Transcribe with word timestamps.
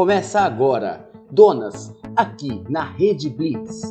Começa 0.00 0.40
agora, 0.40 1.06
Donas, 1.30 1.92
aqui 2.16 2.64
na 2.70 2.82
Rede 2.82 3.28
Blitz. 3.28 3.82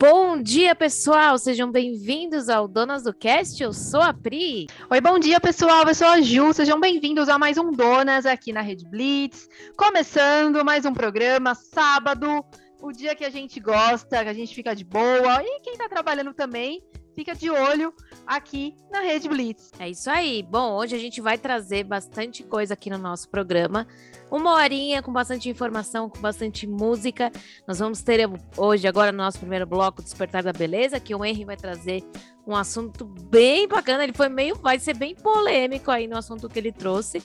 Bom 0.00 0.40
dia, 0.40 0.74
pessoal! 0.74 1.36
Sejam 1.36 1.70
bem-vindos 1.70 2.48
ao 2.48 2.66
Donas 2.66 3.02
do 3.02 3.12
Cast. 3.12 3.62
Eu 3.62 3.74
sou 3.74 4.00
a 4.00 4.14
Pri. 4.14 4.66
Oi, 4.90 4.98
bom 5.02 5.18
dia, 5.18 5.38
pessoal! 5.40 5.86
Eu 5.86 5.94
sou 5.94 6.08
a 6.08 6.22
Ju. 6.22 6.54
Sejam 6.54 6.80
bem-vindos 6.80 7.28
a 7.28 7.38
mais 7.38 7.58
um 7.58 7.70
Donas 7.70 8.24
aqui 8.24 8.50
na 8.50 8.62
Rede 8.62 8.88
Blitz. 8.88 9.46
Começando 9.76 10.64
mais 10.64 10.86
um 10.86 10.94
programa, 10.94 11.54
sábado, 11.54 12.42
o 12.80 12.92
dia 12.92 13.14
que 13.14 13.26
a 13.26 13.30
gente 13.30 13.60
gosta, 13.60 14.24
que 14.24 14.30
a 14.30 14.32
gente 14.32 14.54
fica 14.54 14.74
de 14.74 14.84
boa. 14.86 15.42
E 15.42 15.60
quem 15.60 15.76
tá 15.76 15.86
trabalhando 15.86 16.32
também, 16.32 16.82
fica 17.14 17.34
de 17.34 17.50
olho 17.50 17.94
aqui 18.26 18.74
na 18.90 19.00
Rede 19.00 19.28
Blitz. 19.28 19.70
É 19.78 19.88
isso 19.88 20.10
aí. 20.10 20.42
Bom, 20.42 20.72
hoje 20.72 20.96
a 20.96 20.98
gente 20.98 21.20
vai 21.20 21.38
trazer 21.38 21.84
bastante 21.84 22.42
coisa 22.42 22.74
aqui 22.74 22.90
no 22.90 22.98
nosso 22.98 23.28
programa. 23.28 23.86
Uma 24.30 24.54
horinha 24.54 25.02
com 25.02 25.12
bastante 25.12 25.48
informação, 25.48 26.08
com 26.08 26.18
bastante 26.18 26.66
música. 26.66 27.30
Nós 27.66 27.78
vamos 27.78 28.02
ter 28.02 28.28
hoje, 28.56 28.88
agora, 28.88 29.12
no 29.12 29.18
nosso 29.18 29.38
primeiro 29.38 29.66
bloco, 29.66 30.02
Despertar 30.02 30.42
da 30.42 30.52
Beleza, 30.52 30.98
que 30.98 31.14
o 31.14 31.24
Henry 31.24 31.44
vai 31.44 31.56
trazer 31.56 32.02
um 32.46 32.54
assunto 32.54 33.04
bem 33.04 33.68
bacana. 33.68 34.04
Ele 34.04 34.12
foi 34.12 34.28
meio, 34.28 34.56
vai 34.56 34.78
ser 34.78 34.96
bem 34.96 35.14
polêmico 35.14 35.90
aí 35.90 36.06
no 36.06 36.16
assunto 36.16 36.48
que 36.48 36.58
ele 36.58 36.72
trouxe. 36.72 37.22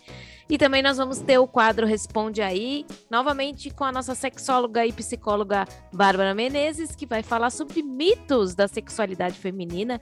E 0.49 0.57
também 0.57 0.81
nós 0.81 0.97
vamos 0.97 1.19
ter 1.19 1.37
o 1.37 1.47
quadro 1.47 1.85
Responde 1.85 2.41
Aí, 2.41 2.85
novamente 3.09 3.69
com 3.69 3.83
a 3.83 3.91
nossa 3.91 4.15
sexóloga 4.15 4.85
e 4.85 4.93
psicóloga 4.93 5.67
Bárbara 5.91 6.33
Menezes, 6.33 6.95
que 6.95 7.05
vai 7.05 7.21
falar 7.21 7.49
sobre 7.49 7.83
mitos 7.83 8.55
da 8.55 8.67
sexualidade 8.67 9.37
feminina 9.37 10.01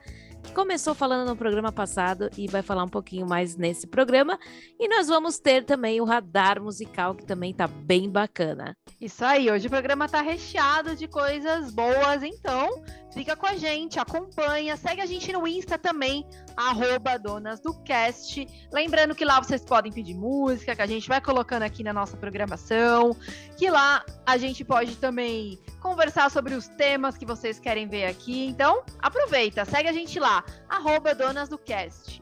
começou 0.54 0.94
falando 0.94 1.28
no 1.28 1.36
programa 1.36 1.72
passado 1.72 2.30
e 2.38 2.48
vai 2.48 2.62
falar 2.62 2.84
um 2.84 2.90
pouquinho 2.90 3.28
mais 3.28 3.56
nesse 3.56 3.88
programa. 3.88 4.40
E 4.80 4.88
nós 4.88 5.08
vamos 5.08 5.40
ter 5.40 5.64
também 5.64 6.02
o 6.02 6.06
radar 6.06 6.62
musical, 6.62 7.16
que 7.16 7.26
também 7.26 7.54
tá 7.54 7.68
bem 7.68 8.10
bacana. 8.10 8.76
Isso 9.00 9.24
aí, 9.24 9.50
hoje 9.52 9.68
o 9.68 9.70
programa 9.70 10.08
tá 10.08 10.22
recheado 10.22 10.96
de 10.96 11.08
coisas 11.08 11.72
boas, 11.72 12.24
então 12.24 12.84
fica 13.14 13.36
com 13.36 13.46
a 13.46 13.56
gente, 13.56 14.00
acompanha, 14.00 14.76
segue 14.76 15.02
a 15.02 15.06
gente 15.06 15.32
no 15.32 15.48
Insta 15.48 15.78
também, 15.78 16.28
arroba 16.56 17.18
Donas 17.18 17.60
do 17.62 17.74
Cast. 17.84 18.46
Lembrando 18.72 19.16
que 19.16 19.24
lá 19.24 19.40
vocês 19.40 19.64
podem 19.64 19.92
pedir 19.92 20.14
música, 20.14 20.76
que 20.76 20.82
a 20.82 20.88
gente 20.88 21.08
vai 21.08 21.22
colocando 21.22 21.64
aqui 21.64 21.84
na 21.84 21.94
nossa 21.94 22.18
programação, 22.18 23.16
que 23.58 23.70
lá 23.70 24.04
a 24.26 24.38
gente 24.38 24.64
pode 24.64 24.96
também 24.98 25.60
conversar 25.80 26.30
sobre 26.32 26.54
os 26.54 26.68
temas 26.68 27.18
que 27.18 27.26
vocês 27.26 27.60
querem 27.60 27.88
ver 27.88 28.06
aqui. 28.06 28.46
Então, 28.48 28.84
aproveita, 29.00 29.66
segue 29.66 29.88
a 29.88 29.94
gente 29.94 30.20
lá, 30.20 30.44
arroba 30.68 31.14
Donas 31.14 31.48
do 31.48 31.58
Cast. 31.58 32.22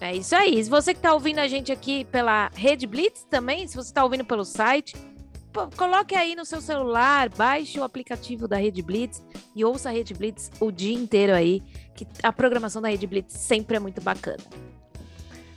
É 0.00 0.16
isso 0.16 0.34
aí. 0.34 0.62
Se 0.62 0.68
você 0.68 0.92
que 0.92 0.98
está 0.98 1.14
ouvindo 1.14 1.38
a 1.38 1.46
gente 1.46 1.70
aqui 1.70 2.04
pela 2.06 2.50
Rede 2.54 2.86
Blitz 2.88 3.24
também, 3.30 3.68
se 3.68 3.76
você 3.76 3.90
está 3.90 4.02
ouvindo 4.02 4.24
pelo 4.24 4.44
site, 4.44 4.96
coloque 5.76 6.14
aí 6.14 6.34
no 6.34 6.44
seu 6.44 6.60
celular, 6.60 7.28
baixe 7.28 7.78
o 7.78 7.84
aplicativo 7.84 8.48
da 8.48 8.56
Rede 8.56 8.82
Blitz 8.82 9.22
e 9.54 9.64
ouça 9.64 9.90
a 9.90 9.92
Rede 9.92 10.12
Blitz 10.12 10.50
o 10.58 10.72
dia 10.72 10.92
inteiro 10.92 11.32
aí, 11.32 11.62
que 11.94 12.04
a 12.22 12.32
programação 12.32 12.82
da 12.82 12.88
Rede 12.88 13.06
Blitz 13.06 13.34
sempre 13.34 13.76
é 13.76 13.80
muito 13.80 14.00
bacana. 14.00 14.42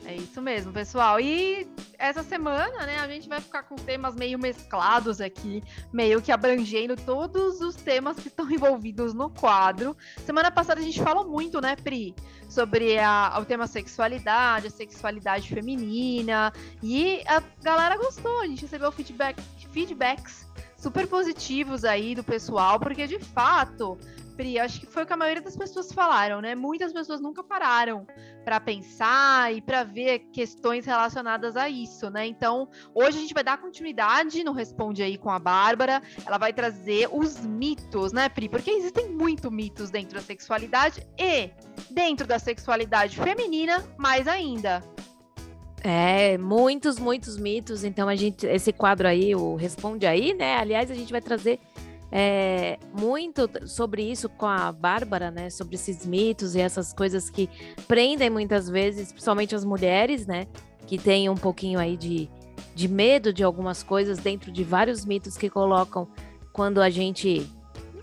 É 0.06 0.16
isso 0.16 0.40
mesmo, 0.40 0.72
pessoal. 0.72 1.20
E 1.20 1.68
essa 1.98 2.22
semana, 2.22 2.86
né, 2.86 3.00
a 3.00 3.08
gente 3.08 3.28
vai 3.28 3.42
ficar 3.42 3.64
com 3.64 3.76
temas 3.76 4.16
meio 4.16 4.38
mesclados 4.38 5.20
aqui, 5.20 5.64
meio 5.92 6.22
que 6.22 6.32
abrangendo 6.32 6.96
todos 6.96 7.60
os 7.60 7.76
temas 7.76 8.18
que 8.20 8.28
estão 8.28 8.50
envolvidos 8.52 9.16
no 9.16 9.32
quadro. 9.32 9.98
Semana 10.24 10.52
passada 10.52 10.80
a 10.80 10.84
gente 10.84 11.02
falou 11.02 11.28
muito, 11.28 11.60
né, 11.60 11.76
Pri, 11.76 12.14
sobre 12.48 13.00
a, 13.00 13.36
o 13.40 13.46
tema 13.46 13.66
sexualidade, 13.66 14.68
a 14.68 14.72
sexualidade 14.72 15.50
feminina, 15.50 16.54
e 16.84 17.24
a 17.26 17.42
galera 17.64 17.98
gostou. 17.98 18.42
A 18.42 18.48
gente 18.48 18.62
recebeu 18.62 18.92
feedback, 18.92 19.42
feedbacks 19.72 20.46
super 20.78 21.08
positivos 21.08 21.84
aí 21.84 22.14
do 22.14 22.24
pessoal, 22.24 22.80
porque 22.80 23.08
de 23.08 23.18
fato 23.18 23.98
Pri, 24.36 24.60
acho 24.60 24.80
que 24.80 24.86
foi 24.86 25.04
o 25.04 25.06
que 25.06 25.14
a 25.14 25.18
maioria 25.18 25.42
das 25.42 25.56
pessoas 25.56 25.92
falaram, 25.92 26.42
né? 26.42 26.56
Muitas 26.56 26.92
pessoas 26.92 27.22
nunca 27.22 27.44
pararam 27.44 28.06
para 28.44 28.60
pensar 28.60 29.54
e 29.54 29.62
para 29.62 29.84
ver 29.84 30.20
questões 30.32 30.86
relacionadas 30.86 31.56
a 31.56 31.70
isso, 31.70 32.10
né? 32.10 32.28
Então, 32.28 32.68
hoje 32.94 33.18
a 33.18 33.22
gente 33.22 33.34
vai 33.34 33.44
dar 33.44 33.58
continuidade 33.58 34.44
no 34.44 34.52
Responde 34.52 35.02
aí 35.02 35.18
com 35.18 35.30
a 35.30 35.40
Bárbara. 35.40 36.02
Ela 36.26 36.38
vai 36.38 36.54
trazer 36.54 37.08
os 37.12 37.40
mitos, 37.40 38.12
né, 38.12 38.30
Pri? 38.30 38.50
Porque 38.50 38.72
existem 38.72 39.10
muitos 39.10 39.50
mitos 39.52 39.90
dentro 39.90 40.16
da 40.16 40.22
sexualidade 40.22 41.06
e 41.18 41.50
dentro 41.90 42.28
da 42.28 42.38
sexualidade 42.38 43.18
feminina, 43.18 43.84
mais 43.98 44.28
ainda. 44.28 44.84
É, 45.88 46.36
muitos, 46.40 46.98
muitos 46.98 47.38
mitos. 47.38 47.84
Então, 47.84 48.10
a 48.10 48.16
gente, 48.16 48.46
esse 48.48 48.74
quadro 48.74 49.08
aí, 49.08 49.36
o 49.36 49.56
Responde 49.56 50.08
aí, 50.08 50.34
né? 50.34 50.58
Aliás, 50.58 50.90
a 50.90 50.96
gente 50.96 51.12
vai 51.12 51.22
trazer 51.22 51.60
é, 52.12 52.78
muito 52.94 53.50
sobre 53.68 54.04
isso 54.04 54.30
com 54.30 54.46
a 54.46 54.72
Bárbara, 54.72 55.32
né? 55.32 55.50
Sobre 55.50 55.76
esses 55.76 56.06
mitos 56.06 56.56
e 56.56 56.62
essas 56.62 56.94
coisas 56.94 57.30
que 57.30 57.50
prendem 57.88 58.30
muitas 58.30 58.70
vezes, 58.70 59.12
principalmente 59.12 59.56
as 59.56 59.66
mulheres, 59.66 60.26
né? 60.26 60.48
Que 60.86 60.98
têm 60.98 61.30
um 61.30 61.36
pouquinho 61.36 61.80
aí 61.80 61.98
de, 61.98 62.30
de 62.74 62.88
medo 62.88 63.34
de 63.34 63.44
algumas 63.44 63.84
coisas 63.84 64.20
dentro 64.20 64.52
de 64.52 64.64
vários 64.64 65.04
mitos 65.04 65.36
que 65.38 65.50
colocam 65.50 66.08
quando 66.54 66.82
a 66.82 66.90
gente 66.90 67.50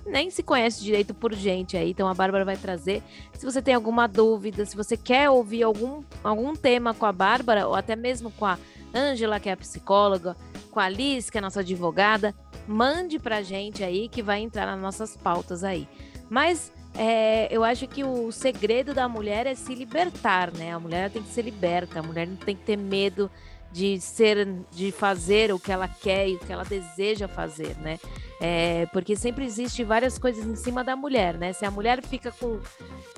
nem 0.05 0.31
se 0.31 0.43
conhece 0.43 0.83
direito 0.83 1.15
por 1.15 1.33
gente 1.33 1.77
aí. 1.77 1.91
Então 1.91 2.09
a 2.09 2.15
Bárbara 2.15 2.45
vai 2.45 2.57
trazer. 2.57 3.03
Se 3.33 3.45
você 3.45 3.63
tem 3.63 3.75
alguma 3.75 4.07
dúvida, 4.07 4.67
se 4.67 4.77
você 4.77 4.97
quer 4.97 5.31
ouvir 5.31 5.63
algum, 5.63 6.03
algum 6.23 6.55
tema 6.55 6.93
com 6.93 7.07
a 7.07 7.13
Bárbara, 7.13 7.67
ou 7.69 7.75
até 7.75 7.97
mesmo 7.97 8.31
com 8.31 8.45
a 8.45 8.59
Ângela, 8.95 9.41
que 9.41 9.49
é 9.49 9.53
a 9.53 9.57
psicóloga, 9.57 10.37
com 10.71 10.81
a 10.81 10.89
Liz, 10.89 11.31
que 11.31 11.39
é 11.39 11.41
a 11.41 11.43
nossa 11.43 11.61
advogada, 11.61 12.35
mande 12.67 13.19
pra 13.19 13.43
gente 13.43 13.83
aí 13.85 14.09
que 14.09 14.23
vai 14.23 14.41
entrar 14.41 14.67
nas 14.67 14.81
nossas 14.81 15.17
pautas 15.17 15.65
aí. 15.65 15.89
Mas 16.31 16.73
é, 16.95 17.49
eu 17.51 17.65
acho 17.65 17.87
que 17.87 18.05
o 18.05 18.31
segredo 18.31 18.95
da 18.95 19.09
mulher 19.09 19.47
é 19.47 19.55
se 19.55 19.75
libertar, 19.75 20.53
né? 20.53 20.73
A 20.73 20.79
mulher 20.79 21.11
tem 21.11 21.23
que 21.23 21.31
ser 21.31 21.43
liberta, 21.43 22.01
a 22.01 22.03
mulher 22.03 22.27
não 22.27 22.37
tem 22.37 22.55
que 22.57 22.63
ter 22.63 22.77
medo 22.77 23.31
de 23.73 23.99
ser, 24.01 24.47
de 24.71 24.93
fazer 24.93 25.53
o 25.53 25.59
que 25.59 25.73
ela 25.73 25.89
quer 25.89 26.29
e 26.29 26.35
o 26.35 26.39
que 26.39 26.53
ela 26.53 26.65
deseja 26.65 27.27
fazer, 27.27 27.75
né? 27.79 27.99
É, 28.39 28.87
porque 28.93 29.17
sempre 29.17 29.47
existe 29.47 29.83
várias 29.83 30.19
coisas 30.19 30.45
em 30.45 30.57
cima 30.57 30.85
da 30.85 30.95
mulher, 30.95 31.39
né? 31.39 31.53
Se 31.53 31.65
a 31.65 31.71
mulher 31.71 32.03
fica 32.03 32.31
com 32.31 32.61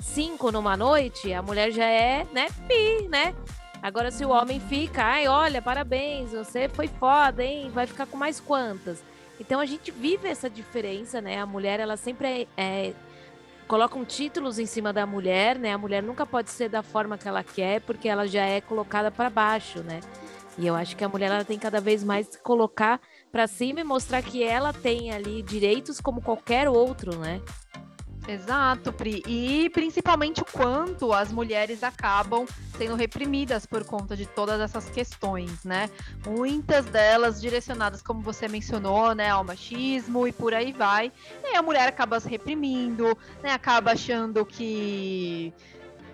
cinco 0.01 0.51
numa 0.51 0.77
noite, 0.77 1.33
a 1.33 1.41
mulher 1.41 1.71
já 1.71 1.85
é, 1.85 2.25
né, 2.31 2.47
pi, 2.67 3.07
né? 3.09 3.35
Agora, 3.85 4.09
se 4.09 4.25
o 4.25 4.29
homem 4.29 4.59
fica, 4.59 5.03
ai, 5.03 5.27
olha, 5.27 5.61
parabéns, 5.61 6.31
você 6.31 6.67
foi 6.67 6.87
foda, 6.87 7.43
hein? 7.43 7.69
Vai 7.69 7.85
ficar 7.85 8.07
com 8.07 8.17
mais 8.17 8.39
quantas? 8.39 9.03
Então 9.39 9.59
a 9.59 9.65
gente 9.67 9.91
vive 9.91 10.27
essa 10.27 10.49
diferença, 10.49 11.21
né? 11.21 11.39
A 11.39 11.45
mulher, 11.45 11.79
ela 11.79 11.95
sempre 11.95 12.27
é, 12.27 12.47
é, 12.57 12.93
colocam 13.67 14.03
títulos 14.03 14.57
em 14.57 14.65
cima 14.65 14.91
da 14.91 15.05
mulher, 15.05 15.59
né? 15.59 15.71
A 15.71 15.77
mulher 15.77 16.01
nunca 16.01 16.25
pode 16.25 16.49
ser 16.49 16.67
da 16.67 16.81
forma 16.81 17.15
que 17.15 17.27
ela 17.27 17.43
quer, 17.43 17.79
porque 17.81 18.09
ela 18.09 18.27
já 18.27 18.43
é 18.43 18.59
colocada 18.59 19.11
para 19.11 19.29
baixo, 19.29 19.83
né? 19.83 19.99
E 20.57 20.65
eu 20.65 20.73
acho 20.73 20.97
que 20.97 21.03
a 21.03 21.09
mulher 21.09 21.29
ela 21.29 21.45
tem 21.45 21.59
cada 21.59 21.79
vez 21.79 22.03
mais 22.03 22.27
que 22.27 22.41
colocar 22.41 22.99
para 23.31 23.45
cima 23.45 23.81
e 23.81 23.83
mostrar 23.83 24.23
que 24.23 24.43
ela 24.43 24.73
tem 24.73 25.11
ali 25.11 25.43
direitos 25.43 26.01
como 26.01 26.23
qualquer 26.23 26.67
outro, 26.67 27.19
né? 27.19 27.39
Exato, 28.27 28.91
Pri. 28.91 29.21
E 29.27 29.69
principalmente 29.69 30.41
o 30.41 30.45
quanto 30.45 31.13
as 31.13 31.31
mulheres 31.31 31.83
acabam 31.83 32.45
sendo 32.75 32.95
reprimidas 32.95 33.65
por 33.65 33.85
conta 33.85 34.15
de 34.15 34.25
todas 34.25 34.59
essas 34.59 34.89
questões, 34.89 35.63
né? 35.63 35.89
Muitas 36.25 36.85
delas 36.85 37.39
direcionadas, 37.39 38.01
como 38.01 38.21
você 38.21 38.47
mencionou, 38.47 39.13
né, 39.13 39.29
ao 39.29 39.43
machismo 39.43 40.27
e 40.27 40.31
por 40.31 40.53
aí 40.53 40.71
vai. 40.71 41.11
E 41.43 41.55
a 41.55 41.61
mulher 41.61 41.87
acaba 41.87 42.19
se 42.19 42.27
reprimindo, 42.27 43.15
né? 43.43 43.51
Acaba 43.51 43.91
achando 43.91 44.43
que 44.43 45.53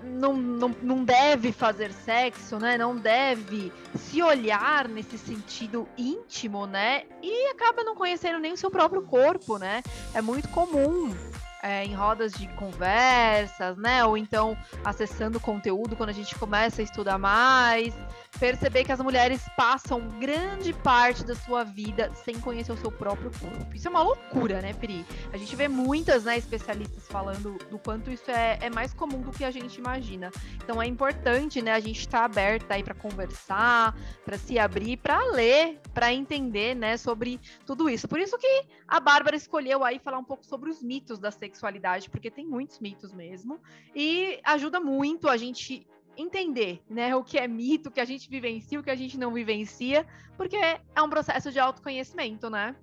não, 0.03 0.33
não, 0.35 0.75
não 0.81 1.03
deve 1.05 1.53
fazer 1.53 1.93
sexo, 1.93 2.57
né? 2.59 2.77
Não 2.77 2.97
deve 2.97 3.71
se 3.95 4.21
olhar 4.21 4.89
nesse 4.89 5.17
sentido 5.17 5.87
íntimo, 5.97 6.67
né? 6.67 7.03
E 7.23 7.47
acaba 7.51 7.85
não 7.85 7.95
conhecendo 7.95 8.37
nem 8.37 8.51
o 8.51 8.57
seu 8.57 8.69
próprio 8.69 9.01
corpo, 9.01 9.57
né? 9.57 9.81
É 10.13 10.21
muito 10.21 10.49
comum 10.49 11.15
é, 11.61 11.85
em 11.85 11.93
rodas 11.93 12.33
de 12.33 12.47
conversas, 12.49 13.77
né? 13.77 14.03
Ou 14.05 14.17
então 14.17 14.57
acessando 14.83 15.39
conteúdo 15.39 15.95
quando 15.95 16.09
a 16.09 16.13
gente 16.13 16.35
começa 16.35 16.81
a 16.81 16.83
estudar 16.83 17.17
mais, 17.17 17.93
perceber 18.39 18.83
que 18.83 18.91
as 18.91 18.99
mulheres 18.99 19.41
passam 19.55 20.07
grande 20.19 20.73
parte 20.73 21.23
da 21.23 21.35
sua 21.35 21.63
vida 21.63 22.11
sem 22.15 22.39
conhecer 22.39 22.71
o 22.71 22.77
seu 22.77 22.91
próprio 22.91 23.31
corpo. 23.39 23.75
Isso 23.75 23.87
é 23.87 23.91
uma 23.91 24.01
loucura, 24.01 24.61
né, 24.61 24.73
Pri? 24.73 25.05
A 25.31 25.37
gente 25.37 25.55
vê 25.55 25.67
muitas 25.67 26.23
né, 26.23 26.37
especialistas 26.37 27.07
falando 27.07 27.57
do 27.69 27.77
quanto 27.77 28.09
isso 28.09 28.31
é, 28.31 28.57
é 28.61 28.69
mais 28.69 28.93
comum 28.93 29.21
do 29.21 29.31
que 29.31 29.43
a 29.43 29.51
gente 29.51 29.77
imagina. 29.77 30.31
Então 30.55 30.81
é 30.81 30.87
importante, 30.87 31.61
né, 31.61 31.73
a 31.73 31.79
gente 31.79 31.99
estar 31.99 32.19
tá 32.19 32.25
aberta 32.25 32.73
aí 32.73 32.83
para 32.83 32.95
conversar, 32.95 33.95
para 34.25 34.37
se 34.37 34.57
abrir, 34.57 34.97
para 34.97 35.23
ler, 35.31 35.79
para 35.93 36.13
entender, 36.13 36.75
né, 36.75 36.97
sobre 36.97 37.39
tudo 37.65 37.89
isso. 37.89 38.07
Por 38.07 38.19
isso 38.19 38.37
que 38.37 38.65
a 38.87 38.99
Bárbara 38.99 39.35
escolheu 39.35 39.83
aí 39.83 39.99
falar 39.99 40.17
um 40.17 40.23
pouco 40.23 40.45
sobre 40.45 40.69
os 40.69 40.81
mitos 40.81 41.19
da 41.19 41.31
sexualidade, 41.31 42.09
porque 42.09 42.31
tem 42.31 42.45
muitos 42.45 42.79
mitos 42.79 43.11
mesmo, 43.11 43.59
e 43.95 44.39
ajuda 44.43 44.79
muito 44.79 45.27
a 45.27 45.37
gente 45.37 45.85
entender, 46.21 46.81
né, 46.89 47.15
o 47.15 47.23
que 47.23 47.37
é 47.37 47.47
mito, 47.47 47.89
o 47.89 47.91
que 47.91 47.99
a 47.99 48.05
gente 48.05 48.29
vivencia, 48.29 48.79
o 48.79 48.83
que 48.83 48.89
a 48.89 48.95
gente 48.95 49.17
não 49.17 49.33
vivencia, 49.33 50.05
porque 50.37 50.55
é 50.55 51.01
um 51.01 51.09
processo 51.09 51.51
de 51.51 51.59
autoconhecimento, 51.59 52.49
né? 52.49 52.75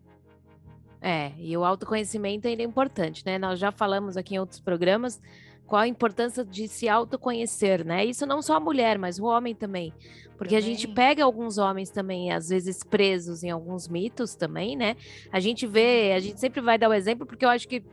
É, 1.00 1.32
e 1.38 1.56
o 1.56 1.64
autoconhecimento 1.64 2.49
ainda 2.49 2.62
é 2.62 2.67
importante, 2.67 3.25
né? 3.25 3.38
Nós 3.38 3.58
já 3.58 3.70
falamos 3.70 4.17
aqui 4.17 4.35
em 4.35 4.38
outros 4.38 4.61
programas 4.61 5.20
qual 5.69 5.82
a 5.82 5.87
importância 5.87 6.44
de 6.44 6.67
se 6.67 6.88
autoconhecer, 6.88 7.85
né? 7.85 8.05
Isso 8.05 8.25
não 8.25 8.40
só 8.40 8.56
a 8.56 8.61
mulher, 8.61 8.99
mas 8.99 9.19
o 9.19 9.25
homem 9.25 9.55
também. 9.55 9.93
Porque 10.38 10.55
também. 10.55 10.58
a 10.58 10.61
gente 10.61 10.88
pega 10.88 11.23
alguns 11.23 11.58
homens 11.58 11.90
também, 11.90 12.32
às 12.32 12.49
vezes 12.49 12.82
presos 12.82 13.43
em 13.43 13.50
alguns 13.50 13.87
mitos 13.87 14.35
também, 14.35 14.76
né? 14.76 14.96
A 15.31 15.38
gente 15.38 15.67
vê, 15.67 16.14
a 16.17 16.20
gente 16.20 16.40
sempre 16.40 16.62
vai 16.62 16.79
dar 16.79 16.88
o 16.88 16.94
exemplo, 16.94 17.26
porque 17.26 17.44
eu 17.44 17.50
acho 17.50 17.69
que 17.69 17.85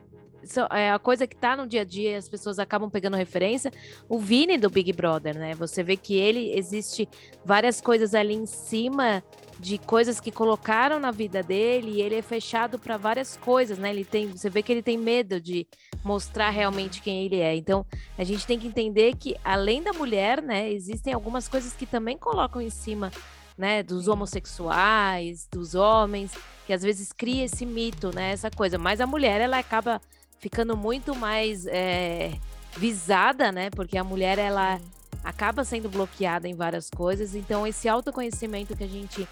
é 0.70 0.90
a 0.90 0.98
coisa 0.98 1.26
que 1.26 1.36
tá 1.36 1.56
no 1.56 1.66
dia 1.66 1.82
a 1.82 1.84
dia, 1.84 2.16
as 2.16 2.28
pessoas 2.28 2.58
acabam 2.58 2.90
pegando 2.90 3.16
referência. 3.16 3.72
O 4.08 4.18
Vini 4.18 4.58
do 4.58 4.70
Big 4.70 4.92
Brother, 4.92 5.36
né? 5.36 5.54
Você 5.54 5.82
vê 5.82 5.96
que 5.96 6.14
ele 6.14 6.56
existe 6.56 7.08
várias 7.44 7.80
coisas 7.80 8.14
ali 8.14 8.34
em 8.34 8.46
cima 8.46 9.22
de 9.58 9.78
coisas 9.78 10.20
que 10.20 10.30
colocaram 10.30 11.00
na 11.00 11.10
vida 11.10 11.42
dele 11.42 11.92
e 11.92 12.02
ele 12.02 12.14
é 12.14 12.22
fechado 12.22 12.78
para 12.78 12.96
várias 12.96 13.36
coisas, 13.36 13.78
né? 13.78 13.90
Ele 13.90 14.04
tem, 14.04 14.28
você 14.28 14.50
vê 14.50 14.62
que 14.62 14.72
ele 14.72 14.82
tem 14.82 14.98
medo 14.98 15.40
de 15.40 15.66
mostrar 16.04 16.50
realmente 16.50 17.00
quem 17.00 17.24
ele 17.24 17.40
é. 17.40 17.54
Então, 17.56 17.84
a 18.18 18.24
gente 18.24 18.46
tem 18.46 18.58
que 18.58 18.66
entender 18.66 19.16
que 19.16 19.36
além 19.42 19.82
da 19.82 19.92
mulher, 19.92 20.42
né, 20.42 20.70
existem 20.70 21.12
algumas 21.12 21.48
coisas 21.48 21.72
que 21.72 21.86
também 21.86 22.18
colocam 22.18 22.60
em 22.60 22.70
cima, 22.70 23.10
né, 23.56 23.82
dos 23.82 24.06
homossexuais, 24.08 25.48
dos 25.50 25.74
homens, 25.74 26.32
que 26.66 26.72
às 26.72 26.82
vezes 26.82 27.12
cria 27.12 27.44
esse 27.44 27.64
mito, 27.64 28.14
né, 28.14 28.32
essa 28.32 28.50
coisa. 28.50 28.76
Mas 28.76 29.00
a 29.00 29.06
mulher 29.06 29.40
ela 29.40 29.58
acaba 29.58 30.00
ficando 30.38 30.76
muito 30.76 31.14
mais 31.14 31.66
é, 31.66 32.32
visada, 32.76 33.50
né? 33.50 33.70
Porque 33.70 33.98
a 33.98 34.04
mulher 34.04 34.38
ela 34.38 34.80
acaba 35.24 35.64
sendo 35.64 35.88
bloqueada 35.88 36.48
em 36.48 36.54
várias 36.54 36.88
coisas. 36.88 37.34
Então 37.34 37.66
esse 37.66 37.88
autoconhecimento 37.88 38.76
que 38.76 38.84
a 38.84 38.88
gente 38.88 39.26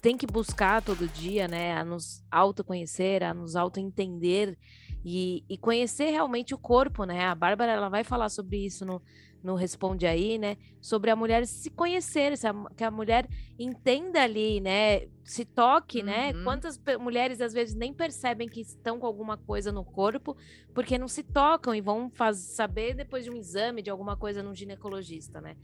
tem 0.00 0.16
que 0.16 0.26
buscar 0.26 0.82
todo 0.82 1.06
dia, 1.08 1.46
né? 1.46 1.76
A 1.76 1.84
nos 1.84 2.24
autoconhecer, 2.30 3.22
a 3.22 3.32
nos 3.32 3.56
autoentender 3.56 4.58
e, 5.04 5.44
e 5.48 5.56
conhecer 5.56 6.10
realmente 6.10 6.54
o 6.54 6.58
corpo, 6.58 7.04
né? 7.04 7.26
A 7.26 7.34
Bárbara 7.34 7.72
ela 7.72 7.88
vai 7.88 8.04
falar 8.04 8.28
sobre 8.28 8.64
isso 8.64 8.84
no, 8.84 9.02
no 9.42 9.54
Responde 9.54 10.06
Aí, 10.06 10.38
né? 10.38 10.56
Sobre 10.80 11.10
a 11.10 11.16
mulher 11.16 11.46
se 11.46 11.70
conhecer, 11.70 12.34
que 12.76 12.84
a 12.84 12.90
mulher 12.90 13.28
entenda 13.58 14.22
ali, 14.22 14.60
né? 14.60 15.08
Se 15.24 15.44
toque, 15.44 16.02
né? 16.02 16.28
uhum. 16.28 16.38
né? 16.38 16.44
Quantas 16.44 16.80
mulheres 17.00 17.40
às 17.40 17.52
vezes 17.52 17.74
nem 17.74 17.92
percebem 17.92 18.48
que 18.48 18.60
estão 18.60 18.98
com 18.98 19.06
alguma 19.06 19.36
coisa 19.36 19.72
no 19.72 19.84
corpo, 19.84 20.36
porque 20.74 20.98
não 20.98 21.08
se 21.08 21.22
tocam 21.22 21.74
e 21.74 21.80
vão 21.80 22.10
faz, 22.10 22.38
saber 22.38 22.94
depois 22.94 23.24
de 23.24 23.30
um 23.30 23.36
exame 23.36 23.82
de 23.82 23.90
alguma 23.90 24.16
coisa 24.16 24.42
no 24.42 24.54
ginecologista, 24.54 25.40
né? 25.40 25.56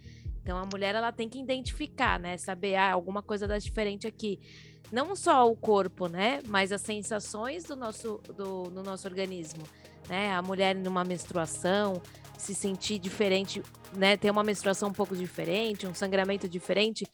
Então 0.43 0.57
a 0.57 0.65
mulher 0.65 0.95
ela 0.95 1.13
tem 1.13 1.29
que 1.29 1.39
identificar, 1.39 2.19
né? 2.19 2.37
Saber 2.39 2.75
ah, 2.75 2.93
alguma 2.93 3.23
coisa 3.23 3.47
da 3.47 3.59
diferente 3.59 4.07
aqui. 4.07 4.41
Não 4.91 5.15
só 5.15 5.51
o 5.51 5.55
corpo, 5.55 6.09
né? 6.09 6.41
Mas 6.47 6.73
as 6.73 6.81
sensações 6.81 7.65
do 7.65 7.77
nosso, 7.77 8.21
do, 8.35 8.65
do 8.65 8.83
nosso 8.83 9.07
organismo. 9.07 9.63
Né? 10.09 10.33
A 10.33 10.43
mulher 10.43 10.75
numa 10.75 11.05
menstruação, 11.05 12.01
se 12.39 12.55
sentir 12.55 12.99
diferente, 12.99 13.63
né? 13.93 14.17
Ter 14.17 14.31
uma 14.31 14.43
menstruação 14.43 14.89
um 14.89 14.93
pouco 14.93 15.17
diferente, 15.17 15.87
um 15.87 15.95
sangramento 15.95 16.49
diferente 16.49 17.07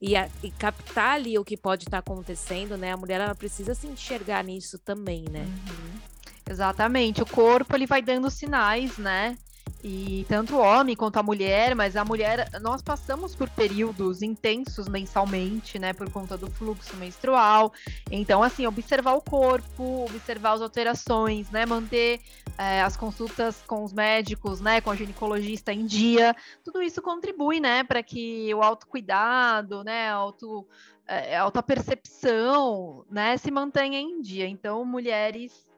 e, 0.00 0.16
a, 0.16 0.28
e 0.42 0.50
captar 0.50 1.14
ali 1.14 1.38
o 1.38 1.44
que 1.44 1.56
pode 1.56 1.84
estar 1.84 2.02
tá 2.02 2.12
acontecendo, 2.12 2.76
né? 2.76 2.92
A 2.92 2.96
mulher 2.96 3.20
ela 3.20 3.34
precisa 3.34 3.74
se 3.74 3.86
enxergar 3.86 4.42
nisso 4.42 4.78
também, 4.78 5.24
né? 5.30 5.42
Uhum. 5.42 6.00
Exatamente. 6.48 7.22
O 7.22 7.26
corpo 7.26 7.76
ele 7.76 7.86
vai 7.86 8.02
dando 8.02 8.30
sinais, 8.30 8.98
né? 8.98 9.36
E 9.82 10.26
tanto 10.28 10.56
o 10.56 10.60
homem 10.60 10.94
quanto 10.94 11.16
a 11.16 11.22
mulher, 11.22 11.74
mas 11.74 11.96
a 11.96 12.04
mulher, 12.04 12.50
nós 12.60 12.82
passamos 12.82 13.34
por 13.34 13.48
períodos 13.48 14.20
intensos 14.20 14.86
mensalmente, 14.86 15.78
né, 15.78 15.94
por 15.94 16.10
conta 16.10 16.36
do 16.36 16.50
fluxo 16.50 16.94
menstrual. 16.96 17.72
Então, 18.10 18.42
assim, 18.42 18.66
observar 18.66 19.14
o 19.14 19.22
corpo, 19.22 20.04
observar 20.04 20.52
as 20.52 20.60
alterações, 20.60 21.50
né, 21.50 21.64
manter 21.64 22.20
é, 22.58 22.82
as 22.82 22.94
consultas 22.94 23.62
com 23.66 23.82
os 23.82 23.92
médicos, 23.92 24.60
né, 24.60 24.82
com 24.82 24.90
a 24.90 24.96
ginecologista 24.96 25.72
em 25.72 25.86
dia, 25.86 26.36
tudo 26.62 26.82
isso 26.82 27.00
contribui, 27.00 27.58
né, 27.58 27.82
para 27.82 28.02
que 28.02 28.54
o 28.54 28.62
autocuidado, 28.62 29.82
né, 29.82 30.10
auto, 30.10 30.66
é, 31.08 31.38
alta 31.38 31.62
percepção, 31.62 33.06
né, 33.10 33.38
se 33.38 33.50
mantenha 33.50 33.98
em 33.98 34.20
dia. 34.20 34.46
Então, 34.46 34.84
mulheres 34.84 35.69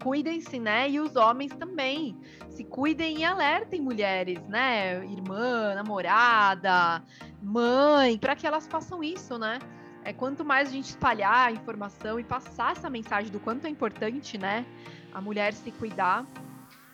cuidem-se, 0.00 0.58
né? 0.58 0.88
E 0.90 1.00
os 1.00 1.16
homens 1.16 1.54
também. 1.54 2.16
Se 2.48 2.64
cuidem 2.64 3.18
e 3.18 3.24
alertem 3.24 3.80
mulheres, 3.80 4.40
né? 4.48 5.04
Irmã, 5.06 5.74
namorada, 5.74 7.02
mãe, 7.42 8.18
para 8.18 8.36
que 8.36 8.46
elas 8.46 8.66
façam 8.66 9.02
isso, 9.02 9.38
né? 9.38 9.58
É, 10.04 10.12
quanto 10.12 10.44
mais 10.44 10.68
a 10.68 10.72
gente 10.72 10.90
espalhar 10.90 11.48
a 11.48 11.52
informação 11.52 12.18
e 12.18 12.24
passar 12.24 12.72
essa 12.72 12.90
mensagem 12.90 13.30
do 13.30 13.38
quanto 13.38 13.66
é 13.66 13.70
importante, 13.70 14.36
né? 14.36 14.66
A 15.12 15.20
mulher 15.20 15.52
se 15.52 15.70
cuidar, 15.70 16.26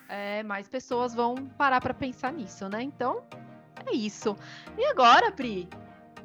é, 0.08 0.42
mais 0.42 0.68
pessoas 0.68 1.14
vão 1.14 1.34
parar 1.56 1.80
para 1.80 1.94
pensar 1.94 2.32
nisso, 2.32 2.68
né? 2.68 2.82
Então, 2.82 3.22
é 3.86 3.94
isso. 3.94 4.36
E 4.76 4.84
agora, 4.86 5.30
Pri? 5.30 5.68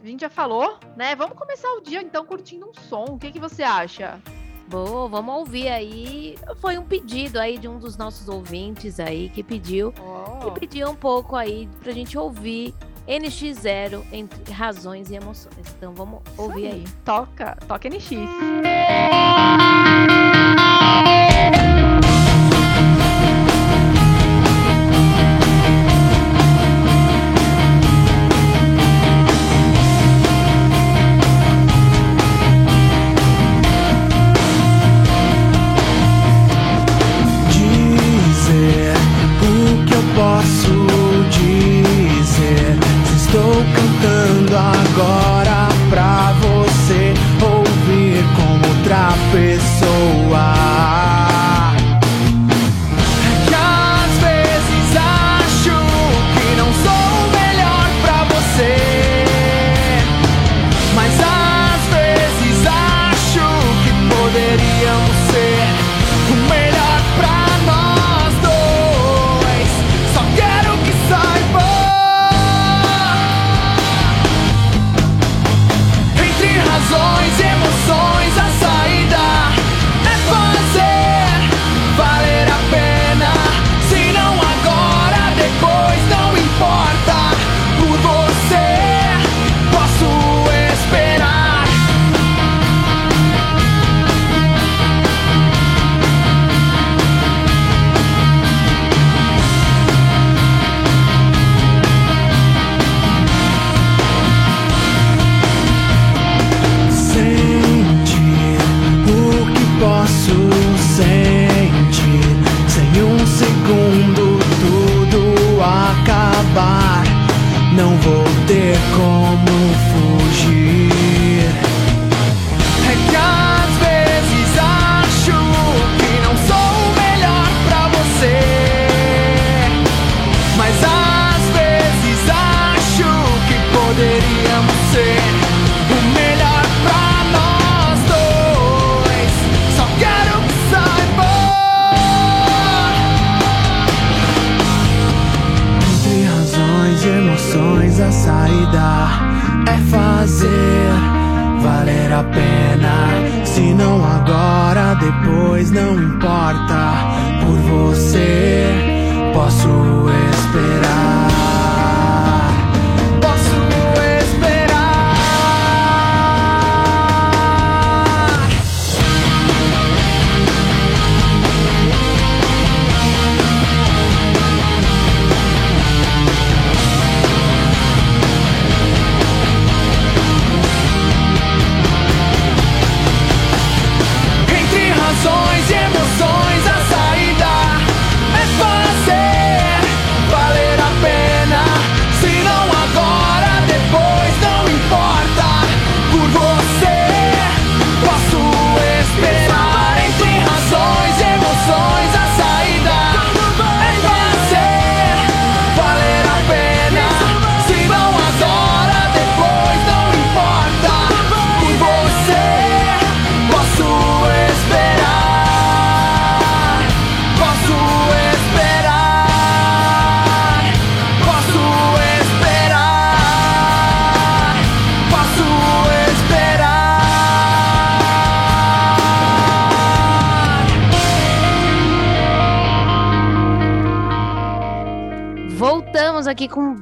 A 0.02 0.06
gente 0.06 0.22
já 0.22 0.30
falou, 0.30 0.78
né? 0.98 1.16
Vamos 1.16 1.38
começar 1.38 1.72
o 1.74 1.82
dia 1.82 2.02
então 2.02 2.26
curtindo 2.26 2.70
um 2.70 2.74
som. 2.74 3.06
O 3.06 3.18
que, 3.18 3.32
que 3.32 3.40
você 3.40 3.64
acha? 3.64 4.22
Boa, 4.68 5.08
vamos 5.08 5.36
ouvir 5.36 5.68
aí. 5.68 6.36
Foi 6.58 6.78
um 6.78 6.84
pedido 6.84 7.40
aí 7.40 7.58
de 7.58 7.68
um 7.68 7.78
dos 7.78 7.98
nossos 7.98 8.28
ouvintes 8.28 9.00
aí 9.00 9.30
que 9.30 9.44
pediu. 9.44 9.94
Oh. 10.00 10.48
E 10.48 10.60
pediu 10.60 10.90
um 10.90 10.96
pouco 10.96 11.36
aí 11.36 11.70
pra 11.82 11.92
gente 11.92 12.18
ouvir 12.18 12.74
NX0 13.08 14.04
entre 14.12 14.52
razões 14.52 15.10
e 15.12 15.16
emoções. 15.16 15.76
Então 15.78 15.94
vamos 15.94 16.22
ouvir 16.38 16.68
aí. 16.68 16.72
aí. 16.72 16.86
Toca, 17.04 17.58
toca 17.68 17.90
NX. 17.90 18.12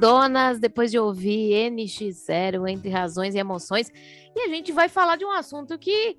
Donas, 0.02 0.58
depois 0.58 0.90
de 0.90 0.98
ouvir 0.98 1.70
NX0, 1.70 2.68
Entre 2.68 2.90
Razões 2.90 3.36
e 3.36 3.38
Emoções. 3.38 3.88
E 4.34 4.40
a 4.40 4.48
gente 4.48 4.72
vai 4.72 4.88
falar 4.88 5.14
de 5.14 5.24
um 5.24 5.30
assunto 5.30 5.78
que 5.78 6.16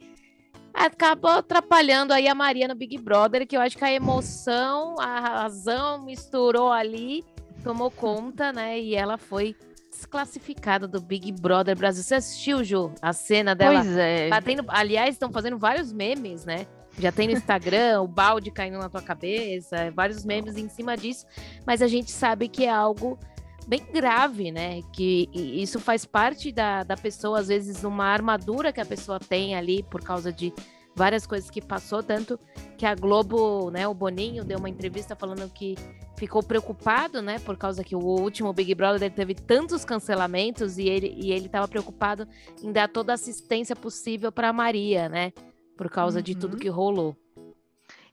acabou 0.73 1.31
atrapalhando 1.31 2.13
aí 2.13 2.29
a 2.29 2.33
Maria 2.33 2.65
no 2.65 2.75
Big 2.75 2.97
Brother, 2.97 3.45
que 3.45 3.57
eu 3.57 3.59
acho 3.59 3.77
que 3.77 3.83
a 3.83 3.91
emoção, 3.91 4.95
a 5.01 5.19
razão 5.19 6.01
misturou 6.05 6.71
ali, 6.71 7.25
tomou 7.61 7.91
conta, 7.91 8.53
né? 8.53 8.79
E 8.79 8.95
ela 8.95 9.17
foi 9.17 9.53
desclassificada 9.91 10.87
do 10.87 11.01
Big 11.01 11.33
Brother 11.33 11.77
Brasil. 11.77 12.03
Você 12.03 12.15
assistiu, 12.15 12.63
Ju, 12.63 12.89
a 13.01 13.11
cena 13.11 13.53
dela? 13.53 13.81
Pois 13.83 13.97
é. 13.97 14.29
Aliás, 14.69 15.15
estão 15.15 15.29
fazendo 15.29 15.57
vários 15.57 15.91
memes, 15.91 16.45
né? 16.45 16.67
Já 16.97 17.11
tem 17.11 17.27
no 17.27 17.33
Instagram 17.33 18.01
o 18.01 18.07
balde 18.07 18.49
caindo 18.49 18.77
na 18.77 18.87
tua 18.87 19.01
cabeça, 19.01 19.91
vários 19.91 20.23
memes 20.23 20.55
em 20.55 20.69
cima 20.69 20.95
disso, 20.95 21.25
mas 21.65 21.81
a 21.81 21.87
gente 21.87 22.11
sabe 22.11 22.47
que 22.47 22.63
é 22.63 22.69
algo 22.69 23.19
bem 23.67 23.85
grave, 23.91 24.51
né? 24.51 24.81
Que 24.93 25.29
isso 25.33 25.79
faz 25.79 26.05
parte 26.05 26.51
da, 26.51 26.83
da 26.83 26.95
pessoa, 26.95 27.39
às 27.39 27.47
vezes, 27.47 27.83
uma 27.83 28.05
armadura 28.05 28.71
que 28.71 28.81
a 28.81 28.85
pessoa 28.85 29.19
tem 29.19 29.55
ali 29.55 29.83
por 29.83 30.01
causa 30.01 30.31
de 30.31 30.53
várias 30.95 31.25
coisas 31.25 31.49
que 31.49 31.61
passou, 31.61 32.03
tanto 32.03 32.39
que 32.77 32.85
a 32.85 32.93
Globo, 32.93 33.71
né, 33.71 33.87
o 33.87 33.95
Boninho 33.95 34.43
deu 34.43 34.59
uma 34.59 34.69
entrevista 34.69 35.15
falando 35.15 35.51
que 35.51 35.75
ficou 36.15 36.43
preocupado, 36.43 37.19
né, 37.19 37.39
por 37.39 37.57
causa 37.57 37.83
que 37.83 37.95
o 37.95 37.99
último 37.99 38.53
Big 38.53 38.75
Brother 38.75 39.11
teve 39.11 39.33
tantos 39.33 39.83
cancelamentos 39.83 40.77
e 40.77 40.87
ele 40.87 41.11
e 41.17 41.31
ele 41.31 41.47
estava 41.47 41.67
preocupado 41.67 42.27
em 42.61 42.71
dar 42.71 42.87
toda 42.87 43.11
a 43.11 43.15
assistência 43.15 43.75
possível 43.75 44.31
para 44.31 44.53
Maria, 44.53 45.09
né? 45.09 45.33
por 45.75 45.89
causa 45.89 46.19
uhum. 46.19 46.23
de 46.23 46.35
tudo 46.35 46.53
uhum. 46.53 46.59
que 46.59 46.69
rolou. 46.69 47.15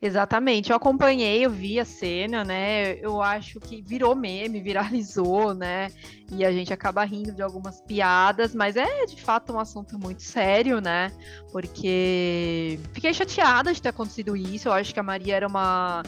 Exatamente, 0.02 0.71
eu 0.71 0.76
acompanhei, 0.76 1.45
eu 1.45 1.50
vi 1.50 1.78
a 1.78 1.85
cena, 1.85 2.42
né? 2.42 2.95
Eu 3.00 3.21
acho 3.21 3.61
que 3.61 3.83
virou 3.83 4.16
meme, 4.16 4.59
viralizou, 4.62 5.52
né? 5.52 5.88
E 6.33 6.42
a 6.42 6.50
gente 6.50 6.73
acaba 6.73 7.04
rindo 7.04 7.33
de 7.33 7.42
algumas 7.42 7.83
piadas, 7.83 8.54
mas 8.54 8.76
é 8.76 9.04
de 9.04 9.21
fato 9.21 9.52
um 9.52 9.59
assunto 9.59 9.99
muito 9.99 10.23
sério, 10.23 10.80
né? 10.80 11.12
Porque 11.52 12.80
fiquei 12.95 13.12
chateada 13.12 13.75
de 13.75 13.83
ter 13.83 13.90
acontecido 13.90 14.35
isso. 14.35 14.69
Eu 14.69 14.73
acho 14.73 14.95
que 14.95 15.00
a 15.00 15.02
Maria 15.02 15.37
era 15.37 15.47
uma 15.47 16.02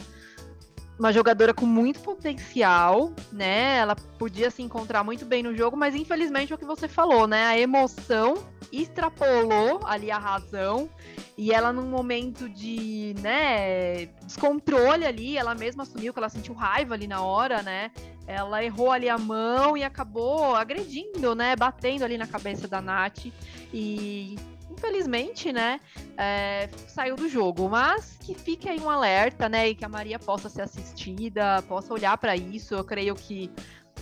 uma 0.97 1.11
jogadora 1.11 1.53
com 1.53 1.65
muito 1.65 1.99
potencial, 1.99 3.11
né? 3.31 3.77
Ela 3.77 3.95
podia 3.95 4.51
se 4.51 4.61
encontrar 4.61 5.03
muito 5.03 5.25
bem 5.25 5.41
no 5.43 5.55
jogo, 5.55 5.75
mas 5.75 5.95
infelizmente 5.95 6.51
é 6.51 6.55
o 6.55 6.59
que 6.59 6.65
você 6.65 6.87
falou, 6.87 7.27
né? 7.27 7.45
A 7.45 7.57
emoção 7.57 8.35
extrapolou 8.71 9.81
ali 9.85 10.09
a 10.11 10.17
razão 10.17 10.89
e 11.37 11.51
ela 11.51 11.73
num 11.73 11.87
momento 11.87 12.47
de, 12.47 13.15
né, 13.19 14.05
descontrole 14.23 15.05
ali, 15.05 15.37
ela 15.37 15.55
mesma 15.55 15.83
assumiu 15.83 16.13
que 16.13 16.19
ela 16.19 16.29
sentiu 16.29 16.53
raiva 16.53 16.93
ali 16.93 17.07
na 17.07 17.21
hora, 17.21 17.61
né? 17.63 17.91
Ela 18.25 18.63
errou 18.63 18.91
ali 18.91 19.09
a 19.09 19.17
mão 19.17 19.75
e 19.75 19.83
acabou 19.83 20.55
agredindo, 20.55 21.35
né, 21.35 21.55
batendo 21.55 22.03
ali 22.03 22.17
na 22.17 22.27
cabeça 22.27 22.67
da 22.67 22.81
Nath 22.81 23.25
e 23.73 24.35
infelizmente, 24.83 25.53
né, 25.53 25.79
é, 26.17 26.69
saiu 26.87 27.15
do 27.15 27.29
jogo. 27.29 27.69
Mas 27.69 28.17
que 28.21 28.35
fique 28.35 28.67
aí 28.67 28.79
um 28.79 28.89
alerta, 28.89 29.47
né, 29.47 29.69
e 29.69 29.75
que 29.75 29.85
a 29.85 29.89
Maria 29.89 30.19
possa 30.19 30.49
ser 30.49 30.63
assistida, 30.63 31.61
possa 31.67 31.93
olhar 31.93 32.17
para 32.17 32.35
isso. 32.35 32.73
Eu 32.73 32.83
creio 32.83 33.15
que 33.15 33.49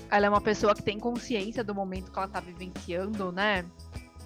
ela 0.10 0.26
é 0.26 0.30
uma 0.30 0.42
pessoa 0.42 0.74
que 0.74 0.82
tem 0.82 1.00
consciência 1.00 1.64
do 1.64 1.76
momento 1.76 2.12
que 2.12 2.18
ela 2.18 2.28
está 2.28 2.40
vivenciando, 2.40 3.32
né? 3.32 3.66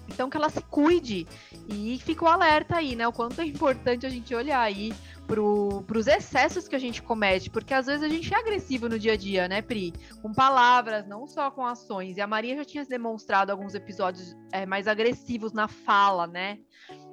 Então 0.08 0.30
que 0.30 0.36
ela 0.36 0.48
se 0.48 0.60
cuide 0.62 1.26
e 1.68 1.98
fica 2.04 2.24
o 2.24 2.28
alerta 2.28 2.76
aí, 2.76 2.94
né? 2.94 3.06
O 3.06 3.12
quanto 3.12 3.40
é 3.40 3.44
importante 3.44 4.06
a 4.06 4.08
gente 4.08 4.34
olhar 4.34 4.60
aí 4.60 4.92
para 5.26 5.98
os 5.98 6.06
excessos 6.06 6.68
que 6.68 6.76
a 6.76 6.78
gente 6.78 7.02
comete, 7.02 7.50
porque 7.50 7.74
às 7.74 7.86
vezes 7.86 8.02
a 8.02 8.08
gente 8.08 8.32
é 8.32 8.38
agressivo 8.38 8.88
no 8.88 8.98
dia 8.98 9.14
a 9.14 9.16
dia, 9.16 9.48
né, 9.48 9.60
Pri? 9.60 9.92
Com 10.22 10.32
palavras, 10.32 11.06
não 11.06 11.26
só 11.26 11.50
com 11.50 11.66
ações. 11.66 12.16
E 12.16 12.20
a 12.20 12.26
Maria 12.26 12.56
já 12.56 12.64
tinha 12.64 12.84
demonstrado 12.84 13.50
alguns 13.50 13.74
episódios 13.74 14.36
é, 14.52 14.64
mais 14.64 14.86
agressivos 14.86 15.52
na 15.52 15.68
fala, 15.68 16.26
né? 16.26 16.58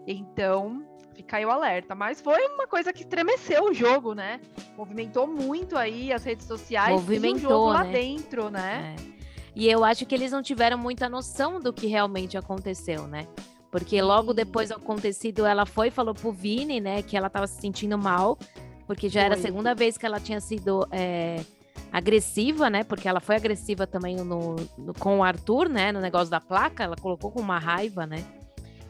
Então, 0.05 0.85
fica 1.15 1.37
aí 1.37 1.45
o 1.45 1.51
alerta. 1.51 1.95
Mas 1.95 2.21
foi 2.21 2.45
uma 2.47 2.67
coisa 2.67 2.93
que 2.93 3.01
estremeceu 3.01 3.65
o 3.65 3.73
jogo, 3.73 4.13
né? 4.13 4.39
Movimentou 4.77 5.27
muito 5.27 5.77
aí 5.77 6.11
as 6.13 6.23
redes 6.23 6.45
sociais 6.45 6.93
Movimentou, 6.93 7.39
e 7.39 7.45
o 7.45 7.49
jogo 7.49 7.73
né? 7.73 7.73
lá 7.73 7.83
dentro, 7.83 8.49
né? 8.49 8.95
É. 8.99 9.13
E 9.55 9.69
eu 9.69 9.83
acho 9.83 10.05
que 10.05 10.15
eles 10.15 10.31
não 10.31 10.41
tiveram 10.41 10.77
muita 10.77 11.07
noção 11.07 11.59
do 11.59 11.71
que 11.71 11.85
realmente 11.85 12.37
aconteceu, 12.37 13.07
né? 13.07 13.27
Porque 13.73 13.99
logo 14.03 14.35
depois 14.35 14.69
do 14.69 14.75
acontecido, 14.75 15.47
ela 15.47 15.65
foi 15.65 15.87
e 15.87 15.91
falou 15.91 16.13
pro 16.13 16.31
Vini, 16.31 16.79
né, 16.79 17.01
que 17.01 17.17
ela 17.17 17.27
tava 17.27 17.47
se 17.47 17.59
sentindo 17.59 17.97
mal, 17.97 18.37
porque 18.85 19.09
já 19.09 19.21
foi. 19.21 19.25
era 19.25 19.33
a 19.33 19.37
segunda 19.39 19.73
vez 19.73 19.97
que 19.97 20.05
ela 20.05 20.19
tinha 20.19 20.39
sido 20.39 20.87
é, 20.91 21.43
agressiva, 21.91 22.69
né? 22.69 22.83
Porque 22.83 23.07
ela 23.07 23.19
foi 23.19 23.35
agressiva 23.35 23.87
também 23.87 24.17
no, 24.17 24.57
no, 24.77 24.93
com 24.93 25.17
o 25.17 25.23
Arthur, 25.23 25.69
né? 25.69 25.91
No 25.91 25.99
negócio 25.99 26.29
da 26.29 26.39
placa, 26.39 26.83
ela 26.83 26.95
colocou 26.95 27.31
com 27.31 27.39
uma 27.39 27.57
raiva, 27.57 28.05
né? 28.05 28.23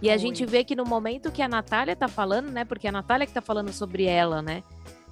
E 0.01 0.09
a 0.09 0.17
gente 0.17 0.45
vê 0.45 0.65
que 0.65 0.75
no 0.75 0.83
momento 0.83 1.31
que 1.31 1.41
a 1.41 1.47
Natália 1.47 1.95
tá 1.95 2.09
falando, 2.09 2.51
né? 2.51 2.65
Porque 2.65 2.85
a 2.85 2.91
Natália 2.91 3.25
que 3.25 3.31
tá 3.31 3.39
falando 3.41 3.71
sobre 3.71 4.03
ela, 4.03 4.41
né? 4.41 4.63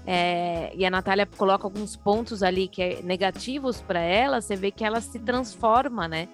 É, 0.05 0.73
e 0.75 0.85
a 0.85 0.89
Natália 0.89 1.25
coloca 1.25 1.65
alguns 1.65 1.95
pontos 1.95 2.43
ali 2.43 2.67
que 2.67 2.81
é 2.81 3.01
negativos 3.03 3.79
para 3.79 4.01
ela, 4.01 4.41
você 4.41 4.57
vê 4.57 4.69
que 4.69 4.83
ela 4.83 4.99
se 4.99 5.17
transforma, 5.17 6.09
né? 6.09 6.27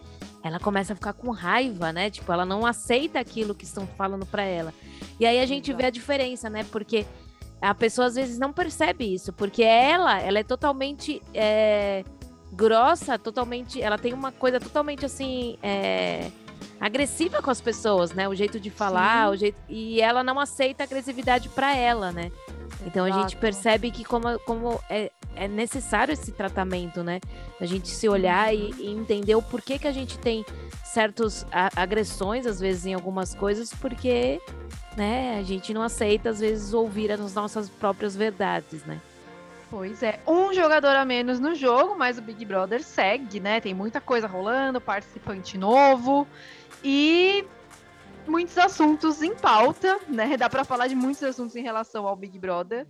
Ela 0.44 0.60
começa 0.60 0.94
a 0.94 0.96
ficar 0.96 1.14
com 1.14 1.32
raiva, 1.32 1.92
né? 1.92 2.10
Tipo, 2.10 2.32
ela 2.32 2.46
não 2.46 2.66
aceita 2.66 3.20
aquilo 3.20 3.56
que 3.56 3.66
estão 3.66 3.88
falando 3.88 4.26
para 4.26 4.44
ela. 4.44 4.74
E 5.20 5.26
aí 5.26 5.40
a 5.40 5.46
gente 5.46 5.74
vê 5.74 5.86
a 5.86 5.90
diferença, 5.90 6.50
né? 6.50 6.66
Porque 6.72 7.06
a 7.62 7.74
pessoa 7.74 8.08
às 8.08 8.16
vezes 8.16 8.38
não 8.38 8.54
percebe 8.54 9.14
isso, 9.14 9.34
porque 9.34 9.64
ela, 9.64 10.20
ela 10.20 10.40
é 10.40 10.44
totalmente 10.44 11.22
é, 11.34 12.04
grossa, 12.52 13.18
totalmente, 13.18 13.82
ela 13.82 13.98
tem 13.98 14.14
uma 14.14 14.32
coisa 14.32 14.60
totalmente 14.60 15.06
assim, 15.06 15.58
é, 15.64 16.32
agressiva 16.80 17.42
com 17.42 17.50
as 17.50 17.62
pessoas, 17.62 18.14
né? 18.14 18.28
O 18.28 18.36
jeito 18.36 18.60
de 18.60 18.70
falar, 18.70 19.28
Sim. 19.28 19.34
o 19.34 19.38
jeito 19.38 19.58
e 19.68 20.02
ela 20.02 20.24
não 20.24 20.40
aceita 20.40 20.84
agressividade 20.84 21.50
para 21.50 21.76
ela, 21.76 22.12
né? 22.12 22.32
Então 22.86 23.08
Exato. 23.08 23.20
a 23.20 23.24
gente 23.24 23.38
percebe 23.38 23.92
que 23.92 24.04
como, 24.04 24.40
como 24.40 24.80
é, 24.90 25.12
é 25.36 25.48
necessário 25.48 26.12
esse 26.12 26.32
tratamento, 26.32 27.04
né? 27.04 27.20
A 27.60 27.66
gente 27.66 27.88
se 27.88 28.08
olhar 28.08 28.54
e, 28.54 28.72
e 28.78 28.88
entender 28.88 29.36
o 29.36 29.42
porquê 29.42 29.80
que 29.80 29.88
a 29.88 29.92
gente 29.92 30.18
tem 30.20 30.46
certas 30.84 31.46
agressões, 31.76 32.46
às 32.46 32.60
vezes, 32.60 32.86
em 32.86 32.94
algumas 32.94 33.36
coisas, 33.36 33.74
porque 33.74 34.42
né, 34.96 35.38
a 35.38 35.44
gente 35.44 35.74
não 35.74 35.84
aceita, 35.84 36.30
às 36.30 36.40
vezes, 36.40 36.74
ouvir 36.74 37.12
as 37.12 37.34
nossas 37.34 37.70
próprias 37.70 38.16
verdades, 38.16 38.84
né? 38.86 39.00
Pois 39.70 40.02
é, 40.02 40.20
um 40.26 40.54
jogador 40.54 40.96
a 40.96 41.04
menos 41.04 41.40
no 41.40 41.54
jogo, 41.54 41.96
mas 41.98 42.18
o 42.18 42.22
Big 42.22 42.46
Brother 42.46 42.82
segue, 42.82 43.40
né? 43.40 43.60
Tem 43.60 43.74
muita 43.74 44.00
coisa 44.00 44.26
rolando, 44.26 44.80
participante 44.80 45.58
novo 45.58 46.26
e 46.82 47.46
muitos 48.26 48.58
assuntos 48.58 49.22
em 49.22 49.36
pauta, 49.36 50.00
né? 50.08 50.36
Dá 50.38 50.50
para 50.50 50.64
falar 50.64 50.88
de 50.88 50.96
muitos 50.96 51.22
assuntos 51.24 51.56
em 51.56 51.62
relação 51.62 52.08
ao 52.08 52.16
Big 52.16 52.40
Brother. 52.40 52.88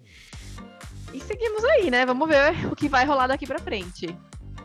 E 1.14 1.20
seguimos 1.20 1.64
aí, 1.64 1.90
né? 1.90 2.06
Vamos 2.06 2.28
ver 2.28 2.68
o 2.72 2.76
que 2.76 2.88
vai 2.88 3.06
rolar 3.06 3.28
daqui 3.28 3.48
para 3.48 3.60
frente. 3.60 4.16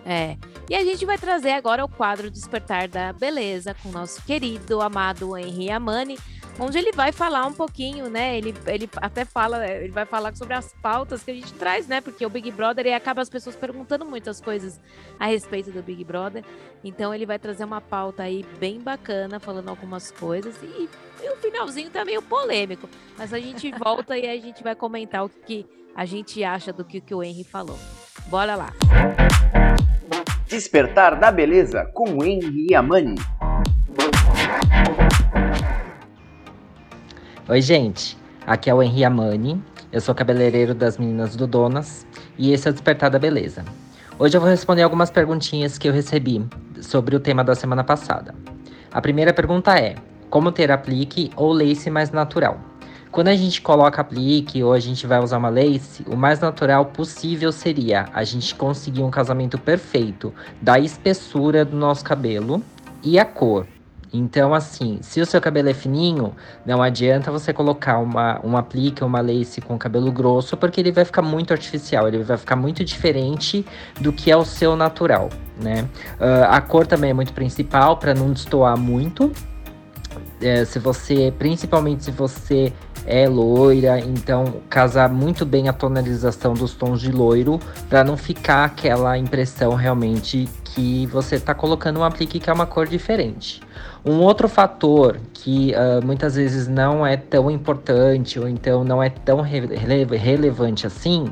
É. 0.04 0.36
E 0.68 0.74
a 0.74 0.84
gente 0.84 1.06
vai 1.06 1.16
trazer 1.16 1.52
agora 1.52 1.84
o 1.84 1.88
quadro 1.88 2.30
Despertar 2.30 2.88
da 2.88 3.12
Beleza 3.12 3.74
com 3.82 3.90
nosso 3.90 4.22
querido, 4.24 4.80
amado 4.80 5.36
Henri 5.38 5.70
Amani, 5.70 6.18
onde 6.58 6.78
ele 6.78 6.92
vai 6.92 7.12
falar 7.12 7.46
um 7.46 7.52
pouquinho, 7.52 8.08
né? 8.08 8.36
Ele, 8.36 8.54
ele 8.66 8.88
até 8.96 9.24
fala, 9.24 9.66
ele 9.66 9.90
vai 9.90 10.04
falar 10.04 10.34
sobre 10.36 10.54
as 10.54 10.72
pautas 10.82 11.22
que 11.22 11.30
a 11.30 11.34
gente 11.34 11.52
traz, 11.54 11.86
né? 11.86 12.00
Porque 12.00 12.24
o 12.24 12.30
Big 12.30 12.50
Brother 12.50 12.86
e 12.86 12.92
acaba 12.92 13.22
as 13.22 13.28
pessoas 13.28 13.56
perguntando 13.56 14.04
muitas 14.04 14.40
coisas 14.40 14.80
a 15.18 15.26
respeito 15.26 15.70
do 15.70 15.82
Big 15.82 16.04
Brother. 16.04 16.44
Então 16.84 17.14
ele 17.14 17.26
vai 17.26 17.38
trazer 17.38 17.64
uma 17.64 17.80
pauta 17.80 18.22
aí 18.22 18.44
bem 18.58 18.80
bacana, 18.80 19.40
falando 19.40 19.68
algumas 19.68 20.10
coisas 20.10 20.54
e, 20.62 20.88
e 21.22 21.30
o 21.30 21.36
finalzinho 21.36 21.90
tá 21.90 22.04
meio 22.04 22.22
polêmico. 22.22 22.88
Mas 23.16 23.32
a 23.32 23.38
gente 23.38 23.70
volta 23.78 24.16
e 24.16 24.28
a 24.28 24.40
gente 24.40 24.62
vai 24.62 24.74
comentar 24.74 25.24
o 25.24 25.28
que, 25.28 25.66
a 25.94 26.04
gente 26.04 26.42
acha 26.42 26.72
do 26.72 26.84
que, 26.84 27.00
que 27.00 27.14
o 27.14 27.22
Henry 27.22 27.44
falou. 27.44 27.78
Bora 28.26 28.54
lá! 28.54 28.72
Despertar 30.46 31.18
da 31.18 31.30
Beleza 31.30 31.86
com 31.94 32.22
Henry 32.24 32.74
Amani. 32.74 33.14
Oi, 37.52 37.60
gente. 37.60 38.16
Aqui 38.46 38.70
é 38.70 38.74
o 38.74 38.82
Henri 38.82 39.04
Amani. 39.04 39.62
Eu 39.92 40.00
sou 40.00 40.14
cabeleireiro 40.14 40.74
das 40.74 40.96
meninas 40.96 41.36
do 41.36 41.46
Donas 41.46 42.06
e 42.38 42.50
esse 42.50 42.66
é 42.66 42.70
o 42.70 42.72
Despertar 42.72 43.10
da 43.10 43.18
Beleza. 43.18 43.62
Hoje 44.18 44.34
eu 44.34 44.40
vou 44.40 44.48
responder 44.48 44.80
algumas 44.80 45.10
perguntinhas 45.10 45.76
que 45.76 45.86
eu 45.86 45.92
recebi 45.92 46.42
sobre 46.80 47.14
o 47.14 47.20
tema 47.20 47.44
da 47.44 47.54
semana 47.54 47.84
passada. 47.84 48.34
A 48.90 49.02
primeira 49.02 49.34
pergunta 49.34 49.78
é: 49.78 49.96
como 50.30 50.50
ter 50.50 50.72
aplique 50.72 51.30
ou 51.36 51.52
lace 51.52 51.90
mais 51.90 52.10
natural? 52.10 52.58
Quando 53.10 53.28
a 53.28 53.34
gente 53.34 53.60
coloca 53.60 54.00
aplique 54.00 54.62
ou 54.62 54.72
a 54.72 54.80
gente 54.80 55.06
vai 55.06 55.20
usar 55.20 55.36
uma 55.36 55.50
lace, 55.50 56.02
o 56.08 56.16
mais 56.16 56.40
natural 56.40 56.86
possível 56.86 57.52
seria 57.52 58.06
a 58.14 58.24
gente 58.24 58.54
conseguir 58.54 59.02
um 59.02 59.10
casamento 59.10 59.58
perfeito 59.58 60.32
da 60.58 60.78
espessura 60.78 61.66
do 61.66 61.76
nosso 61.76 62.02
cabelo 62.02 62.62
e 63.02 63.18
a 63.18 63.26
cor. 63.26 63.66
Então, 64.12 64.52
assim, 64.52 64.98
se 65.00 65.20
o 65.20 65.26
seu 65.26 65.40
cabelo 65.40 65.70
é 65.70 65.74
fininho, 65.74 66.34
não 66.66 66.82
adianta 66.82 67.30
você 67.30 67.52
colocar 67.52 67.98
uma, 67.98 68.38
um 68.44 68.56
aplique, 68.56 69.02
uma 69.02 69.20
lace 69.20 69.60
com 69.60 69.78
cabelo 69.78 70.12
grosso, 70.12 70.56
porque 70.56 70.80
ele 70.80 70.92
vai 70.92 71.04
ficar 71.04 71.22
muito 71.22 71.52
artificial, 71.52 72.06
ele 72.06 72.22
vai 72.22 72.36
ficar 72.36 72.56
muito 72.56 72.84
diferente 72.84 73.64
do 74.00 74.12
que 74.12 74.30
é 74.30 74.36
o 74.36 74.44
seu 74.44 74.76
natural, 74.76 75.30
né? 75.60 75.88
Uh, 76.20 76.44
a 76.50 76.60
cor 76.60 76.86
também 76.86 77.10
é 77.10 77.14
muito 77.14 77.32
principal 77.32 77.96
para 77.96 78.12
não 78.12 78.32
destoar 78.32 78.76
muito. 78.76 79.32
É, 80.42 80.64
se 80.64 80.78
você, 80.78 81.32
principalmente 81.38 82.04
se 82.04 82.10
você 82.10 82.72
é 83.06 83.28
loira, 83.28 83.98
então 83.98 84.54
casar 84.68 85.08
muito 85.08 85.44
bem 85.44 85.68
a 85.68 85.72
tonalização 85.72 86.54
dos 86.54 86.74
tons 86.74 87.00
de 87.00 87.10
loiro 87.10 87.58
para 87.88 88.04
não 88.04 88.16
ficar 88.16 88.64
aquela 88.64 89.18
impressão 89.18 89.74
realmente 89.74 90.48
que 90.64 91.06
você 91.06 91.36
está 91.36 91.54
colocando 91.54 92.00
um 92.00 92.04
aplique 92.04 92.40
que 92.40 92.48
é 92.48 92.52
uma 92.52 92.66
cor 92.66 92.86
diferente. 92.86 93.60
Um 94.04 94.18
outro 94.18 94.48
fator 94.48 95.20
que 95.32 95.72
uh, 95.72 96.04
muitas 96.04 96.34
vezes 96.34 96.66
não 96.66 97.06
é 97.06 97.16
tão 97.16 97.48
importante 97.50 98.38
ou 98.38 98.48
então 98.48 98.82
não 98.82 99.00
é 99.00 99.08
tão 99.08 99.40
rele 99.40 99.76
relevante 100.16 100.86
assim 100.86 101.26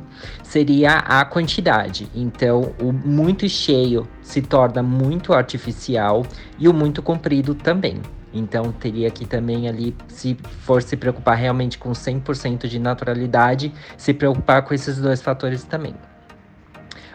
seria 0.44 0.98
a 0.98 1.24
quantidade. 1.24 2.08
Então, 2.14 2.72
o 2.80 2.92
muito 2.92 3.48
cheio 3.48 4.06
se 4.22 4.40
torna 4.40 4.82
muito 4.82 5.32
artificial 5.32 6.24
e 6.58 6.68
o 6.68 6.74
muito 6.74 7.02
comprido 7.02 7.54
também. 7.54 8.00
Então, 8.32 8.70
teria 8.72 9.10
que 9.10 9.26
também 9.26 9.68
ali, 9.68 9.96
se 10.08 10.36
for 10.62 10.82
se 10.82 10.96
preocupar 10.96 11.36
realmente 11.36 11.78
com 11.78 11.90
100% 11.90 12.68
de 12.68 12.78
naturalidade, 12.78 13.72
se 13.96 14.14
preocupar 14.14 14.62
com 14.62 14.72
esses 14.72 14.98
dois 14.98 15.20
fatores 15.20 15.64
também. 15.64 15.94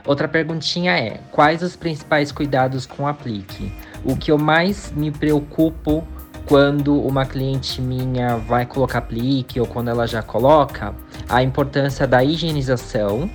Outra 0.06 0.28
perguntinha 0.28 0.98
é: 0.98 1.20
quais 1.32 1.64
os 1.64 1.76
principais 1.76 2.32
cuidados 2.32 2.86
com 2.86 3.08
aplique? 3.08 3.72
O 4.04 4.16
que 4.16 4.32
eu 4.32 4.38
mais 4.38 4.92
me 4.92 5.10
preocupo 5.10 6.06
quando 6.46 7.02
uma 7.02 7.26
cliente 7.26 7.82
minha 7.82 8.38
vai 8.38 8.66
colocar 8.66 9.00
aplique 9.00 9.60
ou 9.60 9.66
quando 9.66 9.90
ela 9.90 10.06
já 10.06 10.22
coloca, 10.22 10.94
a 11.28 11.42
importância 11.42 12.06
da 12.06 12.24
higienização 12.24 13.30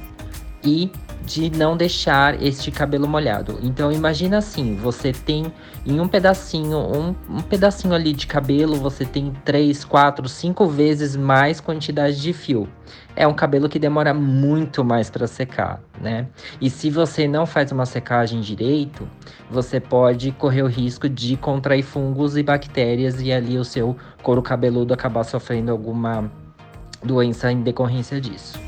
e 0.62 0.92
de 1.24 1.50
não 1.50 1.76
deixar 1.76 2.42
este 2.42 2.70
cabelo 2.70 3.06
molhado. 3.08 3.58
Então 3.62 3.92
imagina 3.92 4.38
assim, 4.38 4.74
você 4.74 5.12
tem 5.12 5.52
em 5.84 6.00
um 6.00 6.08
pedacinho, 6.08 6.78
um, 6.78 7.14
um, 7.28 7.42
pedacinho 7.42 7.94
ali 7.94 8.12
de 8.12 8.26
cabelo, 8.26 8.76
você 8.76 9.04
tem 9.04 9.32
3, 9.44 9.84
4, 9.84 10.28
5 10.28 10.66
vezes 10.66 11.16
mais 11.16 11.60
quantidade 11.60 12.20
de 12.20 12.32
fio. 12.32 12.68
É 13.14 13.26
um 13.26 13.34
cabelo 13.34 13.68
que 13.68 13.78
demora 13.78 14.12
muito 14.12 14.84
mais 14.84 15.10
para 15.10 15.26
secar, 15.26 15.80
né? 16.00 16.26
E 16.60 16.68
se 16.68 16.90
você 16.90 17.28
não 17.28 17.46
faz 17.46 17.70
uma 17.70 17.86
secagem 17.86 18.40
direito, 18.40 19.08
você 19.50 19.78
pode 19.80 20.32
correr 20.32 20.62
o 20.62 20.66
risco 20.66 21.08
de 21.08 21.36
contrair 21.36 21.82
fungos 21.82 22.36
e 22.36 22.42
bactérias 22.42 23.20
e 23.20 23.32
ali 23.32 23.58
o 23.58 23.64
seu 23.64 23.96
couro 24.22 24.42
cabeludo 24.42 24.94
acabar 24.94 25.24
sofrendo 25.24 25.70
alguma 25.70 26.30
doença 27.02 27.50
em 27.50 27.62
decorrência 27.62 28.20
disso. 28.20 28.58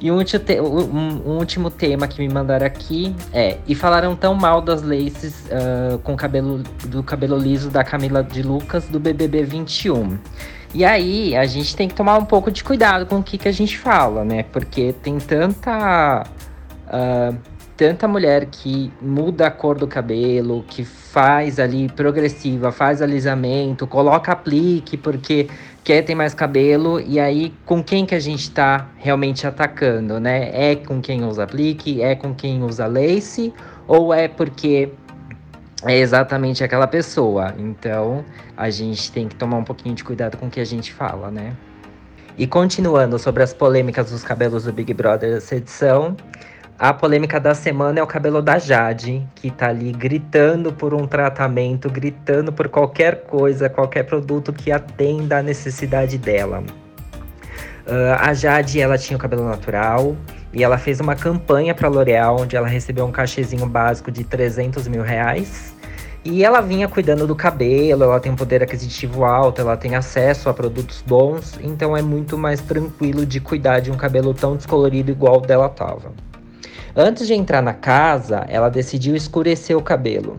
E 0.00 0.10
um, 0.10 0.18
um, 0.18 1.30
um, 1.30 1.38
último 1.38 1.70
tema 1.70 2.06
que 2.06 2.20
me 2.20 2.32
mandaram 2.32 2.66
aqui 2.66 3.14
é: 3.32 3.58
e 3.66 3.74
falaram 3.74 4.14
tão 4.14 4.34
mal 4.34 4.60
das 4.60 4.82
laces 4.82 5.46
uh, 5.46 5.98
com 6.00 6.14
cabelo 6.16 6.62
do 6.86 7.02
cabelo 7.02 7.36
liso 7.36 7.70
da 7.70 7.82
Camila 7.82 8.22
de 8.22 8.42
Lucas 8.42 8.86
do 8.88 9.00
BBB 9.00 9.44
21. 9.44 10.18
E 10.74 10.84
aí 10.84 11.34
a 11.34 11.46
gente 11.46 11.74
tem 11.74 11.88
que 11.88 11.94
tomar 11.94 12.18
um 12.18 12.24
pouco 12.24 12.50
de 12.50 12.62
cuidado 12.62 13.06
com 13.06 13.18
o 13.18 13.22
que, 13.22 13.38
que 13.38 13.48
a 13.48 13.52
gente 13.52 13.78
fala, 13.78 14.24
né? 14.24 14.42
Porque 14.42 14.92
tem 15.02 15.18
tanta 15.18 16.26
uh, 16.88 17.36
tanta 17.76 18.08
mulher 18.08 18.46
que 18.46 18.92
muda 19.00 19.46
a 19.46 19.50
cor 19.50 19.78
do 19.78 19.86
cabelo, 19.86 20.64
que 20.66 20.84
faz 20.84 21.60
ali 21.60 21.88
progressiva, 21.88 22.72
faz 22.72 23.02
alisamento, 23.02 23.86
coloca 23.86 24.32
aplique 24.32 24.96
porque 24.96 25.48
quer 25.86 26.02
ter 26.02 26.16
mais 26.16 26.34
cabelo, 26.34 27.00
e 27.00 27.20
aí 27.20 27.54
com 27.64 27.80
quem 27.80 28.04
que 28.04 28.12
a 28.12 28.18
gente 28.18 28.50
tá 28.50 28.88
realmente 28.96 29.46
atacando, 29.46 30.18
né? 30.18 30.50
É 30.52 30.74
com 30.74 31.00
quem 31.00 31.22
usa 31.22 31.44
aplique, 31.44 32.02
é 32.02 32.16
com 32.16 32.34
quem 32.34 32.60
usa 32.64 32.88
lace, 32.88 33.54
ou 33.86 34.12
é 34.12 34.26
porque 34.26 34.90
é 35.84 35.96
exatamente 35.96 36.64
aquela 36.64 36.88
pessoa. 36.88 37.54
Então 37.56 38.24
a 38.56 38.68
gente 38.68 39.12
tem 39.12 39.28
que 39.28 39.36
tomar 39.36 39.58
um 39.58 39.62
pouquinho 39.62 39.94
de 39.94 40.02
cuidado 40.02 40.36
com 40.36 40.46
o 40.46 40.50
que 40.50 40.58
a 40.58 40.64
gente 40.64 40.92
fala, 40.92 41.30
né? 41.30 41.54
E 42.36 42.48
continuando 42.48 43.16
sobre 43.16 43.44
as 43.44 43.54
polêmicas 43.54 44.10
dos 44.10 44.24
cabelos 44.24 44.64
do 44.64 44.72
Big 44.72 44.92
Brother 44.92 45.34
dessa 45.34 45.54
edição, 45.54 46.16
a 46.78 46.92
polêmica 46.92 47.40
da 47.40 47.54
semana 47.54 48.00
é 48.00 48.02
o 48.02 48.06
cabelo 48.06 48.42
da 48.42 48.58
Jade, 48.58 49.26
que 49.34 49.50
tá 49.50 49.68
ali 49.68 49.92
gritando 49.92 50.72
por 50.72 50.92
um 50.92 51.06
tratamento, 51.06 51.88
gritando 51.88 52.52
por 52.52 52.68
qualquer 52.68 53.22
coisa, 53.22 53.70
qualquer 53.70 54.02
produto 54.02 54.52
que 54.52 54.70
atenda 54.70 55.38
à 55.38 55.42
necessidade 55.42 56.18
dela. 56.18 56.62
Uh, 57.86 58.18
a 58.20 58.34
Jade, 58.34 58.78
ela 58.78 58.98
tinha 58.98 59.16
o 59.16 59.20
cabelo 59.20 59.44
natural 59.44 60.14
e 60.52 60.62
ela 60.62 60.76
fez 60.76 61.00
uma 61.00 61.16
campanha 61.16 61.74
para 61.74 61.88
L'Oréal, 61.88 62.40
onde 62.40 62.56
ela 62.56 62.68
recebeu 62.68 63.06
um 63.06 63.12
cachezinho 63.12 63.66
básico 63.66 64.10
de 64.10 64.22
300 64.24 64.86
mil 64.86 65.02
reais. 65.02 65.74
E 66.24 66.44
ela 66.44 66.60
vinha 66.60 66.88
cuidando 66.88 67.26
do 67.26 67.36
cabelo, 67.36 68.02
ela 68.02 68.20
tem 68.20 68.32
um 68.32 68.36
poder 68.36 68.62
aquisitivo 68.62 69.24
alto, 69.24 69.60
ela 69.60 69.76
tem 69.76 69.94
acesso 69.94 70.50
a 70.50 70.52
produtos 70.52 71.02
bons, 71.06 71.58
então 71.62 71.96
é 71.96 72.02
muito 72.02 72.36
mais 72.36 72.60
tranquilo 72.60 73.24
de 73.24 73.40
cuidar 73.40 73.78
de 73.78 73.92
um 73.92 73.96
cabelo 73.96 74.34
tão 74.34 74.56
descolorido 74.56 75.10
igual 75.10 75.38
o 75.38 75.40
dela 75.40 75.68
tava. 75.68 76.12
Antes 76.98 77.26
de 77.26 77.34
entrar 77.34 77.60
na 77.60 77.74
casa, 77.74 78.46
ela 78.48 78.70
decidiu 78.70 79.14
escurecer 79.14 79.76
o 79.76 79.82
cabelo. 79.82 80.34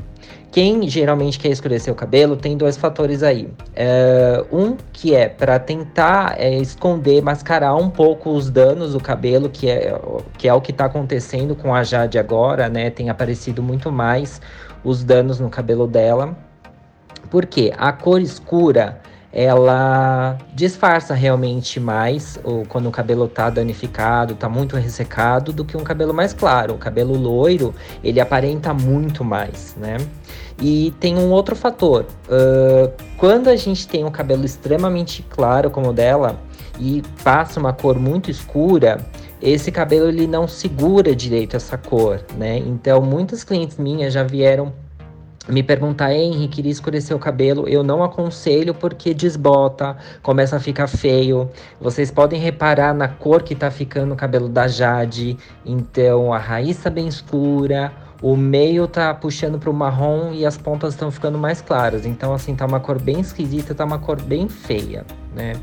Quem 0.51 0.89
geralmente 0.89 1.37
quer 1.37 1.49
escurecer 1.49 1.93
o 1.93 1.95
cabelo 1.95 2.35
tem 2.35 2.57
dois 2.57 2.75
fatores 2.75 3.21
aí. 3.21 3.47
É, 3.75 4.43
um 4.51 4.75
que 4.91 5.13
é 5.13 5.29
para 5.29 5.59
tentar 5.59 6.35
é, 6.39 6.57
esconder, 6.57 7.21
mascarar 7.21 7.75
um 7.75 7.91
pouco 7.91 8.31
os 8.31 8.49
danos 8.49 8.93
do 8.93 8.99
cabelo, 8.99 9.49
que 9.49 9.69
é, 9.69 10.01
que 10.35 10.47
é 10.47 10.53
o 10.53 10.59
que 10.59 10.71
está 10.71 10.85
acontecendo 10.85 11.55
com 11.55 11.75
a 11.75 11.83
Jade 11.83 12.17
agora, 12.17 12.67
né? 12.67 12.89
Tem 12.89 13.11
aparecido 13.11 13.61
muito 13.61 13.91
mais 13.91 14.41
os 14.83 15.03
danos 15.03 15.39
no 15.39 15.51
cabelo 15.51 15.85
dela. 15.85 16.35
Porque 17.29 17.71
a 17.77 17.91
cor 17.91 18.19
escura 18.19 18.99
ela 19.31 20.37
disfarça 20.53 21.13
realmente 21.13 21.79
mais 21.79 22.39
ou 22.43 22.65
quando 22.65 22.87
o 22.87 22.91
cabelo 22.91 23.27
tá 23.27 23.49
danificado, 23.49 24.35
tá 24.35 24.47
muito 24.47 24.75
ressecado, 24.75 25.51
do 25.51 25.65
que 25.65 25.75
um 25.75 25.83
cabelo 25.83 26.13
mais 26.13 26.33
claro. 26.33 26.75
O 26.75 26.77
cabelo 26.77 27.15
loiro, 27.15 27.73
ele 28.03 28.19
aparenta 28.19 28.73
muito 28.73 29.23
mais, 29.23 29.75
né? 29.77 29.97
E 30.59 30.93
tem 30.99 31.17
um 31.17 31.29
outro 31.29 31.55
fator. 31.55 32.05
Uh, 32.27 32.91
quando 33.17 33.47
a 33.47 33.55
gente 33.55 33.87
tem 33.87 34.03
um 34.03 34.11
cabelo 34.11 34.45
extremamente 34.45 35.23
claro 35.29 35.69
como 35.69 35.89
o 35.89 35.93
dela 35.93 36.39
e 36.79 37.03
passa 37.23 37.59
uma 37.59 37.73
cor 37.73 37.99
muito 37.99 38.31
escura, 38.31 38.97
esse 39.41 39.71
cabelo 39.71 40.07
ele 40.07 40.25
não 40.25 40.47
segura 40.47 41.15
direito 41.15 41.55
essa 41.55 41.77
cor, 41.77 42.21
né? 42.37 42.57
Então, 42.57 43.01
muitas 43.01 43.43
clientes 43.43 43.77
minhas 43.77 44.13
já 44.13 44.23
vieram 44.23 44.73
me 45.47 45.63
perguntar, 45.63 46.13
Henrique, 46.13 46.57
queria 46.57 46.71
escurecer 46.71 47.15
o 47.15 47.19
cabelo, 47.19 47.67
eu 47.67 47.83
não 47.83 48.03
aconselho 48.03 48.73
porque 48.73 49.13
desbota, 49.13 49.95
começa 50.21 50.57
a 50.57 50.59
ficar 50.59 50.87
feio. 50.87 51.49
Vocês 51.79 52.11
podem 52.11 52.39
reparar 52.39 52.93
na 52.93 53.07
cor 53.07 53.41
que 53.41 53.55
tá 53.55 53.71
ficando 53.71 54.13
o 54.13 54.17
cabelo 54.17 54.49
da 54.49 54.67
Jade. 54.67 55.37
Então 55.65 56.33
a 56.33 56.37
raiz 56.37 56.77
tá 56.77 56.89
bem 56.89 57.07
escura, 57.07 57.93
o 58.21 58.35
meio 58.35 58.87
tá 58.87 59.13
puxando 59.13 59.59
pro 59.59 59.73
marrom 59.73 60.33
e 60.33 60.45
as 60.45 60.57
pontas 60.57 60.93
estão 60.93 61.11
ficando 61.11 61.37
mais 61.37 61.61
claras. 61.61 62.05
Então 62.05 62.33
assim, 62.33 62.55
tá 62.55 62.65
uma 62.65 62.79
cor 62.79 62.99
bem 62.99 63.19
esquisita, 63.19 63.73
tá 63.73 63.85
uma 63.85 63.99
cor 63.99 64.21
bem 64.21 64.49
feia, 64.49 65.05
né? 65.33 65.53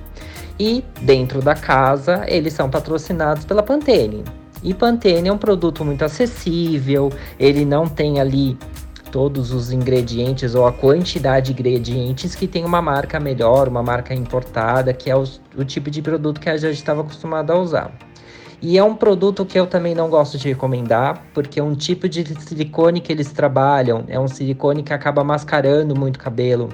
E 0.59 0.85
dentro 1.03 1.43
da 1.43 1.55
casa, 1.55 2.25
eles 2.29 2.53
são 2.53 2.71
patrocinados 2.71 3.45
pela 3.45 3.63
Pantene. 3.63 4.23
E 4.63 4.73
Pantene 4.73 5.29
é 5.29 5.33
um 5.33 5.37
produto 5.37 5.85
muito 5.85 6.05
acessível, 6.05 7.13
ele 7.39 7.67
não 7.67 7.87
tem 7.87 8.19
ali 8.19 8.57
todos 9.15 9.53
os 9.53 9.71
ingredientes 9.71 10.57
ou 10.57 10.67
a 10.67 10.73
quantidade 10.73 11.47
de 11.47 11.53
ingredientes 11.53 12.35
que 12.35 12.49
tem 12.49 12.65
uma 12.65 12.83
marca 12.83 13.21
melhor, 13.21 13.69
uma 13.69 13.81
marca 13.81 14.13
importada, 14.13 14.93
que 14.93 15.09
é 15.09 15.15
o, 15.15 15.23
o 15.57 15.65
tipo 15.65 15.89
de 15.89 16.03
produto 16.03 16.41
que 16.41 16.51
a 16.51 16.57
gente 16.57 16.75
estava 16.75 17.03
acostumado 17.03 17.53
a 17.53 17.61
usar. 17.61 17.93
E 18.61 18.77
é 18.77 18.83
um 18.83 18.97
produto 18.97 19.47
que 19.47 19.57
eu 19.57 19.69
também 19.69 19.95
não 19.95 20.11
gosto 20.11 20.37
de 20.37 20.49
recomendar, 20.49 21.23
porque 21.33 21.61
é 21.61 21.63
um 21.63 21.77
tipo 21.77 22.09
de 22.09 22.25
silicone 22.43 23.01
que 23.01 23.13
eles 23.13 23.31
trabalham, 23.31 24.03
é 24.09 24.19
um 24.19 24.27
silicone 24.27 24.83
que 24.83 24.93
acaba 24.93 25.23
mascarando 25.23 25.95
muito 25.95 26.17
o 26.17 26.19
cabelo. 26.19 26.69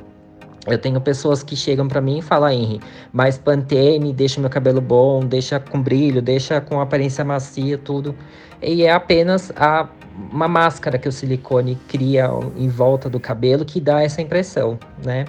Eu 0.66 0.79
tenho 0.79 0.98
pessoas 0.98 1.42
que 1.42 1.55
chegam 1.55 1.88
para 1.88 2.00
mim 2.00 2.20
e 2.20 2.22
falam, 2.22 2.48
Henry, 2.50 2.81
mas 3.12 3.37
Pantene 3.37 4.14
deixa 4.14 4.40
meu 4.40 4.48
cabelo 4.48 4.81
bom, 4.81 5.20
deixa 5.20 5.61
com 5.61 5.83
brilho, 5.83 6.22
deixa 6.22 6.59
com 6.59 6.81
aparência 6.81 7.22
macia, 7.22 7.76
tudo. 7.76 8.14
E 8.62 8.83
é 8.85 8.92
apenas 8.92 9.53
a 9.57 9.87
uma 10.31 10.49
máscara 10.49 10.99
que 10.99 11.09
o 11.09 11.12
silicone 11.12 11.77
cria 11.88 12.29
em 12.57 12.68
volta 12.68 13.09
do 13.09 13.18
cabelo 13.18 13.64
que 13.64 13.81
dá 13.81 14.03
essa 14.03 14.20
impressão, 14.20 14.79
né? 15.05 15.25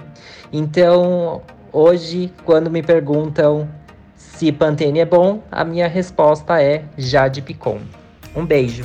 Então, 0.52 1.42
hoje, 1.72 2.32
quando 2.44 2.70
me 2.70 2.82
perguntam 2.82 3.68
se 4.16 4.50
Pantene 4.50 4.98
é 4.98 5.04
bom, 5.04 5.42
a 5.50 5.64
minha 5.64 5.86
resposta 5.86 6.60
é 6.60 6.84
Jade 6.98 7.40
Picon. 7.42 7.80
Um 8.34 8.44
beijo. 8.44 8.84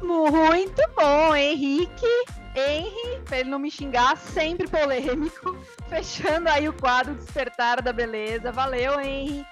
Muito 0.00 0.82
bom, 0.96 1.34
Henrique. 1.34 2.06
Henry, 2.54 3.20
pra 3.24 3.40
ele 3.40 3.50
não 3.50 3.58
me 3.58 3.70
xingar, 3.70 4.16
sempre 4.16 4.66
polêmico. 4.66 5.56
Fechando 5.88 6.48
aí 6.48 6.68
o 6.68 6.72
quadro 6.72 7.14
Despertar 7.14 7.82
da 7.82 7.92
Beleza. 7.92 8.50
Valeu, 8.50 8.98
Henry. 9.00 9.44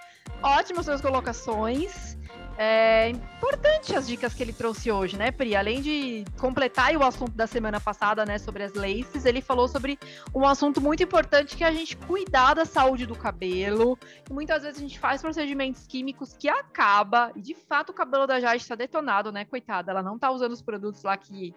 Ótimas 0.43 0.87
suas 0.87 1.01
colocações. 1.01 2.15
É 2.59 3.11
importante 3.11 3.95
as 3.95 4.07
dicas 4.07 4.33
que 4.33 4.42
ele 4.42 4.53
trouxe 4.53 4.90
hoje, 4.90 5.16
né, 5.16 5.31
Pri? 5.31 5.55
Além 5.55 5.83
de 5.83 6.25
completar 6.38 6.97
o 6.97 7.05
assunto 7.05 7.33
da 7.33 7.47
semana 7.47 7.79
passada, 7.79 8.25
né, 8.25 8.38
sobre 8.38 8.62
as 8.62 8.73
laces, 8.73 9.27
ele 9.27 9.42
falou 9.42 9.69
sobre 9.69 9.99
um 10.35 10.47
assunto 10.47 10.81
muito 10.81 11.03
importante 11.03 11.55
que 11.55 11.62
é 11.62 11.66
a 11.66 11.73
gente 11.73 11.97
cuidar 11.99 12.55
da 12.55 12.64
saúde 12.64 13.05
do 13.05 13.14
cabelo. 13.14 13.99
E 14.29 14.33
muitas 14.33 14.62
vezes 14.62 14.79
a 14.79 14.81
gente 14.81 14.99
faz 14.99 15.21
procedimentos 15.21 15.87
químicos 15.87 16.33
que 16.33 16.49
acaba, 16.49 17.31
e 17.37 17.42
de 17.42 17.55
fato 17.55 17.90
o 17.90 17.95
cabelo 17.95 18.27
da 18.27 18.40
Jade 18.40 18.62
está 18.62 18.75
detonado, 18.75 19.31
né, 19.31 19.45
coitada? 19.45 19.90
Ela 19.90 20.03
não 20.03 20.19
tá 20.19 20.31
usando 20.31 20.53
os 20.53 20.62
produtos 20.62 21.03
lá 21.03 21.14
que, 21.16 21.55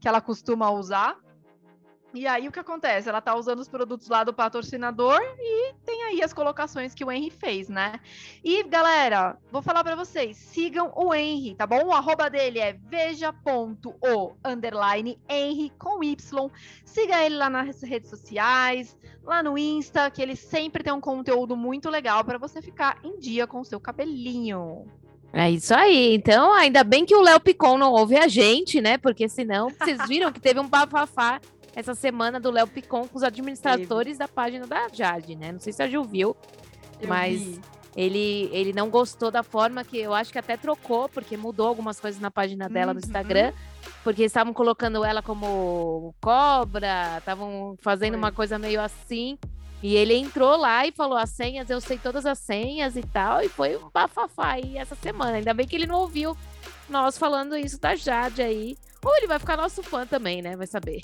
que 0.00 0.08
ela 0.08 0.20
costuma 0.20 0.68
usar. 0.70 1.16
E 2.12 2.26
aí 2.26 2.48
o 2.48 2.52
que 2.52 2.58
acontece? 2.58 3.08
Ela 3.08 3.20
tá 3.20 3.36
usando 3.36 3.60
os 3.60 3.68
produtos 3.68 4.08
lá 4.08 4.24
do 4.24 4.32
patrocinador 4.32 5.20
e 5.38 5.74
tem 5.84 6.02
aí 6.04 6.22
as 6.22 6.32
colocações 6.32 6.92
que 6.92 7.04
o 7.04 7.10
Henry 7.10 7.30
fez, 7.30 7.68
né? 7.68 8.00
E 8.42 8.64
galera, 8.64 9.38
vou 9.50 9.62
falar 9.62 9.84
para 9.84 9.94
vocês, 9.94 10.36
sigam 10.36 10.92
o 10.96 11.14
Henry, 11.14 11.54
tá 11.54 11.66
bom? 11.66 11.84
O 11.86 11.92
arroba 11.92 12.28
dele 12.28 12.58
é 12.58 12.72
veja.o 12.72 14.32
underline 14.44 15.18
Henry 15.28 15.70
com 15.78 16.02
Y. 16.02 16.50
Siga 16.84 17.24
ele 17.24 17.36
lá 17.36 17.48
nas 17.48 17.80
redes 17.82 18.10
sociais, 18.10 18.96
lá 19.22 19.42
no 19.42 19.56
Insta, 19.56 20.10
que 20.10 20.20
ele 20.20 20.34
sempre 20.34 20.82
tem 20.82 20.92
um 20.92 21.00
conteúdo 21.00 21.56
muito 21.56 21.88
legal 21.88 22.24
para 22.24 22.38
você 22.38 22.60
ficar 22.60 22.98
em 23.04 23.18
dia 23.18 23.46
com 23.46 23.60
o 23.60 23.64
seu 23.64 23.78
cabelinho. 23.78 24.84
É 25.32 25.48
isso 25.48 25.72
aí. 25.72 26.14
Então, 26.14 26.52
ainda 26.52 26.82
bem 26.82 27.06
que 27.06 27.14
o 27.14 27.22
Léo 27.22 27.38
Picon 27.38 27.78
não 27.78 27.92
ouve 27.92 28.16
a 28.16 28.26
gente, 28.26 28.80
né? 28.80 28.98
Porque 28.98 29.28
senão, 29.28 29.68
vocês 29.70 30.08
viram 30.08 30.32
que 30.32 30.40
teve 30.40 30.58
um 30.58 30.68
bafafá 30.68 31.40
essa 31.74 31.94
semana 31.94 32.40
do 32.40 32.50
Léo 32.50 32.66
Picon 32.66 33.06
com 33.06 33.16
os 33.16 33.22
administradores 33.22 34.18
da 34.18 34.28
página 34.28 34.66
da 34.66 34.88
Jade, 34.88 35.36
né? 35.36 35.52
Não 35.52 35.60
sei 35.60 35.72
se 35.72 35.82
a 35.82 35.88
Gil 35.88 36.04
viu, 36.04 36.36
eu 37.00 37.08
mas 37.08 37.40
vi. 37.40 37.60
ele, 37.96 38.50
ele 38.52 38.72
não 38.72 38.90
gostou 38.90 39.30
da 39.30 39.42
forma 39.42 39.84
que 39.84 39.98
eu 39.98 40.12
acho 40.12 40.32
que 40.32 40.38
até 40.38 40.56
trocou, 40.56 41.08
porque 41.08 41.36
mudou 41.36 41.68
algumas 41.68 42.00
coisas 42.00 42.20
na 42.20 42.30
página 42.30 42.68
dela 42.68 42.92
uhum. 42.92 42.94
no 42.94 43.00
Instagram, 43.00 43.52
porque 44.02 44.24
estavam 44.24 44.52
colocando 44.52 45.04
ela 45.04 45.22
como 45.22 46.14
cobra, 46.20 47.18
estavam 47.18 47.76
fazendo 47.80 48.12
Foi. 48.12 48.18
uma 48.18 48.32
coisa 48.32 48.58
meio 48.58 48.80
assim. 48.80 49.38
E 49.82 49.96
ele 49.96 50.14
entrou 50.14 50.56
lá 50.58 50.86
e 50.86 50.92
falou 50.92 51.16
as 51.16 51.30
senhas, 51.30 51.70
eu 51.70 51.80
sei 51.80 51.96
todas 51.96 52.26
as 52.26 52.38
senhas 52.38 52.96
e 52.96 53.02
tal, 53.02 53.42
e 53.42 53.48
foi 53.48 53.76
um 53.76 53.88
bafafá 53.88 54.52
aí 54.52 54.76
essa 54.76 54.94
semana. 54.94 55.38
Ainda 55.38 55.54
bem 55.54 55.66
que 55.66 55.74
ele 55.74 55.86
não 55.86 56.00
ouviu 56.00 56.36
nós 56.86 57.16
falando 57.16 57.56
isso 57.56 57.80
da 57.80 57.96
Jade 57.96 58.42
aí. 58.42 58.76
Ou 59.02 59.16
ele 59.16 59.26
vai 59.26 59.38
ficar 59.38 59.56
nosso 59.56 59.82
fã 59.82 60.06
também, 60.06 60.42
né? 60.42 60.54
Vai 60.54 60.66
saber. 60.66 61.00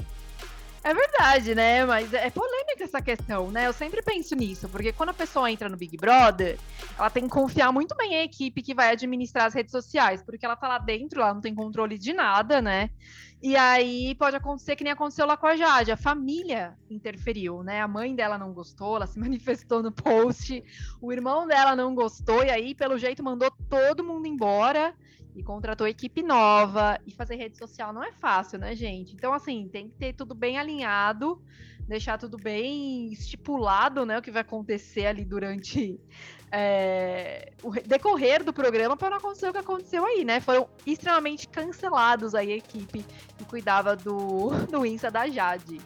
É 0.87 0.95
verdade, 0.95 1.53
né? 1.53 1.85
Mas 1.85 2.15
é 2.15 2.31
polêmica 2.31 2.85
essa 2.85 3.03
questão, 3.03 3.51
né? 3.51 3.67
Eu 3.67 3.73
sempre 3.73 4.01
penso 4.03 4.37
nisso, 4.37 4.69
porque 4.69 4.93
quando 4.93 5.09
a 5.09 5.15
pessoa 5.15 5.51
entra 5.51 5.69
no 5.69 5.77
Big 5.77 5.97
Brother, 5.97 6.57
ela 6.97 7.11
tem 7.11 7.25
que 7.25 7.31
confiar 7.31 7.73
muito 7.73 7.93
bem 7.97 8.15
em 8.15 8.23
equipe 8.23 8.63
que 8.63 8.73
vai 8.73 8.93
administrar 8.93 9.47
as 9.47 9.55
redes 9.55 9.73
sociais, 9.73 10.23
porque 10.23 10.47
ela 10.47 10.55
tá 10.55 10.69
lá 10.69 10.79
dentro, 10.79 11.21
ela 11.21 11.35
não 11.35 11.41
tem 11.41 11.53
controle 11.53 11.99
de 11.99 12.13
nada, 12.13 12.63
né? 12.63 12.91
E 13.43 13.57
aí 13.57 14.15
pode 14.15 14.37
acontecer 14.37 14.77
que 14.77 14.85
nem 14.85 14.93
aconteceu 14.93 15.27
lá 15.27 15.37
com 15.37 15.49
a 15.49 15.57
Jade, 15.57 15.91
a 15.91 15.97
família 15.97 16.79
interferiu, 16.89 17.65
né? 17.65 17.81
A 17.81 17.89
mãe 17.89 18.15
dela 18.15 18.39
não 18.39 18.53
gostou, 18.53 18.95
ela 18.95 19.09
se 19.09 19.19
manifestou 19.19 19.83
no 19.83 19.91
post, 19.91 20.63
o 21.03 21.13
irmão 21.13 21.49
dela 21.49 21.75
não 21.75 21.97
gostou, 21.97 22.45
e 22.45 22.51
aí, 22.51 22.77
pelo 22.77 22.97
jeito, 22.97 23.25
mandou 23.25 23.51
todo 23.69 24.05
mundo 24.05 24.29
embora 24.29 24.95
e 25.37 25.43
contratou 25.43 25.87
equipe 25.87 26.23
nova 26.23 26.99
e 27.07 27.13
fazer 27.13 27.37
rede 27.37 27.59
social 27.59 27.93
não 27.93 28.03
é 28.03 28.11
fácil, 28.11 28.59
né, 28.59 28.75
gente? 28.75 29.15
Então, 29.15 29.35
assim, 29.35 29.69
tem 29.69 29.89
que 29.89 29.95
ter 29.95 30.15
tudo 30.15 30.35
bem 30.35 30.59
alinhado, 30.59 31.43
deixar 31.87 32.17
tudo 32.17 32.39
bem 32.39 33.13
estipulado, 33.13 34.07
né, 34.07 34.19
o 34.19 34.23
que 34.23 34.31
vai 34.31 34.41
acontecer 34.41 35.07
ali 35.07 35.25
durante 35.25 36.01
é, 36.51 37.53
o 37.63 37.71
decorrer 37.71 38.43
do 38.43 38.53
programa 38.53 38.97
para 38.97 39.11
não 39.11 39.19
acontecer 39.19 39.49
o 39.49 39.53
que 39.53 39.59
aconteceu 39.59 40.07
aí, 40.07 40.25
né? 40.25 40.41
Foram 40.41 40.69
extremamente 40.87 41.47
cancelados 41.47 42.35
aí 42.35 42.53
a 42.53 42.57
equipe 42.57 43.05
que 43.37 43.45
cuidava 43.45 43.95
do, 43.95 44.51
do 44.71 44.87
Insta 44.87 45.11
da 45.11 45.29
Jade. 45.29 45.81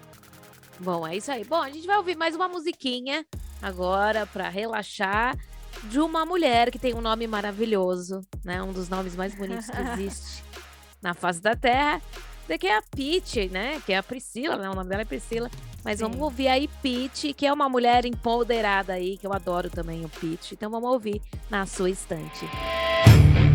Bom, 0.79 1.07
é 1.07 1.17
isso 1.17 1.31
aí. 1.33 1.45
Bom, 1.45 1.61
a 1.61 1.71
gente 1.71 1.87
vai 1.87 1.97
ouvir 1.97 2.17
mais 2.17 2.37
uma 2.37 2.49
musiquinha 2.49 3.27
agora 3.61 4.27
para 4.27 4.49
relaxar 4.49 5.37
de 5.85 6.01
uma 6.01 6.25
mulher 6.25 6.71
que 6.71 6.79
tem 6.79 6.95
um 6.95 7.01
nome 7.01 7.27
maravilhoso, 7.27 8.21
né? 8.45 8.63
Um 8.63 8.73
dos 8.73 8.89
nomes 8.89 9.17
mais 9.17 9.35
bonitos 9.35 9.67
que 9.67 9.81
existe 9.93 10.43
na 11.03 11.15
face 11.15 11.41
da 11.41 11.57
Terra. 11.57 12.01
Que 12.59 12.67
é 12.67 12.77
a 12.77 12.83
Peach, 12.83 13.49
né? 13.49 13.81
Que 13.87 13.93
é 13.93 13.99
a 13.99 14.03
Priscila, 14.03 14.57
né? 14.57 14.69
O 14.69 14.75
nome 14.75 14.89
dela 14.89 15.03
é 15.03 15.05
Priscila. 15.05 15.49
Mas 15.85 15.99
Sim. 15.99 16.07
vamos 16.07 16.21
ouvir 16.21 16.49
aí 16.49 16.69
Peach, 16.83 17.33
que 17.33 17.47
é 17.47 17.53
uma 17.53 17.69
mulher 17.69 18.05
empoderada 18.05 18.95
aí, 18.95 19.17
que 19.17 19.27
eu 19.27 19.33
adoro 19.33 19.71
também 19.71 20.05
o 20.05 20.09
Peach. 20.09 20.55
Então 20.55 20.69
vamos 20.69 20.91
ouvir 20.91 21.23
na 21.49 21.65
sua 21.65 21.89
estante. 21.89 22.45
Música 22.45 23.50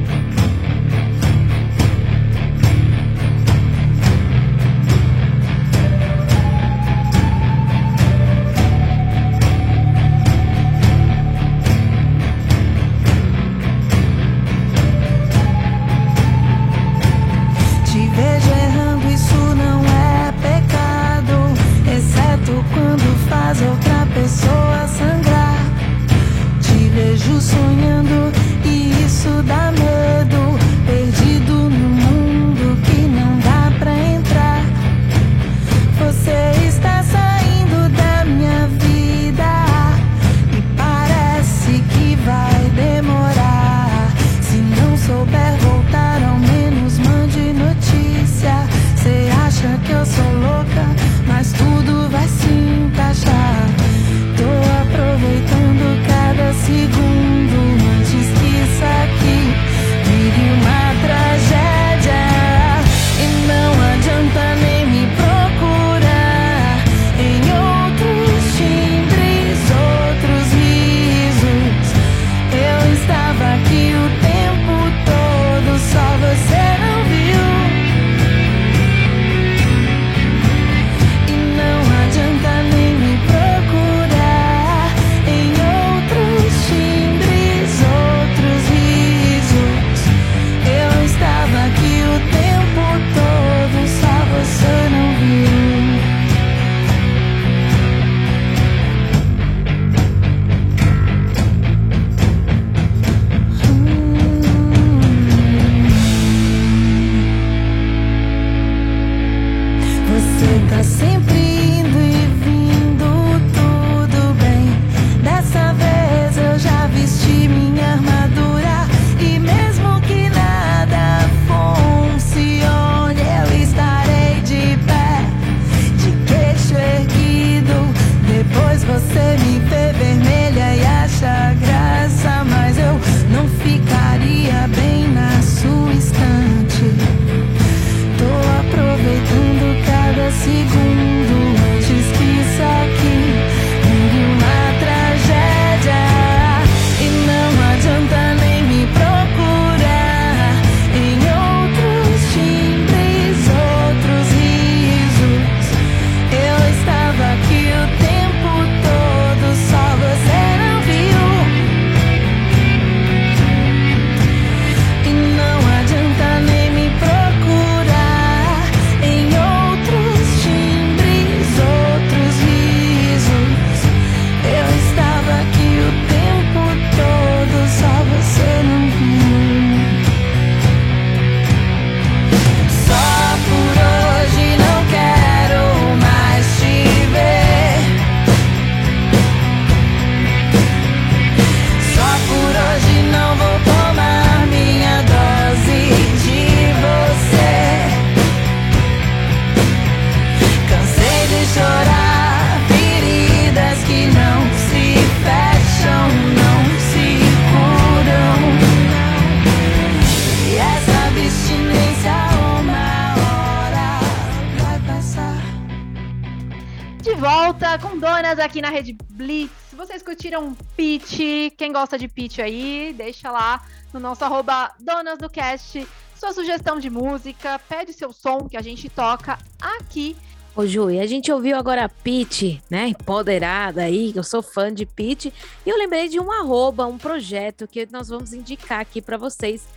gosta 221.86 222.00
de 222.00 222.08
pitch 222.08 222.40
aí, 222.40 222.96
deixa 222.98 223.32
lá 223.32 223.64
no 223.94 224.00
nosso 224.00 224.26
arroba 224.26 224.74
Donas 224.80 225.20
do 225.20 225.30
Cast 225.30 225.88
sua 226.16 226.34
sugestão 226.34 226.80
de 226.80 226.90
música, 226.90 227.60
pede 227.70 227.94
seu 227.94 228.12
som 228.12 228.50
que 228.50 228.58
a 228.58 228.62
gente 228.62 228.90
toca 228.90 229.38
aqui. 229.62 230.18
Ô 230.56 230.66
Ju, 230.66 230.90
e 230.90 231.00
a 231.00 231.06
gente 231.06 231.32
ouviu 231.32 231.56
agora 231.56 231.86
a 231.86 231.90
Pete, 231.90 232.60
né? 232.72 232.88
Empoderada 232.88 233.84
aí, 233.84 234.12
eu 234.16 234.24
sou 234.24 234.42
fã 234.42 234.74
de 234.74 234.84
Pete. 234.84 235.32
E 235.64 235.70
eu 235.70 235.78
lembrei 235.78 236.10
de 236.10 236.20
um 236.20 236.32
arroba, 236.32 236.88
um 236.88 236.98
projeto 236.98 237.68
que 237.68 237.88
nós 237.92 238.08
vamos 238.08 238.34
indicar 238.34 238.80
aqui 238.80 239.00
para 239.00 239.18
vocês. 239.18 239.68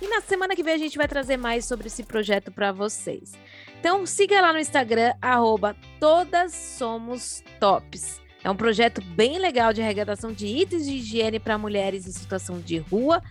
E 0.00 0.08
na 0.08 0.22
semana 0.22 0.56
que 0.56 0.62
vem 0.62 0.72
a 0.72 0.78
gente 0.78 0.96
vai 0.96 1.08
trazer 1.08 1.36
mais 1.36 1.66
sobre 1.66 1.88
esse 1.88 2.02
projeto 2.02 2.50
para 2.50 2.72
vocês. 2.72 3.34
Então 3.78 4.06
siga 4.06 4.40
lá 4.40 4.54
no 4.54 4.58
Instagram, 4.58 5.12
arroba 5.20 5.76
Todas 6.00 6.54
Somos 6.54 7.42
Tops. 7.60 8.26
É 8.48 8.50
um 8.50 8.56
projeto 8.56 9.02
bem 9.02 9.38
legal 9.38 9.74
de 9.74 9.82
arrecadação 9.82 10.32
de 10.32 10.46
itens 10.46 10.86
de 10.86 10.94
higiene 10.94 11.38
para 11.38 11.58
mulheres 11.58 12.06
em 12.06 12.10
situação 12.10 12.58
de 12.58 12.78
rua 12.78 13.22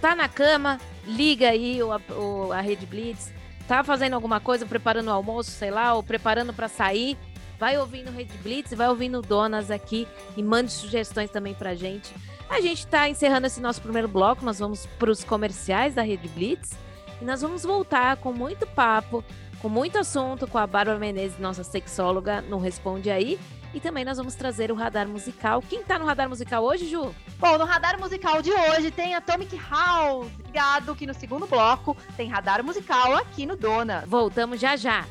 tá 0.00 0.16
na 0.16 0.28
cama, 0.28 0.80
liga 1.06 1.50
aí 1.50 1.82
o, 1.82 1.90
o, 1.90 2.52
a 2.52 2.60
Rede 2.60 2.86
Blitz. 2.86 3.32
Tá 3.72 3.82
fazendo 3.82 4.12
alguma 4.12 4.38
coisa, 4.38 4.66
preparando 4.66 5.08
o 5.08 5.12
almoço, 5.12 5.50
sei 5.50 5.70
lá, 5.70 5.94
ou 5.94 6.02
preparando 6.02 6.52
para 6.52 6.68
sair. 6.68 7.16
Vai 7.58 7.78
ouvindo 7.78 8.10
Rede 8.10 8.36
Blitz, 8.42 8.74
vai 8.74 8.86
ouvindo 8.86 9.22
donas 9.22 9.70
aqui 9.70 10.06
e 10.36 10.42
mande 10.42 10.70
sugestões 10.70 11.30
também 11.30 11.54
pra 11.54 11.74
gente. 11.74 12.14
A 12.50 12.60
gente 12.60 12.86
tá 12.86 13.08
encerrando 13.08 13.46
esse 13.46 13.62
nosso 13.62 13.80
primeiro 13.80 14.08
bloco. 14.08 14.44
Nós 14.44 14.58
vamos 14.58 14.84
para 14.98 15.10
os 15.10 15.24
comerciais 15.24 15.94
da 15.94 16.02
Rede 16.02 16.28
Blitz. 16.28 16.72
E 17.18 17.24
nós 17.24 17.40
vamos 17.40 17.62
voltar 17.62 18.18
com 18.18 18.30
muito 18.30 18.66
papo, 18.66 19.24
com 19.62 19.70
muito 19.70 19.96
assunto 19.96 20.46
com 20.46 20.58
a 20.58 20.66
Bárbara 20.66 20.98
Menezes, 20.98 21.38
nossa 21.38 21.64
sexóloga, 21.64 22.42
no 22.42 22.58
Responde 22.58 23.10
Aí. 23.10 23.40
E 23.74 23.80
também 23.80 24.04
nós 24.04 24.18
vamos 24.18 24.34
trazer 24.34 24.70
o 24.70 24.74
radar 24.74 25.08
musical. 25.08 25.62
Quem 25.62 25.82
tá 25.82 25.98
no 25.98 26.04
radar 26.04 26.28
musical 26.28 26.62
hoje, 26.62 26.86
Ju? 26.86 27.14
Bom, 27.38 27.56
no 27.56 27.64
radar 27.64 27.98
musical 27.98 28.42
de 28.42 28.52
hoje 28.52 28.90
tem 28.90 29.14
Atomic 29.14 29.56
House. 29.56 30.30
Ligado 30.44 30.94
que 30.94 31.06
no 31.06 31.14
segundo 31.14 31.46
bloco 31.46 31.96
tem 32.16 32.28
radar 32.28 32.62
musical 32.62 33.16
aqui 33.16 33.46
no 33.46 33.56
Dona. 33.56 34.04
Voltamos 34.06 34.60
já 34.60 34.76
já. 34.76 35.06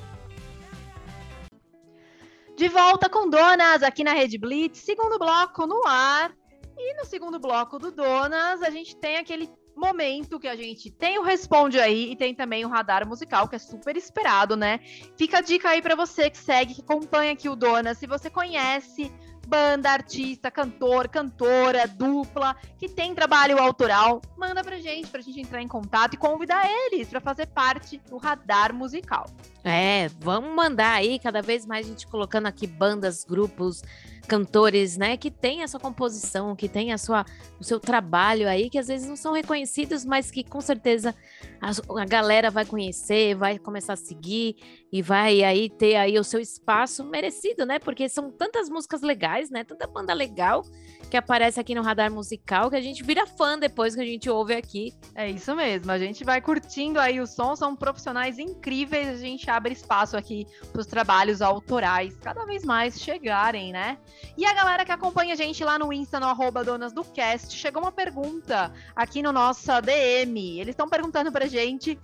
De 2.56 2.70
volta 2.70 3.10
com 3.10 3.28
Donas 3.28 3.82
aqui 3.82 4.04
na 4.04 4.14
Rede 4.14 4.38
Blitz, 4.38 4.80
segundo 4.80 5.18
bloco 5.18 5.66
no 5.66 5.88
ar. 5.88 6.32
E 6.78 6.94
no 6.96 7.06
segundo 7.06 7.40
bloco 7.40 7.80
do 7.80 7.92
Donas, 7.92 8.62
a 8.62 8.70
gente 8.70 8.96
tem 8.96 9.18
aquele 9.18 9.50
momento 9.80 10.40
que 10.40 10.48
a 10.48 10.56
gente 10.56 10.92
tem 10.92 11.18
o 11.18 11.24
Responde 11.24 11.80
aí 11.80 12.12
e 12.12 12.16
tem 12.16 12.34
também 12.36 12.66
o 12.66 12.70
Radar 12.70 13.08
Musical, 13.08 13.48
que 13.48 13.56
é 13.56 13.60
super 13.60 13.96
esperado, 13.96 14.56
né? 14.56 14.80
Fica 15.18 15.40
a 15.40 15.42
dica 15.42 15.70
aí 15.70 15.82
para 15.82 15.96
você 15.96 16.30
que 16.30 16.38
segue, 16.38 16.76
que 16.76 16.82
acompanha 16.82 17.34
aqui 17.34 17.50
o 17.50 17.56
Dona, 17.56 17.94
se 17.94 18.06
você 18.08 18.30
conhece 18.30 19.12
banda, 19.48 19.90
artista, 19.90 20.50
cantor, 20.50 21.10
cantora, 21.10 21.86
dupla, 21.86 22.56
que 22.78 22.88
tem 22.88 23.14
trabalho 23.14 23.58
autoral, 23.58 24.22
manda 24.38 24.64
pra 24.64 24.78
gente, 24.80 25.10
pra 25.10 25.20
gente 25.20 25.42
entrar 25.42 25.62
em 25.62 25.68
contato 25.68 26.14
e 26.14 26.18
convidar 26.18 26.64
eles 26.66 27.10
para 27.10 27.20
fazer 27.20 27.48
parte 27.48 27.98
do 28.10 28.16
radar 28.16 28.74
musical. 28.74 29.26
É, 29.62 30.08
vamos 30.20 30.56
mandar 30.56 30.94
aí 30.94 31.20
cada 31.20 31.42
vez 31.42 31.66
mais 31.66 31.86
a 31.86 31.90
gente 31.90 32.08
colocando 32.08 32.48
aqui 32.48 32.66
bandas, 32.66 33.26
grupos, 33.26 33.82
cantores, 34.28 34.98
né, 34.98 35.18
que 35.18 35.30
tem 35.30 35.64
a 35.64 35.68
sua 35.68 35.80
composição, 35.80 36.56
que 36.56 36.70
tem 36.70 36.92
a 36.92 36.98
sua, 36.98 37.26
o 37.60 37.64
seu 37.64 37.80
trabalho 37.80 38.48
aí, 38.48 38.70
que 38.70 38.78
às 38.78 38.88
vezes 38.88 39.08
não 39.08 39.16
são 39.16 39.34
reconhecidos, 39.34 40.06
mas 40.06 40.32
que 40.32 40.44
com 40.44 40.62
certeza 40.62 41.16
a, 41.60 41.72
a 42.02 42.06
galera 42.06 42.50
vai 42.50 42.66
conhecer, 42.66 43.36
vai 43.36 43.58
começar 43.58 43.94
a 43.94 43.98
seguir 43.98 44.56
e 44.92 45.02
vai 45.02 45.44
aí 45.44 45.70
ter 45.70 45.96
aí 45.96 46.18
o 46.18 46.24
seu 46.24 46.40
espaço 46.40 47.04
merecido, 47.04 47.66
né? 47.66 47.80
Porque 47.80 48.08
são 48.10 48.32
tantas 48.32 48.70
músicas 48.70 49.02
legais, 49.02 49.50
né? 49.50 49.64
Tanta 49.64 49.88
banda 49.88 50.14
legal 50.14 50.64
que 51.12 51.18
aparece 51.18 51.60
aqui 51.60 51.76
no 51.76 51.82
radar 51.82 52.10
musical 52.10 52.70
que 52.70 52.78
a 52.78 52.82
gente 52.82 53.04
vira 53.04 53.28
fã 53.28 53.60
depois 53.60 53.94
que 53.94 54.02
a 54.02 54.06
gente 54.06 54.30
ouve 54.30 54.54
aqui. 54.54 54.94
É 55.14 55.30
isso 55.30 55.54
mesmo, 55.54 55.92
a 55.92 56.00
gente 56.00 56.24
vai 56.24 56.40
curtindo 56.40 57.02
aí 57.02 57.20
o 57.20 57.28
som, 57.28 57.54
são 57.54 57.76
profissionais 57.76 58.40
incríveis, 58.40 59.10
a 59.10 59.18
gente 59.18 59.50
abre 59.50 59.74
espaço 59.74 60.16
aqui 60.16 60.48
para 60.72 60.80
os 60.80 60.88
trabalhos 60.88 61.42
autorais 61.42 62.16
cada 62.16 62.46
vez 62.46 62.64
mais 62.64 62.98
chegarem, 62.98 63.74
né? 63.74 63.98
E 64.38 64.46
a 64.46 64.54
galera 64.54 64.86
que 64.86 64.92
acompanha 64.94 65.34
a 65.34 65.38
gente 65.38 65.62
lá 65.66 65.78
no 65.78 65.92
Insta, 65.92 66.18
no 66.18 66.28
arroba 66.28 66.64
Donas 66.64 66.94
do 66.94 67.04
Cast, 67.04 67.58
chegou 67.58 67.82
uma 67.82 67.92
pergunta 67.92 68.72
aqui 68.96 69.22
no 69.22 69.34
nosso 69.34 69.70
DM. 69.82 70.62
Eles 70.62 70.72
estão 70.72 70.88
perguntando 70.88 71.30
pra 71.30 71.46
gente 71.46 72.00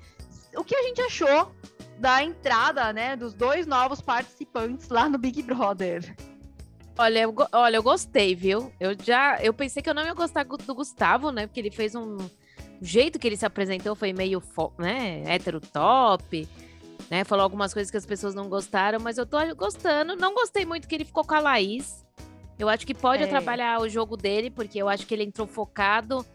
o 0.54 0.65
que 0.65 0.76
a 0.76 0.84
gente 0.84 1.00
achou 1.02 1.50
da 1.98 2.22
entrada, 2.22 2.91
né, 2.91 3.15
dos 3.15 3.34
dois 3.34 3.65
novos 3.65 4.02
participantes 4.02 4.89
lá 4.89 5.08
no 5.08 5.17
Big 5.17 5.41
Brother. 5.43 6.13
Olha, 6.97 7.19
eu, 7.19 7.36
olha, 7.51 7.75
eu 7.77 7.83
gostei, 7.83 8.33
viu? 8.33 8.71
Eu 8.79 8.95
já, 9.03 9.39
eu 9.41 9.53
pensei 9.53 9.83
que 9.83 9.89
eu 9.89 9.93
não 9.93 10.03
ia 10.03 10.13
gostar 10.13 10.43
do 10.43 10.75
Gustavo, 10.75 11.31
né? 11.31 11.45
Porque 11.45 11.60
ele 11.60 11.71
fez 11.71 11.93
um 11.93 12.17
o 12.81 12.86
jeito 12.86 13.17
que 13.17 13.27
ele 13.27 13.38
se 13.38 13.45
apresentou 13.45 13.95
foi 13.95 14.13
meio, 14.13 14.41
né, 14.77 15.23
hétero 15.25 15.60
top, 15.60 16.47
né? 17.10 17.23
Falou 17.23 17.43
algumas 17.43 17.73
coisas 17.73 17.89
que 17.89 17.97
as 17.97 18.05
pessoas 18.05 18.36
não 18.36 18.47
gostaram, 18.47 18.99
mas 18.99 19.17
eu 19.17 19.25
tô 19.25 19.38
gostando. 19.55 20.15
Não 20.15 20.33
gostei 20.33 20.65
muito 20.65 20.88
que 20.88 20.95
ele 20.95 21.05
ficou 21.05 21.23
com 21.23 21.33
a 21.33 21.39
Laís. 21.39 22.05
Eu 22.60 22.69
acho 22.69 22.86
que 22.86 22.93
pode 22.93 23.23
é. 23.23 23.25
atrapalhar 23.25 23.81
o 23.81 23.89
jogo 23.89 24.15
dele, 24.15 24.49
porque 24.49 24.79
eu 24.79 24.88
acho 24.88 25.05
que 25.05 25.13
ele 25.13 25.23
entrou 25.23 25.47
focado 25.47 26.25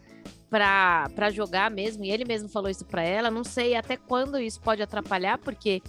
pra 0.49 1.31
jogar 1.31 1.71
mesmo, 1.71 2.05
e 2.05 2.11
ele 2.11 2.25
mesmo 2.25 2.47
falou 2.47 2.69
isso 2.69 2.85
pra 2.85 3.01
ela. 3.01 3.31
Não 3.31 3.43
sei 3.43 3.75
até 3.75 3.97
quando 3.97 4.39
isso 4.39 4.61
pode 4.61 4.83
atrapalhar, 4.83 5.37
porque 5.37 5.81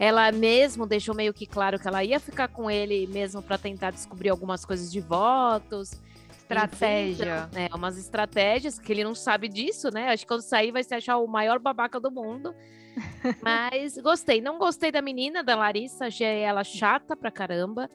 ela 0.00 0.32
mesmo 0.32 0.86
deixou 0.86 1.14
meio 1.14 1.34
que 1.34 1.44
claro 1.44 1.78
que 1.78 1.86
ela 1.86 2.02
ia 2.02 2.18
ficar 2.18 2.48
com 2.48 2.70
ele 2.70 3.06
mesmo 3.08 3.42
para 3.42 3.58
tentar 3.58 3.90
descobrir 3.90 4.30
algumas 4.30 4.64
coisas 4.64 4.90
de 4.90 4.98
votos. 4.98 5.92
Estratégia. 6.30 7.46
Então, 7.50 7.62
é, 7.62 7.68
umas 7.74 7.98
estratégias 7.98 8.78
que 8.78 8.90
ele 8.90 9.04
não 9.04 9.14
sabe 9.14 9.46
disso, 9.46 9.90
né? 9.90 10.08
Acho 10.08 10.24
que 10.24 10.28
quando 10.28 10.40
sair 10.40 10.72
vai 10.72 10.82
se 10.82 10.94
achar 10.94 11.18
o 11.18 11.26
maior 11.26 11.58
babaca 11.58 12.00
do 12.00 12.10
mundo. 12.10 12.54
Mas 13.44 13.98
gostei. 13.98 14.40
Não 14.40 14.58
gostei 14.58 14.90
da 14.90 15.02
menina, 15.02 15.44
da 15.44 15.54
Larissa. 15.54 16.06
Achei 16.06 16.40
ela 16.40 16.64
chata 16.64 17.14
pra 17.14 17.30
caramba. 17.30 17.88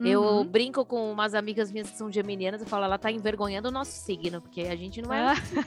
Uhum. 0.00 0.06
Eu 0.06 0.44
brinco 0.44 0.84
com 0.84 1.10
umas 1.12 1.34
amigas 1.34 1.70
minhas 1.70 1.90
que 1.90 1.96
são 1.96 2.10
geminianas 2.10 2.62
e 2.62 2.66
falo, 2.66 2.84
ela 2.84 2.98
tá 2.98 3.10
envergonhando 3.10 3.68
o 3.68 3.70
nosso 3.70 3.92
signo, 3.92 4.40
porque 4.40 4.62
a 4.62 4.76
gente 4.76 5.00
não 5.00 5.12
é 5.12 5.32
ah. 5.32 5.36
signo, 5.36 5.62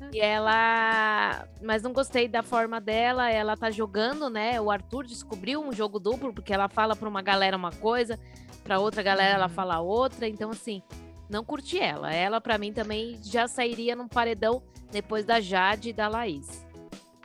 não. 0.00 0.08
e 0.12 0.20
ela. 0.20 1.46
Mas 1.62 1.82
não 1.82 1.92
gostei 1.92 2.28
da 2.28 2.42
forma 2.42 2.80
dela, 2.80 3.30
ela 3.30 3.56
tá 3.56 3.70
jogando, 3.70 4.28
né? 4.30 4.60
O 4.60 4.70
Arthur 4.70 5.06
descobriu 5.06 5.62
um 5.62 5.72
jogo 5.72 5.98
duplo, 5.98 6.32
porque 6.32 6.52
ela 6.52 6.68
fala 6.68 6.94
pra 6.94 7.08
uma 7.08 7.22
galera 7.22 7.56
uma 7.56 7.72
coisa, 7.72 8.18
pra 8.62 8.78
outra 8.78 9.02
galera 9.02 9.34
ela 9.34 9.46
uhum. 9.46 9.52
fala 9.52 9.80
outra. 9.80 10.28
Então, 10.28 10.50
assim, 10.50 10.82
não 11.28 11.44
curti 11.44 11.78
ela. 11.78 12.12
Ela, 12.12 12.40
para 12.40 12.58
mim, 12.58 12.72
também 12.72 13.18
já 13.22 13.48
sairia 13.48 13.96
num 13.96 14.08
paredão 14.08 14.62
depois 14.90 15.24
da 15.24 15.40
Jade 15.40 15.90
e 15.90 15.92
da 15.92 16.08
Laís 16.08 16.69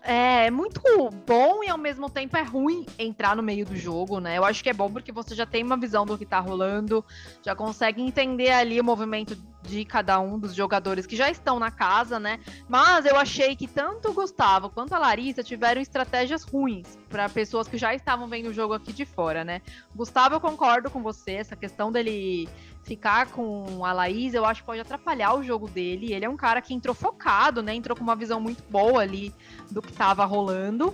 é 0.06 0.52
muito 0.52 0.82
bom 1.26 1.64
e 1.64 1.70
ao 1.70 1.78
mesmo 1.78 2.10
tempo 2.10 2.38
é 2.38 2.44
ruim 2.44 2.86
entrar 2.98 3.36
no 3.36 3.42
meio 3.42 3.66
do 3.66 3.76
jogo, 3.76 4.20
né? 4.20 4.38
Eu 4.38 4.46
acho 4.46 4.64
que 4.64 4.70
é 4.70 4.74
bom 4.74 4.92
porque 4.92 5.12
você 5.12 5.34
já 5.34 5.48
tem 5.48 5.64
uma 5.64 5.76
visão 5.76 6.06
do 6.06 6.16
que 6.16 6.26
tá 6.26 6.40
rolando, 6.40 7.04
já 7.44 7.56
consegue 7.56 8.02
entender 8.02 8.52
ali 8.52 8.80
o 8.80 8.84
movimento 8.84 9.36
de 9.64 9.84
cada 9.84 10.20
um 10.20 10.38
dos 10.38 10.54
jogadores 10.54 11.08
que 11.08 11.16
já 11.16 11.32
estão 11.32 11.58
na 11.58 11.72
casa, 11.72 12.20
né? 12.20 12.40
Mas 12.70 13.06
eu 13.08 13.16
achei 13.16 13.56
que 13.56 13.68
tanto 13.68 14.10
o 14.10 14.14
Gustavo 14.14 14.70
quanto 14.70 14.94
a 14.94 15.00
Larissa 15.00 15.42
tiveram 15.44 15.82
estratégias 15.82 16.44
ruins 16.44 17.00
para 17.10 17.28
pessoas 17.28 17.68
que 17.68 17.78
já 17.78 17.96
estavam 17.96 18.28
vendo 18.28 18.50
o 18.50 18.54
jogo 18.54 18.76
aqui 18.76 18.94
de 18.94 19.06
fora, 19.06 19.44
né? 19.44 19.62
Gustavo, 19.96 20.36
eu 20.36 20.40
concordo 20.40 20.92
com 20.92 21.02
você, 21.02 21.32
essa 21.32 21.56
questão 21.56 21.92
dele 21.92 22.48
ficar 22.86 23.32
com 23.32 23.84
a 23.84 23.92
Laís, 23.92 24.34
eu 24.36 24.46
acho 24.46 24.62
que 24.62 24.66
pode 24.68 24.80
atrapalhar 24.80 25.34
o 25.34 25.44
jogo 25.44 25.68
dele. 25.68 26.14
Ele 26.14 26.24
é 26.24 26.30
um 26.30 26.38
cara 26.38 26.62
que 26.62 26.74
entrou 26.74 26.94
focado, 26.94 27.62
né? 27.62 27.74
Entrou 27.74 27.98
com 27.98 28.04
uma 28.04 28.16
visão 28.16 28.40
muito 28.40 28.64
boa 28.70 29.02
ali 29.02 29.34
do 29.72 29.82
que 29.82 29.90
estava 29.90 30.24
rolando. 30.24 30.94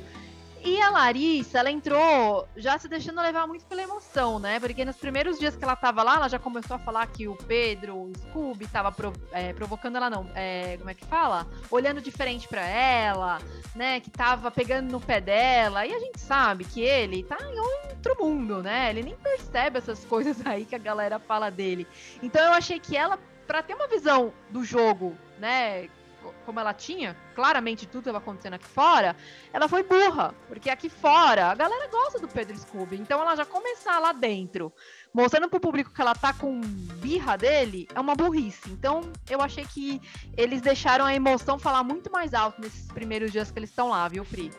E 0.63 0.79
a 0.79 0.91
Larissa, 0.91 1.57
ela 1.57 1.71
entrou 1.71 2.47
já 2.55 2.77
se 2.77 2.87
deixando 2.87 3.19
levar 3.19 3.47
muito 3.47 3.65
pela 3.65 3.81
emoção, 3.81 4.37
né? 4.37 4.59
Porque 4.59 4.85
nos 4.85 4.95
primeiros 4.95 5.39
dias 5.39 5.55
que 5.55 5.63
ela 5.63 5.75
tava 5.75 6.03
lá, 6.03 6.17
ela 6.17 6.29
já 6.29 6.37
começou 6.37 6.75
a 6.75 6.79
falar 6.79 7.07
que 7.07 7.27
o 7.27 7.35
Pedro, 7.35 7.95
o 7.95 8.13
Scooby, 8.15 8.67
tava 8.67 8.95
é, 9.31 9.53
provocando 9.53 9.95
ela, 9.95 10.07
não. 10.07 10.29
É, 10.35 10.77
como 10.77 10.89
é 10.91 10.93
que 10.93 11.03
fala? 11.05 11.47
Olhando 11.71 11.99
diferente 11.99 12.47
para 12.47 12.61
ela, 12.61 13.39
né? 13.75 13.99
Que 13.99 14.11
tava 14.11 14.51
pegando 14.51 14.91
no 14.91 15.01
pé 15.01 15.19
dela. 15.19 15.85
E 15.85 15.95
a 15.95 15.99
gente 15.99 16.19
sabe 16.19 16.63
que 16.63 16.81
ele 16.81 17.23
tá 17.23 17.37
em 17.41 17.59
outro 17.59 18.15
mundo, 18.19 18.61
né? 18.61 18.91
Ele 18.91 19.01
nem 19.01 19.15
percebe 19.15 19.79
essas 19.79 20.05
coisas 20.05 20.37
aí 20.45 20.65
que 20.65 20.75
a 20.75 20.79
galera 20.79 21.17
fala 21.17 21.49
dele. 21.49 21.87
Então 22.21 22.39
eu 22.45 22.53
achei 22.53 22.79
que 22.79 22.95
ela, 22.95 23.17
para 23.47 23.63
ter 23.63 23.73
uma 23.73 23.87
visão 23.87 24.31
do 24.51 24.63
jogo, 24.63 25.17
né? 25.39 25.89
Como 26.45 26.59
ela 26.59 26.73
tinha, 26.73 27.15
claramente 27.35 27.85
tudo 27.85 28.01
estava 28.01 28.17
acontecendo 28.17 28.53
aqui 28.53 28.65
fora, 28.65 29.15
ela 29.53 29.67
foi 29.67 29.83
burra, 29.83 30.33
porque 30.47 30.69
aqui 30.69 30.89
fora 30.89 31.47
a 31.47 31.55
galera 31.55 31.87
gosta 31.87 32.19
do 32.19 32.27
Pedro 32.27 32.57
Scooby, 32.57 32.97
então 32.97 33.21
ela 33.21 33.35
já 33.35 33.45
começar 33.45 33.99
lá 33.99 34.11
dentro, 34.11 34.71
mostrando 35.13 35.49
pro 35.49 35.59
público 35.59 35.93
que 35.93 36.01
ela 36.01 36.13
tá 36.13 36.33
com 36.33 36.59
birra 36.61 37.37
dele, 37.37 37.87
é 37.93 37.99
uma 37.99 38.15
burrice. 38.15 38.69
Então 38.71 39.01
eu 39.29 39.41
achei 39.41 39.65
que 39.65 40.01
eles 40.37 40.61
deixaram 40.61 41.05
a 41.05 41.13
emoção 41.13 41.57
falar 41.57 41.83
muito 41.83 42.11
mais 42.11 42.33
alto 42.33 42.61
nesses 42.61 42.91
primeiros 42.91 43.31
dias 43.31 43.51
que 43.51 43.59
eles 43.59 43.69
estão 43.69 43.89
lá, 43.89 44.07
viu, 44.07 44.25
Pri? 44.25 44.51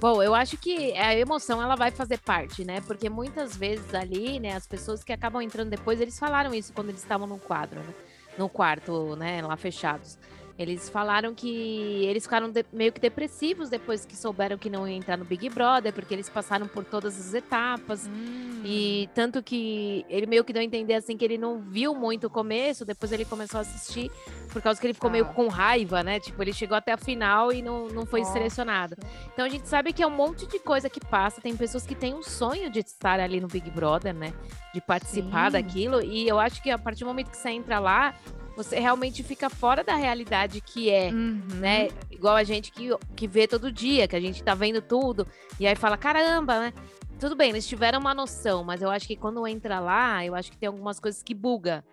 Bom, 0.00 0.22
eu 0.22 0.32
acho 0.32 0.56
que 0.56 0.96
a 0.96 1.12
emoção 1.16 1.60
ela 1.60 1.74
vai 1.74 1.90
fazer 1.90 2.18
parte, 2.18 2.64
né? 2.64 2.80
Porque 2.82 3.10
muitas 3.10 3.56
vezes 3.56 3.92
ali, 3.92 4.38
né, 4.38 4.54
as 4.54 4.64
pessoas 4.64 5.02
que 5.02 5.12
acabam 5.12 5.42
entrando 5.42 5.70
depois, 5.70 6.00
eles 6.00 6.16
falaram 6.16 6.54
isso 6.54 6.72
quando 6.72 6.90
eles 6.90 7.02
estavam 7.02 7.26
no 7.26 7.36
quadro, 7.36 7.80
né? 7.80 7.92
no 8.38 8.48
quarto, 8.48 9.16
né, 9.16 9.42
lá 9.42 9.56
fechados. 9.56 10.16
Eles 10.58 10.88
falaram 10.88 11.32
que 11.34 12.04
eles 12.04 12.24
ficaram 12.24 12.50
de, 12.50 12.64
meio 12.72 12.92
que 12.92 13.00
depressivos 13.00 13.70
depois 13.70 14.04
que 14.04 14.16
souberam 14.16 14.58
que 14.58 14.68
não 14.68 14.88
ia 14.88 14.96
entrar 14.96 15.16
no 15.16 15.24
Big 15.24 15.48
Brother, 15.50 15.92
porque 15.92 16.12
eles 16.12 16.28
passaram 16.28 16.66
por 16.66 16.84
todas 16.84 17.16
as 17.16 17.32
etapas. 17.32 18.08
Hum. 18.08 18.62
E 18.64 19.08
tanto 19.14 19.40
que 19.40 20.04
ele 20.08 20.26
meio 20.26 20.42
que 20.42 20.52
deu 20.52 20.60
a 20.60 20.64
entender 20.64 20.94
assim 20.94 21.16
que 21.16 21.24
ele 21.24 21.38
não 21.38 21.60
viu 21.60 21.94
muito 21.94 22.26
o 22.26 22.30
começo, 22.30 22.84
depois 22.84 23.12
ele 23.12 23.24
começou 23.24 23.58
a 23.58 23.60
assistir, 23.60 24.10
por 24.52 24.60
causa 24.60 24.80
que 24.80 24.86
ele 24.88 24.94
ficou 24.94 25.08
ah. 25.10 25.12
meio 25.12 25.26
com 25.26 25.46
raiva, 25.46 26.02
né? 26.02 26.18
Tipo, 26.18 26.42
ele 26.42 26.52
chegou 26.52 26.76
até 26.76 26.90
a 26.90 26.96
final 26.96 27.52
e 27.52 27.62
não, 27.62 27.86
não 27.86 28.04
foi 28.04 28.20
Nossa. 28.20 28.32
selecionado. 28.32 28.96
Então 29.32 29.44
a 29.44 29.48
gente 29.48 29.68
sabe 29.68 29.92
que 29.92 30.02
é 30.02 30.06
um 30.08 30.10
monte 30.10 30.44
de 30.48 30.58
coisa 30.58 30.90
que 30.90 30.98
passa. 30.98 31.40
Tem 31.40 31.56
pessoas 31.56 31.86
que 31.86 31.94
têm 31.94 32.14
um 32.14 32.22
sonho 32.24 32.68
de 32.68 32.80
estar 32.80 33.20
ali 33.20 33.40
no 33.40 33.46
Big 33.46 33.70
Brother, 33.70 34.12
né? 34.12 34.32
De 34.74 34.80
participar 34.80 35.52
Sim. 35.52 35.62
daquilo. 35.62 36.02
E 36.02 36.26
eu 36.26 36.40
acho 36.40 36.60
que 36.60 36.68
a 36.68 36.78
partir 36.78 37.04
do 37.04 37.06
momento 37.06 37.30
que 37.30 37.36
você 37.36 37.50
entra 37.50 37.78
lá, 37.78 38.12
você 38.58 38.80
realmente 38.80 39.22
fica 39.22 39.48
fora 39.48 39.84
da 39.84 39.94
realidade 39.94 40.60
que 40.60 40.90
é, 40.90 41.12
uhum. 41.12 41.40
né? 41.60 41.90
Igual 42.10 42.34
a 42.34 42.42
gente 42.42 42.72
que, 42.72 42.88
que 43.14 43.28
vê 43.28 43.46
todo 43.46 43.70
dia, 43.70 44.08
que 44.08 44.16
a 44.16 44.20
gente 44.20 44.42
tá 44.42 44.52
vendo 44.52 44.82
tudo, 44.82 45.28
e 45.60 45.66
aí 45.66 45.76
fala, 45.76 45.96
caramba, 45.96 46.58
né? 46.58 46.72
Tudo 47.20 47.36
bem, 47.36 47.50
eles 47.50 47.68
tiveram 47.68 48.00
uma 48.00 48.12
noção, 48.12 48.64
mas 48.64 48.82
eu 48.82 48.90
acho 48.90 49.06
que 49.06 49.14
quando 49.14 49.46
entra 49.46 49.78
lá, 49.78 50.24
eu 50.24 50.34
acho 50.34 50.50
que 50.50 50.58
tem 50.58 50.66
algumas 50.66 50.98
coisas 50.98 51.22
que 51.22 51.34
buga. 51.34 51.84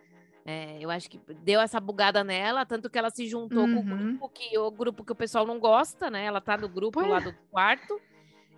É, 0.44 0.78
eu 0.80 0.90
acho 0.90 1.08
que 1.08 1.20
deu 1.44 1.62
essa 1.62 1.80
bugada 1.80 2.24
nela, 2.24 2.66
tanto 2.66 2.90
que 2.90 2.98
ela 2.98 3.12
se 3.12 3.28
juntou 3.28 3.66
uhum. 3.66 3.76
com 3.76 3.80
o 3.80 3.94
uhum. 3.94 3.98
grupo 3.98 4.30
que 4.30 4.58
o 4.58 4.72
grupo 4.72 5.06
que 5.06 5.12
o 5.12 5.16
pessoal 5.16 5.46
não 5.46 5.60
gosta, 5.60 6.10
né? 6.10 6.26
Ela 6.26 6.42
tá 6.42 6.58
no 6.58 6.68
grupo 6.68 7.00
lá 7.00 7.20
do 7.20 7.32
quarto. 7.52 8.02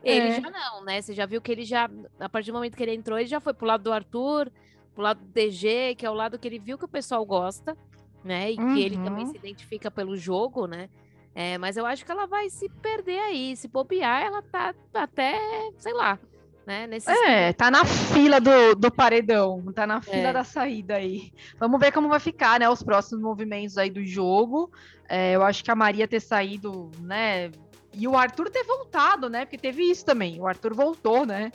Ele 0.02 0.30
é. 0.30 0.42
já 0.42 0.50
não, 0.50 0.86
né? 0.86 1.02
Você 1.02 1.14
já 1.14 1.26
viu 1.26 1.42
que 1.42 1.52
ele 1.52 1.66
já, 1.66 1.90
a 2.22 2.30
partir 2.30 2.52
do 2.52 2.54
momento 2.54 2.78
que 2.78 2.84
ele 2.84 2.94
entrou, 2.94 3.20
ele 3.20 3.28
já 3.28 3.42
foi 3.42 3.54
pro 3.54 3.66
lado 3.66 3.84
do 3.84 3.92
Arthur, 3.92 4.50
pro 4.94 5.04
lado 5.04 5.20
do 5.20 5.28
DG, 5.28 5.96
que 5.96 6.06
é 6.06 6.10
o 6.10 6.14
lado 6.14 6.40
que 6.40 6.48
ele 6.48 6.60
viu 6.60 6.78
que 6.78 6.86
o 6.86 6.90
pessoal 6.90 7.26
gosta 7.26 7.76
né? 8.24 8.52
E 8.52 8.60
uhum. 8.60 8.74
que 8.74 8.82
ele 8.82 8.98
também 8.98 9.26
uhum. 9.26 9.32
se 9.32 9.38
identifica 9.38 9.92
pelo 9.92 10.18
jogo, 10.18 10.68
né? 10.68 10.90
É, 11.34 11.58
mas 11.58 11.78
eu 11.78 11.86
acho 11.86 12.04
que 12.04 12.12
ela 12.12 12.26
vai 12.26 12.50
se 12.50 12.68
perder 12.68 13.20
aí. 13.20 13.56
Se 13.56 13.68
bobear, 13.68 14.24
ela 14.24 14.42
tá 14.42 14.74
até, 14.94 15.40
sei 15.78 15.94
lá, 15.94 16.18
né? 16.66 16.86
Nesse 16.86 17.10
é, 17.10 17.54
tá 17.54 17.72
na 17.72 17.86
fila 17.86 18.42
do, 18.42 18.76
do 18.76 18.92
paredão, 18.92 19.64
tá 19.74 19.88
na 19.88 20.02
fila 20.02 20.30
é. 20.30 20.34
da 20.34 20.44
saída 20.44 20.96
aí. 20.96 21.32
Vamos 21.60 21.80
ver 21.80 21.94
como 21.94 22.10
vai 22.10 22.20
ficar, 22.20 22.60
né? 22.60 22.68
Os 22.68 22.84
próximos 22.84 23.22
movimentos 23.22 23.78
aí 23.78 23.90
do 23.90 24.04
jogo. 24.04 24.70
É, 25.08 25.34
eu 25.34 25.44
acho 25.44 25.64
que 25.64 25.72
a 25.72 25.76
Maria 25.76 26.08
ter 26.08 26.20
saído, 26.20 26.92
né? 27.00 27.52
E 27.94 28.08
o 28.08 28.18
Arthur 28.18 28.50
ter 28.50 28.64
voltado, 28.64 29.30
né? 29.30 29.46
Porque 29.46 29.58
teve 29.58 29.84
isso 29.84 30.06
também. 30.06 30.42
O 30.42 30.46
Arthur 30.46 30.74
voltou, 30.74 31.26
né? 31.26 31.52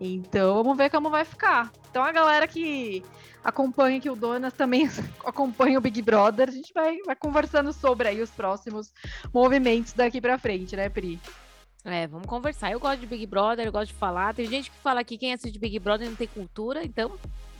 Então, 0.00 0.54
vamos 0.54 0.76
ver 0.76 0.90
como 0.90 1.10
vai 1.10 1.24
ficar. 1.24 1.72
Então, 1.90 2.02
a 2.02 2.12
galera 2.12 2.46
que 2.46 3.02
acompanha 3.42 4.00
que 4.00 4.10
o 4.10 4.16
Donas 4.16 4.52
também 4.52 4.88
acompanha 5.24 5.78
o 5.78 5.80
Big 5.80 6.00
Brother, 6.02 6.48
a 6.48 6.52
gente 6.52 6.72
vai, 6.72 6.98
vai 7.04 7.16
conversando 7.16 7.72
sobre 7.72 8.08
aí 8.08 8.20
os 8.20 8.30
próximos 8.30 8.92
movimentos 9.32 9.92
daqui 9.92 10.20
para 10.20 10.38
frente, 10.38 10.76
né, 10.76 10.88
Pri? 10.88 11.18
É, 11.84 12.06
vamos 12.06 12.26
conversar. 12.26 12.70
Eu 12.70 12.80
gosto 12.80 13.00
de 13.00 13.06
Big 13.06 13.26
Brother, 13.26 13.66
eu 13.66 13.72
gosto 13.72 13.92
de 13.92 13.98
falar. 13.98 14.34
Tem 14.34 14.46
gente 14.46 14.70
que 14.70 14.76
fala 14.78 15.02
que 15.02 15.16
quem 15.16 15.32
assiste 15.32 15.58
Big 15.58 15.78
Brother 15.78 16.08
não 16.08 16.16
tem 16.16 16.26
cultura, 16.26 16.84
então. 16.84 17.12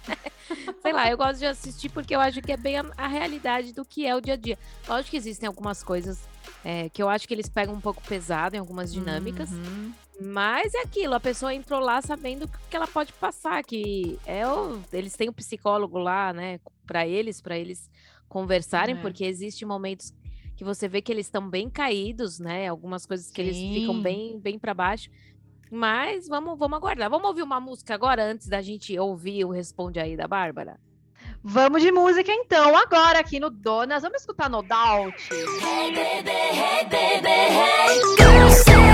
Sei 0.82 0.93
lá, 0.93 1.11
eu 1.11 1.16
gosto 1.16 1.39
de 1.39 1.47
assistir 1.47 1.89
porque 1.91 2.14
eu 2.14 2.20
acho 2.20 2.41
que 2.41 2.53
é 2.53 2.57
bem 2.57 2.78
a, 2.78 2.84
a 2.97 3.07
realidade 3.07 3.72
do 3.72 3.84
que 3.84 4.07
é 4.07 4.14
o 4.14 4.20
dia 4.20 4.34
a 4.34 4.36
dia. 4.36 4.59
Lógico 4.86 5.11
que 5.11 5.16
existem 5.16 5.47
algumas 5.47 5.82
coisas 5.82 6.20
é, 6.64 6.89
que 6.89 7.03
eu 7.03 7.09
acho 7.09 7.28
que 7.28 7.34
eles 7.34 7.49
pegam 7.49 7.74
um 7.74 7.80
pouco 7.80 8.03
pesado 8.03 8.57
em 8.57 8.59
algumas 8.59 8.93
dinâmicas. 8.93 9.51
Uhum. 9.51 9.93
Mas 10.21 10.75
é 10.75 10.81
aquilo, 10.81 11.14
a 11.14 11.21
pessoa 11.21 11.55
entrou 11.55 11.81
lá 11.81 12.03
sabendo 12.03 12.45
o 12.45 12.49
que 12.69 12.77
ela 12.77 12.89
pode 12.89 13.12
passar, 13.12 13.62
que 13.62 14.19
é 14.27 14.47
o, 14.47 14.81
eles 14.93 15.14
têm 15.14 15.29
um 15.29 15.33
psicólogo 15.33 15.97
lá, 15.97 16.33
né, 16.33 16.59
para 16.85 17.07
eles, 17.07 17.41
para 17.41 17.57
eles 17.57 17.89
conversarem, 18.29 18.97
é. 18.97 19.01
porque 19.01 19.25
existem 19.25 19.66
momentos 19.66 20.12
que 20.57 20.64
você 20.64 20.89
vê 20.89 21.01
que 21.01 21.12
eles 21.12 21.27
estão 21.27 21.49
bem 21.49 21.71
caídos, 21.71 22.41
né? 22.41 22.66
Algumas 22.66 23.07
coisas 23.07 23.31
que 23.31 23.41
Sim. 23.41 23.49
eles 23.49 23.81
ficam 23.81 24.03
bem, 24.03 24.41
bem 24.41 24.59
para 24.59 24.75
baixo. 24.75 25.09
Mas 25.71 26.27
vamos, 26.27 26.59
vamos 26.59 26.77
aguardar. 26.77 27.09
Vamos 27.09 27.29
ouvir 27.29 27.43
uma 27.43 27.61
música 27.61 27.95
agora 27.95 28.25
antes 28.25 28.49
da 28.49 28.61
gente 28.61 28.99
ouvir 28.99 29.45
o 29.45 29.51
Responde 29.51 30.01
aí 30.01 30.16
da 30.16 30.27
Bárbara? 30.27 30.81
Vamos 31.45 31.81
de 31.81 31.93
música 31.93 32.33
então, 32.33 32.77
agora 32.77 33.21
aqui 33.21 33.39
no 33.39 33.51
Donas. 33.51 34.03
Vamos 34.03 34.21
escutar 34.21 34.51
No 34.51 34.62
Doubt. 34.62 35.16
Hey 35.31 35.95
baby, 35.95 36.31
hey 36.31 36.85
baby, 36.91 37.29
hey. 37.29 38.88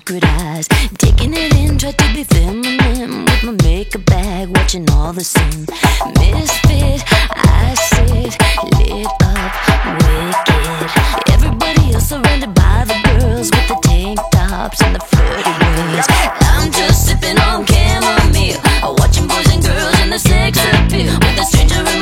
sacred 0.00 0.24
eyes. 0.24 0.66
Taking 0.98 1.34
it 1.34 1.54
in, 1.56 1.76
tried 1.76 1.98
to 1.98 2.14
be 2.14 2.24
feminine 2.24 3.24
with 3.26 3.42
my 3.42 3.52
makeup 3.62 4.04
bag, 4.06 4.48
watching 4.56 4.88
all 4.90 5.12
the 5.12 5.22
sin. 5.22 5.66
Misfit, 6.18 7.02
I 7.36 7.74
sit 7.74 8.32
lit 8.78 9.06
up, 9.22 9.52
wicked. 10.00 11.34
Everybody 11.34 11.92
else 11.92 12.08
surrounded 12.08 12.54
by 12.54 12.84
the 12.90 12.98
girls 13.08 13.50
with 13.50 13.68
the 13.68 13.78
tank 13.82 14.18
tops 14.32 14.82
and 14.82 14.94
the 14.94 15.00
flirty 15.00 15.52
words. 15.60 16.06
I'm 16.56 16.72
just 16.72 17.06
sipping 17.06 17.38
on 17.38 17.66
chamomile, 17.66 18.96
watching 18.98 19.26
boys 19.28 19.52
and 19.52 19.62
girls 19.62 20.00
in 20.00 20.10
the 20.10 20.18
sex 20.18 20.58
appeal 20.58 21.12
with 21.12 21.40
a 21.40 21.44
stranger. 21.44 21.99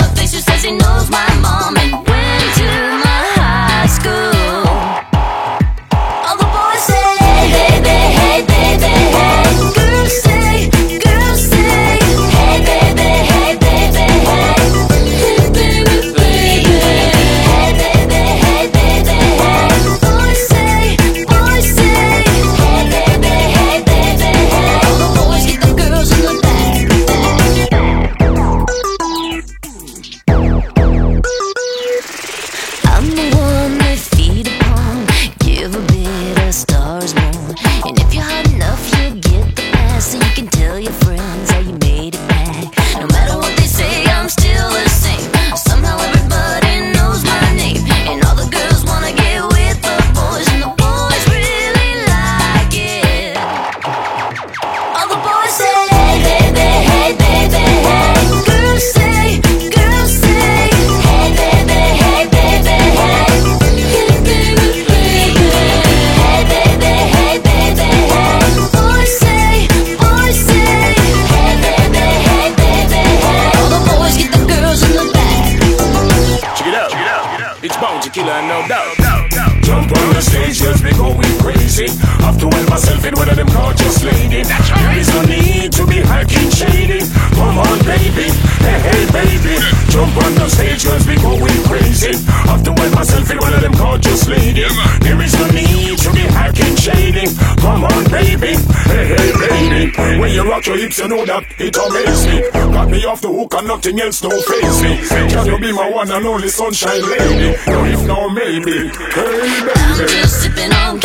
Rock 100.58 100.66
your 100.66 100.78
hips, 100.78 100.98
you 100.98 101.08
know 101.08 101.24
that 101.24 101.44
it 101.58 101.76
amazes 101.76 102.26
me. 102.26 102.50
Got 102.72 102.90
me 102.90 103.04
off 103.04 103.20
the 103.20 103.28
hook 103.28 103.54
and 103.54 103.68
nothing 103.68 104.00
else 104.00 104.20
don't 104.20 104.44
face 104.44 104.82
me. 104.82 104.96
Can 105.28 105.46
you 105.46 105.58
be 105.58 105.72
my 105.72 105.90
one 105.90 106.10
and 106.10 106.26
only 106.26 106.48
sunshine 106.48 107.02
lady? 107.02 107.56
No, 107.66 107.84
if 107.84 108.06
no, 108.06 108.28
maybe. 108.30 108.88
Hey, 108.88 109.62
I'm 109.74 109.98
baby. 109.98 110.10
just 110.10 110.42
sipping 110.42 110.72
on 110.72 110.98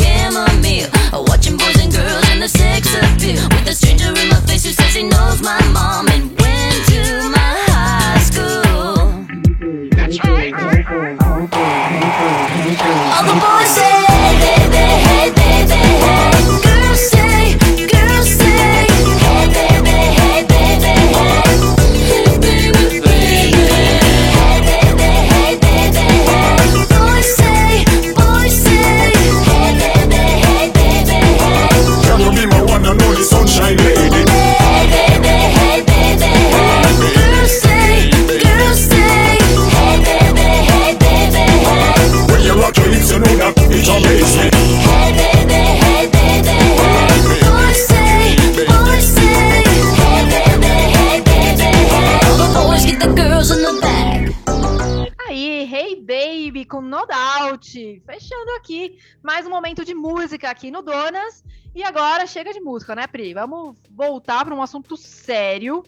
No 56.93 57.07
Doubt. 57.07 58.03
Fechando 58.05 58.51
aqui 58.55 58.99
mais 59.23 59.47
um 59.47 59.49
momento 59.49 59.83
de 59.83 59.95
música 59.95 60.51
aqui 60.51 60.69
no 60.69 60.83
Donas. 60.83 61.43
E 61.73 61.83
agora 61.83 62.27
chega 62.27 62.53
de 62.53 62.59
música, 62.59 62.93
né, 62.93 63.07
Pri? 63.07 63.33
Vamos 63.33 63.75
voltar 63.89 64.45
para 64.45 64.53
um 64.53 64.61
assunto 64.61 64.95
sério 64.95 65.83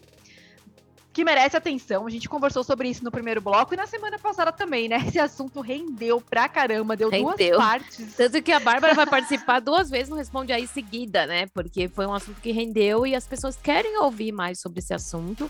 que 1.12 1.24
merece 1.24 1.56
atenção. 1.56 2.08
A 2.08 2.10
gente 2.10 2.28
conversou 2.28 2.64
sobre 2.64 2.88
isso 2.88 3.04
no 3.04 3.12
primeiro 3.12 3.40
bloco 3.40 3.72
e 3.72 3.76
na 3.76 3.86
semana 3.86 4.18
passada 4.18 4.50
também, 4.50 4.88
né? 4.88 4.96
Esse 5.06 5.20
assunto 5.20 5.60
rendeu 5.60 6.20
pra 6.20 6.48
caramba, 6.48 6.96
deu 6.96 7.08
Rendeu. 7.08 7.36
duas 7.36 7.56
partes. 7.56 8.16
Tanto 8.16 8.42
que 8.42 8.50
a 8.50 8.58
Bárbara 8.58 8.92
vai 8.92 9.06
participar 9.06 9.60
duas 9.60 9.88
vezes 9.88 10.08
no 10.08 10.16
Responde 10.16 10.52
Aí 10.52 10.66
seguida, 10.66 11.24
né? 11.24 11.46
Porque 11.54 11.86
foi 11.86 12.04
um 12.04 12.14
assunto 12.14 12.40
que 12.40 12.50
rendeu 12.50 13.06
e 13.06 13.14
as 13.14 13.28
pessoas 13.28 13.56
querem 13.56 13.96
ouvir 13.98 14.32
mais 14.32 14.58
sobre 14.58 14.80
esse 14.80 14.92
assunto. 14.92 15.48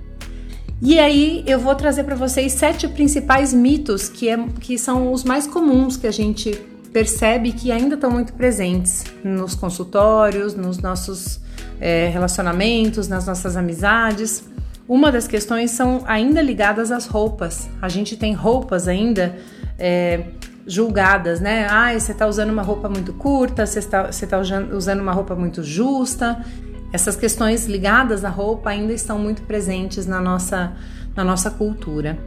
E 0.82 0.98
aí 0.98 1.42
eu 1.46 1.58
vou 1.58 1.74
trazer 1.74 2.04
para 2.04 2.14
vocês 2.14 2.52
sete 2.52 2.86
principais 2.86 3.54
mitos 3.54 4.08
que, 4.08 4.28
é, 4.28 4.36
que 4.60 4.76
são 4.76 5.12
os 5.12 5.24
mais 5.24 5.46
comuns 5.46 5.96
que 5.96 6.06
a 6.06 6.12
gente 6.12 6.52
percebe 6.92 7.52
que 7.52 7.72
ainda 7.72 7.94
estão 7.94 8.10
muito 8.10 8.34
presentes 8.34 9.04
nos 9.24 9.54
consultórios, 9.54 10.54
nos 10.54 10.78
nossos 10.78 11.40
é, 11.80 12.08
relacionamentos, 12.08 13.08
nas 13.08 13.26
nossas 13.26 13.56
amizades. 13.56 14.44
Uma 14.86 15.10
das 15.10 15.26
questões 15.26 15.70
são 15.70 16.02
ainda 16.06 16.42
ligadas 16.42 16.92
às 16.92 17.06
roupas. 17.06 17.68
A 17.80 17.88
gente 17.88 18.16
tem 18.16 18.34
roupas 18.34 18.86
ainda 18.86 19.34
é, 19.78 20.24
julgadas, 20.66 21.40
né? 21.40 21.66
Ah, 21.70 21.98
você 21.98 22.12
está 22.12 22.26
usando 22.26 22.50
uma 22.50 22.62
roupa 22.62 22.88
muito 22.88 23.12
curta, 23.14 23.64
você 23.64 23.78
está, 23.78 24.12
você 24.12 24.26
tá 24.26 24.38
usando 24.38 25.00
uma 25.00 25.12
roupa 25.12 25.34
muito 25.34 25.62
justa. 25.62 26.44
Essas 26.92 27.16
questões 27.16 27.66
ligadas 27.66 28.24
à 28.24 28.28
roupa 28.28 28.70
ainda 28.70 28.92
estão 28.92 29.18
muito 29.18 29.42
presentes 29.42 30.06
na 30.06 30.20
nossa, 30.20 30.72
na 31.16 31.24
nossa 31.24 31.50
cultura. 31.50 32.18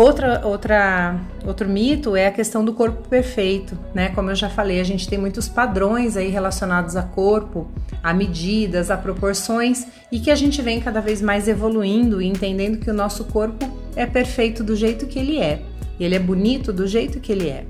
Outra, 0.00 0.40
outra, 0.46 1.20
outro 1.44 1.68
mito 1.68 2.16
é 2.16 2.26
a 2.26 2.30
questão 2.30 2.64
do 2.64 2.72
corpo 2.72 3.06
perfeito, 3.06 3.78
né? 3.94 4.08
Como 4.08 4.30
eu 4.30 4.34
já 4.34 4.48
falei, 4.48 4.80
a 4.80 4.84
gente 4.84 5.06
tem 5.06 5.18
muitos 5.18 5.46
padrões 5.46 6.16
aí 6.16 6.30
relacionados 6.30 6.96
a 6.96 7.02
corpo, 7.02 7.70
a 8.02 8.14
medidas, 8.14 8.90
a 8.90 8.96
proporções 8.96 9.86
e 10.10 10.18
que 10.18 10.30
a 10.30 10.34
gente 10.34 10.62
vem 10.62 10.80
cada 10.80 11.02
vez 11.02 11.20
mais 11.20 11.48
evoluindo 11.48 12.22
e 12.22 12.26
entendendo 12.26 12.78
que 12.78 12.90
o 12.90 12.94
nosso 12.94 13.24
corpo 13.24 13.70
é 13.94 14.06
perfeito 14.06 14.64
do 14.64 14.74
jeito 14.74 15.06
que 15.06 15.18
ele 15.18 15.38
é. 15.38 15.60
Ele 16.00 16.14
é 16.14 16.18
bonito 16.18 16.72
do 16.72 16.86
jeito 16.86 17.20
que 17.20 17.30
ele 17.30 17.50
é. 17.50 17.66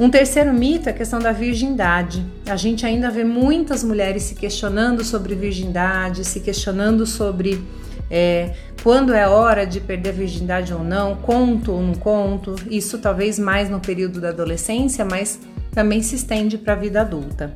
Um 0.00 0.08
terceiro 0.08 0.54
mito 0.54 0.88
é 0.88 0.92
a 0.92 0.94
questão 0.94 1.18
da 1.18 1.32
virgindade. 1.32 2.24
A 2.46 2.56
gente 2.56 2.86
ainda 2.86 3.10
vê 3.10 3.22
muitas 3.22 3.84
mulheres 3.84 4.22
se 4.22 4.34
questionando 4.34 5.04
sobre 5.04 5.34
virgindade, 5.34 6.24
se 6.24 6.40
questionando 6.40 7.04
sobre 7.04 7.62
é, 8.10 8.54
quando 8.82 9.12
é 9.12 9.26
hora 9.28 9.66
de 9.66 9.80
perder 9.80 10.10
a 10.10 10.12
virgindade 10.12 10.72
ou 10.72 10.82
não, 10.82 11.16
conto 11.16 11.72
ou 11.72 11.82
não 11.82 11.94
conto. 11.94 12.54
Isso 12.70 12.98
talvez 12.98 13.38
mais 13.38 13.68
no 13.68 13.80
período 13.80 14.20
da 14.20 14.30
adolescência, 14.30 15.04
mas 15.04 15.38
também 15.72 16.02
se 16.02 16.16
estende 16.16 16.56
para 16.56 16.72
a 16.72 16.76
vida 16.76 17.00
adulta. 17.00 17.54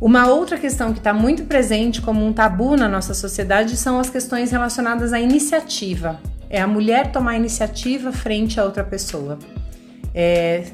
Uma 0.00 0.26
outra 0.28 0.58
questão 0.58 0.92
que 0.92 0.98
está 0.98 1.14
muito 1.14 1.44
presente 1.44 2.00
como 2.02 2.24
um 2.24 2.32
tabu 2.32 2.76
na 2.76 2.88
nossa 2.88 3.14
sociedade 3.14 3.76
são 3.76 3.98
as 3.98 4.10
questões 4.10 4.50
relacionadas 4.50 5.12
à 5.12 5.20
iniciativa. 5.20 6.20
É 6.50 6.60
a 6.60 6.66
mulher 6.66 7.10
tomar 7.10 7.36
iniciativa 7.36 8.12
frente 8.12 8.58
a 8.60 8.64
outra 8.64 8.84
pessoa. 8.84 9.38
É, 10.14 10.64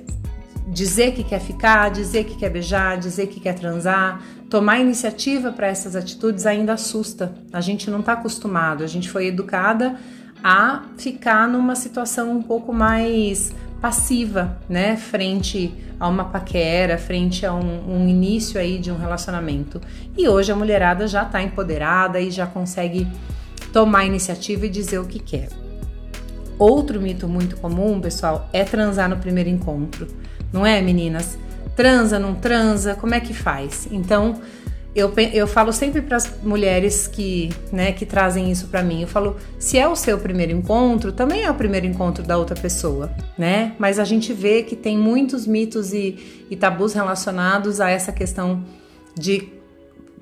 dizer 0.68 1.12
que 1.12 1.24
quer 1.24 1.40
ficar, 1.40 1.90
dizer 1.90 2.24
que 2.24 2.36
quer 2.36 2.50
beijar, 2.50 2.98
dizer 2.98 3.26
que 3.26 3.40
quer 3.40 3.54
transar, 3.54 4.22
tomar 4.51 4.80
iniciativa 4.80 5.53
para 5.53 5.68
essas 5.68 5.94
atitudes 5.94 6.44
ainda 6.44 6.72
assusta. 6.72 7.32
A 7.53 7.61
gente 7.61 7.88
não 7.88 8.01
está 8.01 8.14
acostumado, 8.14 8.82
a 8.82 8.86
gente 8.86 9.09
foi 9.09 9.28
educada 9.28 9.96
a 10.42 10.82
ficar 10.98 11.48
numa 11.48 11.76
situação 11.76 12.32
um 12.32 12.42
pouco 12.42 12.72
mais 12.72 13.53
passiva, 13.80 14.59
né, 14.68 14.96
frente 14.96 15.72
a 15.98 16.09
uma 16.09 16.24
paquera, 16.24 16.98
frente 16.98 17.46
a 17.46 17.55
um, 17.55 18.03
um 18.03 18.09
início 18.09 18.61
aí 18.61 18.78
de 18.78 18.90
um 18.90 18.96
relacionamento. 18.98 19.80
E 20.18 20.28
hoje 20.28 20.51
a 20.51 20.57
mulherada 20.57 21.07
já 21.07 21.22
está 21.22 21.40
empoderada 21.42 22.20
e 22.20 22.30
já 22.30 22.46
consegue 22.46 23.07
tomar 23.72 24.05
iniciativa 24.05 24.66
e 24.66 24.68
dizer 24.68 24.98
o 24.98 25.07
que 25.07 25.18
quer. 25.18 25.48
Outro 26.59 27.01
mito 27.01 27.28
muito 27.28 27.57
comum, 27.57 28.01
pessoal, 28.01 28.48
é 28.53 28.64
transar 28.64 29.09
no 29.09 29.16
primeiro 29.16 29.48
encontro 29.48 30.07
não 30.53 30.66
é, 30.66 30.80
meninas? 30.82 31.38
Transa, 31.76 32.18
não 32.18 32.34
transa, 32.34 32.94
como 32.94 33.14
é 33.14 33.20
que 33.20 33.32
faz? 33.32 33.88
Então, 33.90 34.40
eu, 34.94 35.12
eu 35.32 35.46
falo 35.46 35.72
sempre 35.72 36.02
para 36.02 36.16
as 36.16 36.42
mulheres 36.42 37.06
que, 37.06 37.50
né, 37.72 37.92
que 37.92 38.04
trazem 38.04 38.50
isso 38.50 38.66
para 38.66 38.82
mim, 38.82 39.02
eu 39.02 39.08
falo, 39.08 39.36
se 39.58 39.78
é 39.78 39.86
o 39.86 39.94
seu 39.94 40.18
primeiro 40.18 40.52
encontro, 40.52 41.12
também 41.12 41.44
é 41.44 41.50
o 41.50 41.54
primeiro 41.54 41.86
encontro 41.86 42.24
da 42.24 42.36
outra 42.36 42.56
pessoa, 42.56 43.10
né? 43.38 43.74
Mas 43.78 43.98
a 43.98 44.04
gente 44.04 44.32
vê 44.32 44.62
que 44.62 44.74
tem 44.74 44.98
muitos 44.98 45.46
mitos 45.46 45.92
e, 45.92 46.46
e 46.50 46.56
tabus 46.56 46.92
relacionados 46.92 47.80
a 47.80 47.88
essa 47.88 48.10
questão 48.10 48.64
de 49.16 49.48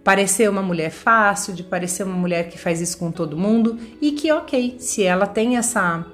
parecer 0.05 0.49
uma 0.51 0.63
mulher 0.63 0.91
fácil, 0.91 1.55
de 1.55 1.63
parecer 1.63 2.03
uma 2.03 2.17
mulher 2.17 2.49
que 2.49 2.59
faz 2.59 2.81
isso 2.81 2.99
com 2.99 3.11
todo 3.11 3.37
mundo 3.37 3.79
e 4.01 4.13
que 4.13 4.31
ok, 4.33 4.77
se 4.79 5.03
ela 5.03 5.27
tem 5.27 5.57
essa 5.57 6.05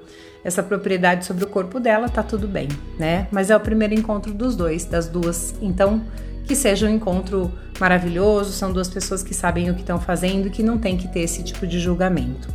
essa 0.45 0.61
propriedade 0.61 1.25
sobre 1.25 1.43
o 1.43 1.47
corpo 1.47 1.79
dela, 1.79 2.07
tá 2.07 2.21
tudo 2.21 2.47
bem, 2.47 2.67
né? 2.99 3.27
Mas 3.31 3.49
é 3.49 3.57
o 3.57 3.59
primeiro 3.59 3.95
encontro 3.95 4.31
dos 4.31 4.55
dois, 4.55 4.85
das 4.85 5.07
duas. 5.07 5.55
Então, 5.59 6.03
que 6.45 6.55
seja 6.55 6.85
um 6.85 6.89
encontro 6.89 7.51
maravilhoso, 7.79 8.51
são 8.51 8.71
duas 8.71 8.87
pessoas 8.87 9.23
que 9.23 9.33
sabem 9.33 9.71
o 9.71 9.73
que 9.73 9.81
estão 9.81 9.99
fazendo 9.99 10.45
e 10.45 10.51
que 10.51 10.61
não 10.61 10.77
tem 10.77 10.97
que 10.97 11.07
ter 11.07 11.21
esse 11.21 11.41
tipo 11.41 11.65
de 11.65 11.79
julgamento. 11.79 12.47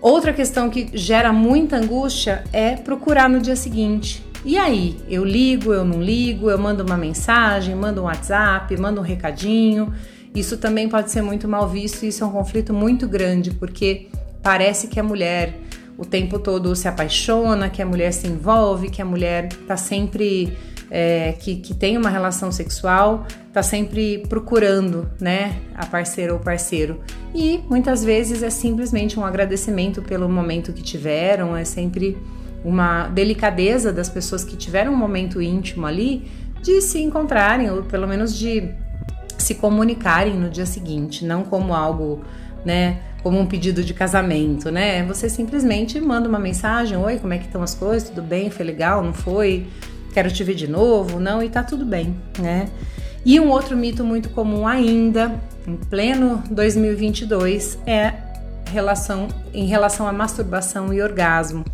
Outra 0.00 0.32
questão 0.32 0.70
que 0.70 0.88
gera 0.96 1.32
muita 1.32 1.78
angústia 1.78 2.44
é 2.52 2.76
procurar 2.76 3.28
no 3.28 3.40
dia 3.40 3.56
seguinte. 3.56 4.24
E 4.44 4.56
aí, 4.56 4.96
eu 5.08 5.24
ligo, 5.24 5.72
eu 5.72 5.84
não 5.84 6.00
ligo, 6.00 6.48
eu 6.48 6.58
mando 6.58 6.84
uma 6.84 6.96
mensagem, 6.96 7.74
mando 7.74 8.02
um 8.02 8.04
WhatsApp, 8.04 8.76
mando 8.76 9.00
um 9.00 9.04
recadinho. 9.04 9.92
Isso 10.32 10.58
também 10.58 10.88
pode 10.88 11.10
ser 11.10 11.22
muito 11.22 11.48
mal 11.48 11.68
visto 11.68 12.04
e 12.04 12.08
isso 12.08 12.22
é 12.22 12.26
um 12.26 12.30
conflito 12.30 12.72
muito 12.72 13.08
grande, 13.08 13.50
porque 13.50 14.06
parece 14.42 14.86
que 14.86 15.00
a 15.00 15.02
mulher 15.02 15.58
o 15.96 16.04
tempo 16.04 16.38
todo 16.38 16.74
se 16.74 16.88
apaixona, 16.88 17.68
que 17.68 17.80
a 17.80 17.86
mulher 17.86 18.12
se 18.12 18.26
envolve, 18.26 18.90
que 18.90 19.00
a 19.00 19.04
mulher 19.04 19.48
tá 19.66 19.76
sempre 19.76 20.56
é, 20.90 21.32
que, 21.32 21.56
que 21.56 21.74
tem 21.74 21.96
uma 21.96 22.08
relação 22.08 22.52
sexual, 22.52 23.26
tá 23.52 23.62
sempre 23.62 24.18
procurando, 24.28 25.10
né, 25.20 25.56
a 25.74 25.86
parceira 25.86 26.32
ou 26.32 26.38
parceiro. 26.38 27.00
E 27.34 27.60
muitas 27.68 28.04
vezes 28.04 28.42
é 28.42 28.50
simplesmente 28.50 29.18
um 29.18 29.24
agradecimento 29.24 30.02
pelo 30.02 30.28
momento 30.28 30.72
que 30.72 30.82
tiveram, 30.82 31.56
é 31.56 31.64
sempre 31.64 32.16
uma 32.64 33.08
delicadeza 33.08 33.92
das 33.92 34.08
pessoas 34.08 34.44
que 34.44 34.56
tiveram 34.56 34.92
um 34.92 34.96
momento 34.96 35.40
íntimo 35.40 35.86
ali 35.86 36.30
de 36.62 36.80
se 36.80 37.02
encontrarem, 37.02 37.70
ou 37.70 37.82
pelo 37.82 38.08
menos 38.08 38.36
de 38.36 38.70
se 39.36 39.54
comunicarem 39.56 40.34
no 40.34 40.48
dia 40.48 40.64
seguinte, 40.64 41.24
não 41.24 41.42
como 41.42 41.74
algo, 41.74 42.22
né, 42.64 43.00
como 43.24 43.40
um 43.40 43.46
pedido 43.46 43.82
de 43.82 43.94
casamento, 43.94 44.70
né? 44.70 45.02
Você 45.06 45.30
simplesmente 45.30 45.98
manda 45.98 46.28
uma 46.28 46.38
mensagem, 46.38 46.98
oi, 46.98 47.18
como 47.18 47.32
é 47.32 47.38
que 47.38 47.46
estão 47.46 47.62
as 47.62 47.74
coisas? 47.74 48.10
Tudo 48.10 48.20
bem? 48.20 48.50
Foi 48.50 48.66
legal? 48.66 49.02
Não 49.02 49.14
foi? 49.14 49.66
Quero 50.12 50.30
te 50.30 50.44
ver 50.44 50.54
de 50.54 50.68
novo? 50.68 51.18
Não, 51.18 51.42
e 51.42 51.48
tá 51.48 51.62
tudo 51.62 51.86
bem, 51.86 52.14
né? 52.38 52.68
E 53.24 53.40
um 53.40 53.48
outro 53.48 53.74
mito 53.78 54.04
muito 54.04 54.28
comum 54.28 54.66
ainda, 54.66 55.40
em 55.66 55.74
pleno 55.74 56.44
2022, 56.50 57.78
é 57.86 58.12
relação 58.70 59.28
em 59.54 59.64
relação 59.64 60.06
à 60.06 60.12
masturbação 60.12 60.92
e 60.92 61.00
orgasmo. 61.00 61.64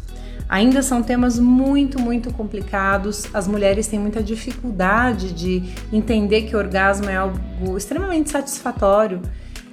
Ainda 0.48 0.82
são 0.82 1.02
temas 1.02 1.36
muito, 1.36 2.00
muito 2.00 2.32
complicados. 2.32 3.26
As 3.34 3.48
mulheres 3.48 3.88
têm 3.88 3.98
muita 3.98 4.22
dificuldade 4.22 5.32
de 5.32 5.64
entender 5.92 6.42
que 6.42 6.54
o 6.54 6.58
orgasmo 6.58 7.10
é 7.10 7.16
algo 7.16 7.76
extremamente 7.76 8.30
satisfatório 8.30 9.20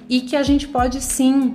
e 0.08 0.20
que 0.20 0.36
a 0.36 0.42
gente 0.42 0.66
pode 0.68 1.00
sim 1.00 1.54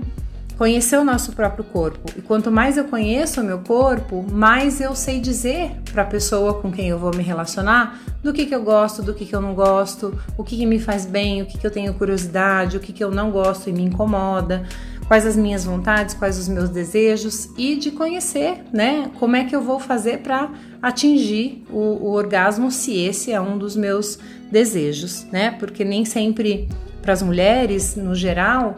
conhecer 0.57 0.97
o 0.97 1.03
nosso 1.03 1.31
próprio 1.33 1.63
corpo. 1.63 2.11
E 2.17 2.21
quanto 2.21 2.51
mais 2.51 2.77
eu 2.77 2.85
conheço 2.85 3.41
o 3.41 3.43
meu 3.43 3.59
corpo, 3.59 4.25
mais 4.31 4.79
eu 4.79 4.95
sei 4.95 5.19
dizer 5.19 5.71
para 5.91 6.03
a 6.03 6.05
pessoa 6.05 6.53
com 6.61 6.71
quem 6.71 6.89
eu 6.89 6.99
vou 6.99 7.13
me 7.15 7.23
relacionar 7.23 7.99
do 8.21 8.31
que, 8.31 8.45
que 8.45 8.55
eu 8.55 8.63
gosto, 8.63 9.01
do 9.01 9.13
que, 9.13 9.25
que 9.25 9.35
eu 9.35 9.41
não 9.41 9.53
gosto, 9.53 10.17
o 10.37 10.43
que, 10.43 10.55
que 10.55 10.65
me 10.65 10.79
faz 10.79 11.05
bem, 11.05 11.41
o 11.41 11.45
que, 11.45 11.57
que 11.57 11.65
eu 11.65 11.71
tenho 11.71 11.93
curiosidade, 11.95 12.77
o 12.77 12.79
que, 12.79 12.93
que 12.93 13.03
eu 13.03 13.11
não 13.11 13.31
gosto 13.31 13.69
e 13.69 13.73
me 13.73 13.83
incomoda, 13.83 14.63
quais 15.07 15.25
as 15.25 15.35
minhas 15.35 15.65
vontades, 15.65 16.15
quais 16.15 16.37
os 16.37 16.47
meus 16.47 16.69
desejos 16.69 17.49
e 17.57 17.75
de 17.75 17.91
conhecer, 17.91 18.63
né, 18.71 19.11
como 19.19 19.35
é 19.35 19.43
que 19.43 19.55
eu 19.55 19.61
vou 19.61 19.79
fazer 19.79 20.19
para 20.19 20.51
atingir 20.81 21.63
o, 21.69 21.79
o 21.79 22.11
orgasmo 22.11 22.71
se 22.71 22.97
esse 22.99 23.31
é 23.31 23.41
um 23.41 23.57
dos 23.57 23.75
meus 23.75 24.17
desejos, 24.51 25.25
né? 25.31 25.51
Porque 25.51 25.83
nem 25.83 26.05
sempre 26.05 26.69
para 27.03 27.13
as 27.13 27.21
mulheres, 27.21 27.95
no 27.95 28.15
geral, 28.15 28.77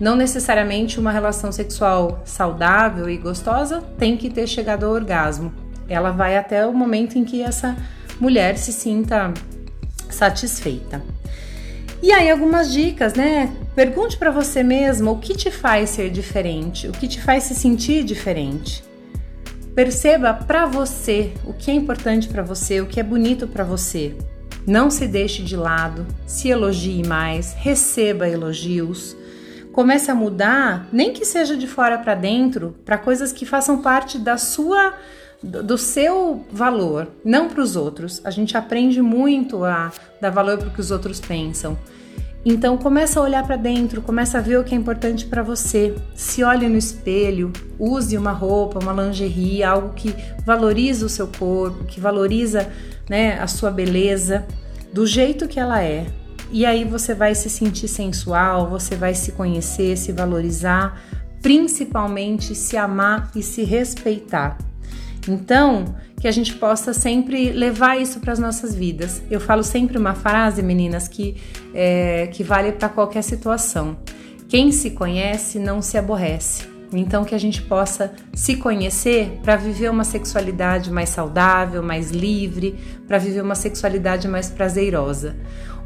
não 0.00 0.16
necessariamente 0.16 0.98
uma 0.98 1.12
relação 1.12 1.52
sexual 1.52 2.22
saudável 2.24 3.08
e 3.08 3.16
gostosa 3.18 3.82
tem 3.98 4.16
que 4.16 4.30
ter 4.30 4.46
chegado 4.46 4.86
ao 4.86 4.92
orgasmo. 4.92 5.52
Ela 5.88 6.10
vai 6.10 6.36
até 6.36 6.66
o 6.66 6.72
momento 6.72 7.18
em 7.18 7.24
que 7.24 7.42
essa 7.42 7.76
mulher 8.18 8.56
se 8.56 8.72
sinta 8.72 9.32
satisfeita. 10.08 11.02
E 12.02 12.12
aí 12.12 12.30
algumas 12.30 12.72
dicas, 12.72 13.14
né? 13.14 13.52
Pergunte 13.74 14.16
para 14.16 14.30
você 14.30 14.62
mesmo 14.62 15.12
o 15.12 15.18
que 15.18 15.34
te 15.34 15.50
faz 15.50 15.90
ser 15.90 16.10
diferente, 16.10 16.88
o 16.88 16.92
que 16.92 17.06
te 17.06 17.20
faz 17.20 17.44
se 17.44 17.54
sentir 17.54 18.04
diferente. 18.04 18.84
Perceba 19.74 20.32
para 20.32 20.64
você 20.64 21.32
o 21.44 21.52
que 21.52 21.70
é 21.70 21.74
importante 21.74 22.28
para 22.28 22.42
você, 22.42 22.80
o 22.80 22.86
que 22.86 22.98
é 22.98 23.02
bonito 23.02 23.46
para 23.46 23.64
você. 23.64 24.16
Não 24.68 24.90
se 24.90 25.08
deixe 25.08 25.42
de 25.42 25.56
lado, 25.56 26.06
se 26.26 26.50
elogie 26.50 27.02
mais, 27.02 27.54
receba 27.54 28.28
elogios. 28.28 29.16
Comece 29.72 30.10
a 30.10 30.14
mudar, 30.14 30.86
nem 30.92 31.10
que 31.10 31.24
seja 31.24 31.56
de 31.56 31.66
fora 31.66 31.96
para 31.96 32.14
dentro, 32.14 32.76
para 32.84 32.98
coisas 32.98 33.32
que 33.32 33.46
façam 33.46 33.80
parte 33.80 34.18
da 34.18 34.36
sua 34.36 34.92
do 35.42 35.78
seu 35.78 36.44
valor, 36.52 37.08
não 37.24 37.48
para 37.48 37.62
os 37.62 37.76
outros. 37.76 38.20
A 38.24 38.30
gente 38.30 38.58
aprende 38.58 39.00
muito 39.00 39.64
a 39.64 39.90
dar 40.20 40.30
valor 40.30 40.58
para 40.58 40.68
o 40.68 40.70
que 40.70 40.80
os 40.80 40.90
outros 40.90 41.18
pensam. 41.18 41.78
Então 42.44 42.76
começa 42.76 43.18
a 43.18 43.22
olhar 43.22 43.46
para 43.46 43.56
dentro, 43.56 44.02
começa 44.02 44.38
a 44.38 44.40
ver 44.40 44.58
o 44.58 44.64
que 44.64 44.74
é 44.74 44.78
importante 44.78 45.26
para 45.26 45.42
você. 45.42 45.94
Se 46.14 46.42
olhe 46.42 46.68
no 46.68 46.76
espelho, 46.76 47.52
use 47.78 48.16
uma 48.16 48.32
roupa, 48.32 48.78
uma 48.78 48.92
lingerie, 48.92 49.62
algo 49.62 49.94
que 49.94 50.14
valoriza 50.44 51.06
o 51.06 51.08
seu 51.08 51.26
corpo, 51.26 51.84
que 51.84 52.00
valoriza, 52.00 52.70
né, 53.08 53.38
a 53.40 53.46
sua 53.46 53.70
beleza 53.70 54.46
do 54.92 55.06
jeito 55.06 55.48
que 55.48 55.58
ela 55.58 55.82
é. 55.82 56.06
E 56.50 56.64
aí 56.64 56.84
você 56.84 57.14
vai 57.14 57.34
se 57.34 57.50
sentir 57.50 57.88
sensual, 57.88 58.68
você 58.68 58.96
vai 58.96 59.14
se 59.14 59.32
conhecer, 59.32 59.96
se 59.96 60.12
valorizar, 60.12 61.00
principalmente 61.42 62.54
se 62.54 62.76
amar 62.76 63.30
e 63.34 63.42
se 63.42 63.64
respeitar. 63.64 64.56
Então, 65.28 65.94
que 66.18 66.26
a 66.26 66.32
gente 66.32 66.54
possa 66.54 66.92
sempre 66.94 67.52
levar 67.52 68.00
isso 68.00 68.18
para 68.18 68.32
as 68.32 68.38
nossas 68.38 68.74
vidas. 68.74 69.22
Eu 69.30 69.40
falo 69.40 69.62
sempre 69.62 69.98
uma 69.98 70.14
frase, 70.14 70.62
meninas, 70.62 71.06
que, 71.06 71.36
é, 71.74 72.28
que 72.28 72.42
vale 72.42 72.72
para 72.72 72.88
qualquer 72.88 73.22
situação. 73.22 73.98
Quem 74.48 74.72
se 74.72 74.90
conhece 74.90 75.58
não 75.58 75.82
se 75.82 75.98
aborrece. 75.98 76.77
Então, 76.92 77.24
que 77.24 77.34
a 77.34 77.38
gente 77.38 77.60
possa 77.62 78.12
se 78.32 78.56
conhecer 78.56 79.38
para 79.42 79.56
viver 79.56 79.90
uma 79.90 80.04
sexualidade 80.04 80.90
mais 80.90 81.10
saudável, 81.10 81.82
mais 81.82 82.10
livre, 82.10 82.78
para 83.06 83.18
viver 83.18 83.42
uma 83.42 83.54
sexualidade 83.54 84.26
mais 84.26 84.50
prazerosa. 84.50 85.36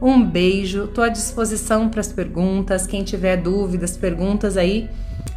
Um 0.00 0.24
beijo, 0.24 0.84
estou 0.84 1.04
à 1.04 1.08
disposição 1.08 1.88
para 1.88 2.00
as 2.00 2.12
perguntas. 2.12 2.86
Quem 2.86 3.02
tiver 3.02 3.36
dúvidas, 3.36 3.96
perguntas 3.96 4.56
aí, 4.56 4.88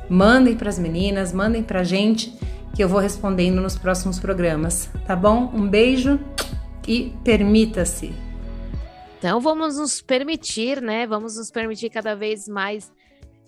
mandem 0.09 0.55
para 0.55 0.70
as 0.70 0.80
meninas, 0.80 1.34
mandem 1.34 1.63
para 1.63 1.82
a 1.82 1.84
gente 1.84 2.38
que 2.76 2.84
eu 2.84 2.89
vou 2.89 2.99
respondendo 2.99 3.61
nos 3.61 3.78
próximos 3.78 4.20
programas, 4.20 4.89
tá 5.07 5.16
bom? 5.16 5.49
Um 5.53 5.68
beijo 5.68 6.20
e 6.88 7.13
permita-se. 7.24 8.13
Então 9.18 9.39
vamos 9.39 9.78
nos 9.78 10.01
permitir, 10.01 10.82
né? 10.82 11.07
Vamos 11.07 11.38
nos 11.38 11.49
permitir 11.49 11.89
cada 11.89 12.16
vez 12.16 12.47
mais 12.47 12.91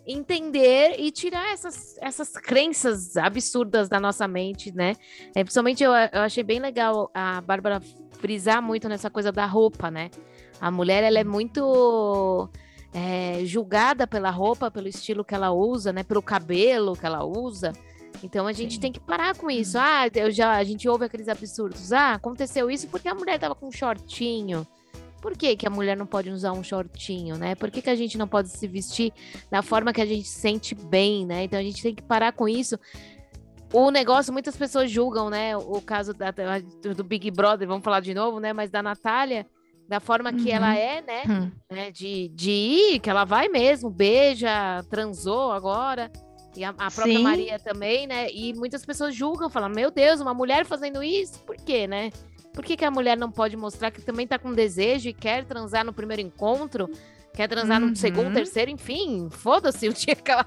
entender 0.07 0.95
e 0.97 1.11
tirar 1.11 1.51
essas, 1.51 1.97
essas 2.01 2.31
crenças 2.31 3.17
absurdas 3.17 3.89
da 3.89 3.99
nossa 3.99 4.27
mente, 4.27 4.71
né? 4.71 4.95
É, 5.35 5.43
principalmente 5.43 5.83
eu, 5.83 5.91
eu 5.91 6.21
achei 6.21 6.43
bem 6.43 6.59
legal 6.59 7.11
a 7.13 7.41
Bárbara 7.41 7.81
frisar 8.19 8.61
muito 8.61 8.87
nessa 8.87 9.09
coisa 9.09 9.31
da 9.31 9.45
roupa, 9.45 9.91
né? 9.91 10.09
A 10.59 10.71
mulher 10.71 11.03
ela 11.03 11.19
é 11.19 11.23
muito 11.23 12.49
é, 12.93 13.45
julgada 13.45 14.07
pela 14.07 14.29
roupa, 14.29 14.71
pelo 14.71 14.87
estilo 14.87 15.25
que 15.25 15.35
ela 15.35 15.51
usa, 15.51 15.91
né? 15.91 16.03
Pelo 16.03 16.21
cabelo 16.21 16.95
que 16.95 17.05
ela 17.05 17.23
usa. 17.25 17.73
Então 18.23 18.47
a 18.47 18.53
gente 18.53 18.75
Sim. 18.75 18.79
tem 18.79 18.91
que 18.91 18.99
parar 18.99 19.35
com 19.35 19.51
isso. 19.51 19.77
Ah, 19.77 20.07
eu 20.15 20.31
já 20.31 20.55
a 20.55 20.63
gente 20.63 20.87
ouve 20.87 21.05
aqueles 21.05 21.27
absurdos. 21.27 21.91
Ah, 21.91 22.13
aconteceu 22.13 22.71
isso 22.71 22.87
porque 22.87 23.07
a 23.07 23.13
mulher 23.13 23.37
tava 23.37 23.53
com 23.53 23.67
um 23.67 23.71
shortinho. 23.71 24.65
Por 25.21 25.35
que, 25.35 25.55
que 25.55 25.65
a 25.67 25.69
mulher 25.69 25.97
não 25.97 26.05
pode 26.05 26.29
usar 26.29 26.51
um 26.53 26.63
shortinho, 26.63 27.37
né? 27.37 27.55
Por 27.55 27.71
que, 27.71 27.81
que 27.81 27.89
a 27.89 27.95
gente 27.95 28.17
não 28.17 28.27
pode 28.27 28.49
se 28.49 28.67
vestir 28.67 29.11
da 29.49 29.61
forma 29.61 29.91
que 29.91 30.01
a 30.01 30.05
gente 30.05 30.27
se 30.27 30.39
sente 30.39 30.75
bem, 30.75 31.25
né? 31.25 31.43
Então 31.43 31.59
a 31.59 31.63
gente 31.63 31.81
tem 31.81 31.93
que 31.95 32.03
parar 32.03 32.31
com 32.33 32.47
isso. 32.47 32.77
O 33.73 33.91
negócio, 33.91 34.31
muitas 34.31 34.55
pessoas 34.55 34.89
julgam, 34.89 35.29
né? 35.29 35.57
O 35.57 35.81
caso 35.81 36.13
da- 36.13 36.31
do 36.95 37.03
Big 37.03 37.29
Brother, 37.31 37.67
vamos 37.67 37.83
falar 37.83 37.99
de 37.99 38.13
novo, 38.13 38.39
né? 38.39 38.53
Mas 38.53 38.69
da 38.69 38.81
Natália, 38.81 39.45
da 39.89 39.99
forma 39.99 40.31
que 40.31 40.49
Uhum. 40.49 40.55
ela 40.55 40.75
é, 40.75 41.01
né? 41.01 41.23
Hum. 41.27 41.51
né, 41.71 41.91
de, 41.91 42.29
de 42.29 42.51
ir, 42.51 42.99
que 42.99 43.09
ela 43.09 43.25
vai 43.25 43.49
mesmo, 43.49 43.89
beija, 43.89 44.83
transou 44.89 45.51
agora. 45.51 46.09
E 46.55 46.63
a, 46.63 46.69
a 46.69 46.73
própria 46.91 47.17
Sim. 47.17 47.23
Maria 47.23 47.59
também, 47.59 48.07
né? 48.07 48.31
E 48.31 48.53
muitas 48.53 48.85
pessoas 48.85 49.13
julgam, 49.13 49.49
falam, 49.49 49.69
meu 49.69 49.91
Deus, 49.91 50.21
uma 50.21 50.33
mulher 50.33 50.65
fazendo 50.65 51.03
isso, 51.03 51.39
por 51.39 51.55
quê, 51.57 51.87
né? 51.87 52.09
Por 52.57 52.65
que, 52.65 52.75
que 52.75 52.83
a 52.83 52.89
mulher 52.89 53.15
não 53.15 53.31
pode 53.31 53.55
mostrar 53.55 53.91
que 53.91 54.01
também 54.01 54.25
tá 54.25 54.39
com 54.39 54.51
desejo 54.51 55.07
e 55.07 55.13
quer 55.13 55.45
transar 55.45 55.85
no 55.85 55.93
primeiro 55.93 56.23
encontro? 56.23 56.89
Quer 57.31 57.47
transar 57.47 57.79
no 57.79 57.95
segundo, 57.95 58.29
Uhum. 58.29 58.33
terceiro, 58.33 58.71
enfim, 58.71 59.29
foda-se 59.29 59.87
o 59.87 59.93
dia 59.93 60.15
que 60.15 60.31
ela, 60.31 60.43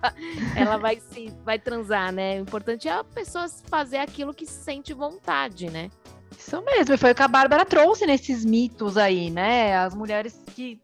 ela 0.57 0.77
vai 0.77 0.99
se 0.99 1.33
vai 1.45 1.57
transar, 1.57 2.11
né? 2.13 2.41
O 2.41 2.43
importante 2.43 2.89
é 2.89 2.93
a 2.95 3.05
pessoa 3.05 3.47
fazer 3.69 3.99
aquilo 3.99 4.35
que 4.35 4.45
sente 4.45 4.93
vontade, 4.93 5.71
né? 5.71 5.89
Isso 6.37 6.61
mesmo, 6.63 6.93
e 6.95 6.99
foi 6.99 7.13
o 7.13 7.15
que 7.15 7.23
a 7.23 7.29
Bárbara 7.29 7.65
trouxe 7.65 8.05
nesses 8.07 8.45
mitos 8.45 8.97
aí, 8.97 9.31
né? 9.31 9.77
As 9.77 9.95
mulheres 9.95 10.37
que 10.57 10.81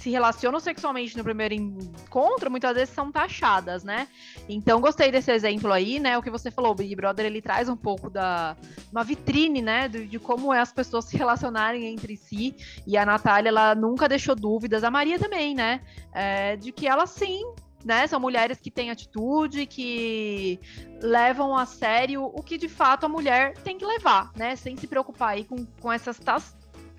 se 0.00 0.08
relacionam 0.08 0.58
sexualmente 0.58 1.14
no 1.14 1.22
primeiro 1.22 1.52
encontro, 1.52 2.50
muitas 2.50 2.74
vezes 2.74 2.94
são 2.94 3.12
taxadas, 3.12 3.84
né? 3.84 4.08
Então, 4.48 4.80
gostei 4.80 5.12
desse 5.12 5.30
exemplo 5.30 5.70
aí, 5.70 6.00
né? 6.00 6.16
O 6.16 6.22
que 6.22 6.30
você 6.30 6.50
falou, 6.50 6.72
o 6.72 6.74
Big 6.74 6.96
Brother, 6.96 7.26
ele 7.26 7.42
traz 7.42 7.68
um 7.68 7.76
pouco 7.76 8.08
da... 8.08 8.56
uma 8.90 9.04
vitrine, 9.04 9.60
né? 9.60 9.88
De, 9.88 10.06
de 10.06 10.18
como 10.18 10.54
é 10.54 10.58
as 10.58 10.72
pessoas 10.72 11.04
se 11.04 11.18
relacionarem 11.18 11.84
entre 11.84 12.16
si. 12.16 12.56
E 12.86 12.96
a 12.96 13.04
Natália, 13.04 13.50
ela 13.50 13.74
nunca 13.74 14.08
deixou 14.08 14.34
dúvidas. 14.34 14.84
A 14.84 14.90
Maria 14.90 15.18
também, 15.18 15.54
né? 15.54 15.82
É, 16.14 16.56
de 16.56 16.72
que 16.72 16.88
ela, 16.88 17.06
sim, 17.06 17.44
né? 17.84 18.06
São 18.06 18.18
mulheres 18.18 18.58
que 18.58 18.70
têm 18.70 18.90
atitude, 18.90 19.66
que 19.66 20.58
levam 21.02 21.54
a 21.54 21.66
sério 21.66 22.24
o 22.24 22.42
que 22.42 22.56
de 22.56 22.70
fato 22.70 23.04
a 23.04 23.08
mulher 23.08 23.52
tem 23.58 23.76
que 23.76 23.84
levar, 23.84 24.30
né? 24.34 24.56
Sem 24.56 24.78
se 24.78 24.86
preocupar 24.86 25.30
aí 25.34 25.44
com, 25.44 25.66
com 25.78 25.92
essas 25.92 26.18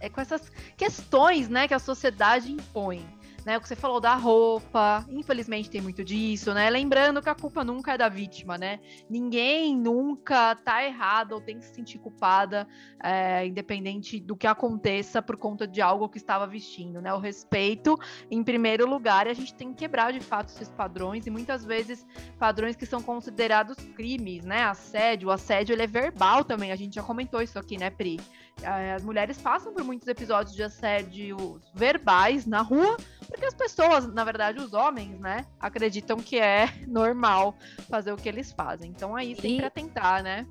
é, 0.02 0.10
com 0.10 0.20
essas 0.20 0.52
questões, 0.76 1.48
né, 1.48 1.68
que 1.68 1.74
a 1.74 1.80
sociedade 1.80 2.52
impõe. 2.52 3.06
Né, 3.44 3.58
o 3.58 3.62
que 3.62 3.68
você 3.68 3.76
falou 3.76 4.00
da 4.00 4.14
roupa, 4.14 5.04
infelizmente 5.10 5.68
tem 5.68 5.82
muito 5.82 6.04
disso, 6.04 6.54
né? 6.54 6.70
Lembrando 6.70 7.24
que 7.24 7.30
a 7.30 7.34
culpa 7.34 7.64
nunca 7.64 7.94
é 7.94 7.98
da 7.98 8.08
vítima, 8.08 8.56
né? 8.56 8.80
Ninguém 9.10 9.76
nunca 9.76 10.54
tá 10.58 10.86
errado 10.86 11.32
ou 11.32 11.42
tem 11.42 11.58
que 11.58 11.66
se 11.66 11.74
sentir 11.74 11.98
culpada, 11.98 12.68
é, 13.04 13.48
independente 13.48 14.20
do 14.20 14.36
que 14.36 14.46
aconteça 14.46 15.24
por 15.24 15.38
conta 15.38 15.66
de 15.66 15.82
algo 15.82 16.08
que 16.08 16.20
estava 16.20 16.46
vestindo, 16.46 17.02
né? 17.02 17.12
O 17.16 17.18
respeito 17.18 17.98
em 18.30 18.44
primeiro 18.44 18.88
lugar, 18.88 19.28
a 19.28 19.34
gente 19.34 19.56
tem 19.56 19.70
que 19.70 19.80
quebrar 19.80 20.14
de 20.14 20.20
fato 20.20 20.50
esses 20.50 20.70
padrões 20.70 21.26
e 21.26 21.32
muitas 21.32 21.66
vezes 21.66 22.06
padrões 22.38 22.76
que 22.76 22.86
são 22.86 23.02
considerados 23.02 23.76
crimes, 23.96 24.46
né? 24.46 24.66
Assédio, 24.66 25.30
o 25.30 25.32
assédio 25.32 25.74
ele 25.74 25.82
é 25.82 25.88
verbal 25.88 26.44
também, 26.44 26.72
a 26.72 26.76
gente 26.76 26.94
já 26.94 27.02
comentou 27.02 27.42
isso 27.42 27.58
aqui, 27.58 27.76
né, 27.76 27.90
Pri? 27.90 28.20
Eh, 28.64 28.94
As 28.94 29.04
mulheres 29.04 29.38
passam 29.38 29.74
por 29.74 29.84
muitos 29.84 30.08
episódios 30.08 30.56
de 30.56 30.64
assédio 30.64 31.60
verbais 31.74 32.46
na 32.46 32.62
rua, 32.62 32.98
porque 33.28 33.46
as 33.46 33.54
pessoas, 33.54 34.12
na 34.14 34.24
verdade, 34.24 34.60
os 34.60 34.74
homens, 34.74 35.20
né, 35.20 35.46
acreditam 35.60 36.18
que 36.18 36.38
é 36.40 36.68
normal 36.88 37.56
fazer 37.90 38.12
o 38.12 38.18
que 38.18 38.30
eles 38.30 38.52
fazem. 38.52 38.92
Então 38.92 39.16
aí 39.16 39.36
sempre 39.36 39.58
E- 39.62 39.66
atentar, 39.66 40.22
né? 40.24 40.46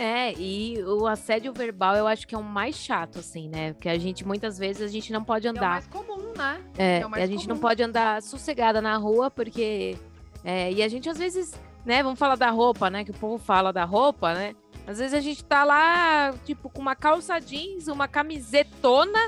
É, 0.00 0.32
e 0.38 0.80
o 0.84 1.08
assédio 1.08 1.52
verbal 1.52 1.96
eu 1.96 2.06
acho 2.06 2.24
que 2.28 2.32
é 2.32 2.38
o 2.38 2.42
mais 2.44 2.76
chato, 2.76 3.18
assim, 3.18 3.48
né? 3.48 3.72
Porque 3.72 3.88
a 3.88 3.98
gente, 3.98 4.24
muitas 4.24 4.56
vezes, 4.56 4.80
a 4.80 4.86
gente 4.86 5.12
não 5.12 5.24
pode 5.24 5.44
É 5.48 5.50
o 5.50 5.52
andar. 5.52 5.70
mais 5.70 5.86
comum, 5.88 6.32
né? 6.36 6.60
É, 6.78 7.00
é 7.16 7.22
a 7.24 7.26
gente 7.26 7.48
não 7.48 7.56
comum. 7.56 7.68
pode 7.68 7.82
andar 7.82 8.22
sossegada 8.22 8.80
na 8.80 8.96
rua, 8.96 9.28
porque. 9.28 9.98
é, 10.44 10.70
e 10.72 10.84
a 10.84 10.88
gente, 10.88 11.08
às 11.10 11.18
vezes, 11.18 11.52
né? 11.84 12.00
Vamos 12.00 12.16
falar 12.16 12.36
da 12.36 12.48
roupa, 12.48 12.88
né? 12.88 13.02
Que 13.02 13.10
o 13.10 13.14
povo 13.14 13.38
fala 13.38 13.72
da 13.72 13.84
roupa, 13.84 14.34
né? 14.34 14.54
Às 14.88 14.98
vezes 14.98 15.12
a 15.12 15.20
gente 15.20 15.44
tá 15.44 15.64
lá, 15.64 16.32
tipo, 16.46 16.70
com 16.70 16.80
uma 16.80 16.96
calça 16.96 17.38
jeans, 17.38 17.88
uma 17.88 18.08
camisetona, 18.08 19.18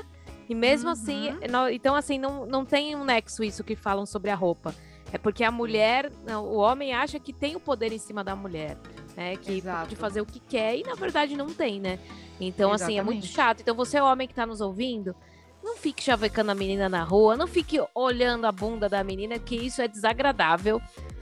e 0.49 0.55
mesmo 0.55 0.89
assim. 0.89 1.29
Uhum. 1.29 1.39
não- 1.51 1.69
então, 1.69 1.93
assim, 1.95 2.17
não, 2.17 2.47
não 2.47 2.65
tem 2.65 2.95
um 2.95 3.03
nexo 3.05 3.43
isso 3.43 3.63
que 3.63 3.75
falam 3.75 4.03
sobre 4.07 4.31
a 4.31 4.35
roupa. 4.35 4.73
É 5.13 5.19
porque 5.19 5.43
a 5.43 5.51
mulher, 5.51 6.11
o 6.27 6.55
homem 6.57 6.93
acha 6.93 7.19
que 7.19 7.31
tem 7.31 7.55
o 7.55 7.59
poder 7.59 7.93
em 7.93 7.99
cima 7.99 8.23
da 8.23 8.35
mulher, 8.35 8.75
né? 9.15 9.35
Que 9.35 9.57
Exato. 9.57 9.81
pode 9.81 9.95
fazer 9.97 10.21
o 10.21 10.25
que 10.25 10.39
quer, 10.39 10.77
e 10.77 10.83
na 10.83 10.95
verdade 10.95 11.35
não 11.37 11.47
tem, 11.53 11.79
né? 11.79 11.99
Então, 12.39 12.71
assim, 12.73 12.97
é 12.97 13.03
muito 13.03 13.19
Exatamente. 13.25 13.27
chato. 13.35 13.61
Então, 13.61 13.75
você, 13.75 14.01
homem 14.01 14.27
que 14.27 14.33
tá 14.33 14.47
nos 14.47 14.61
ouvindo, 14.61 15.15
não 15.63 15.77
fique 15.77 16.01
chavecando 16.01 16.49
a 16.49 16.55
menina 16.55 16.89
na 16.89 17.03
rua, 17.03 17.37
não 17.37 17.45
fique 17.45 17.79
olhando 17.93 18.45
a 18.47 18.51
bunda 18.51 18.89
da 18.89 19.03
menina, 19.03 19.37
que 19.37 19.55
isso 19.55 19.79
é 19.81 19.87
desagradável. 19.87 20.81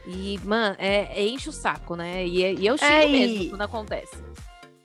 E, 0.10 0.39
mano, 0.43 0.76
é, 0.80 1.22
é 1.22 1.28
enche 1.28 1.49
o 1.49 1.51
saco, 1.51 1.95
né? 1.95 2.26
E, 2.26 2.41
e 2.55 2.66
eu 2.66 2.78
xingo 2.78 2.91
É, 2.91 3.07
e- 3.07 3.12
mesmo 3.12 3.49
quando 3.51 3.62
acontece. 3.62 4.18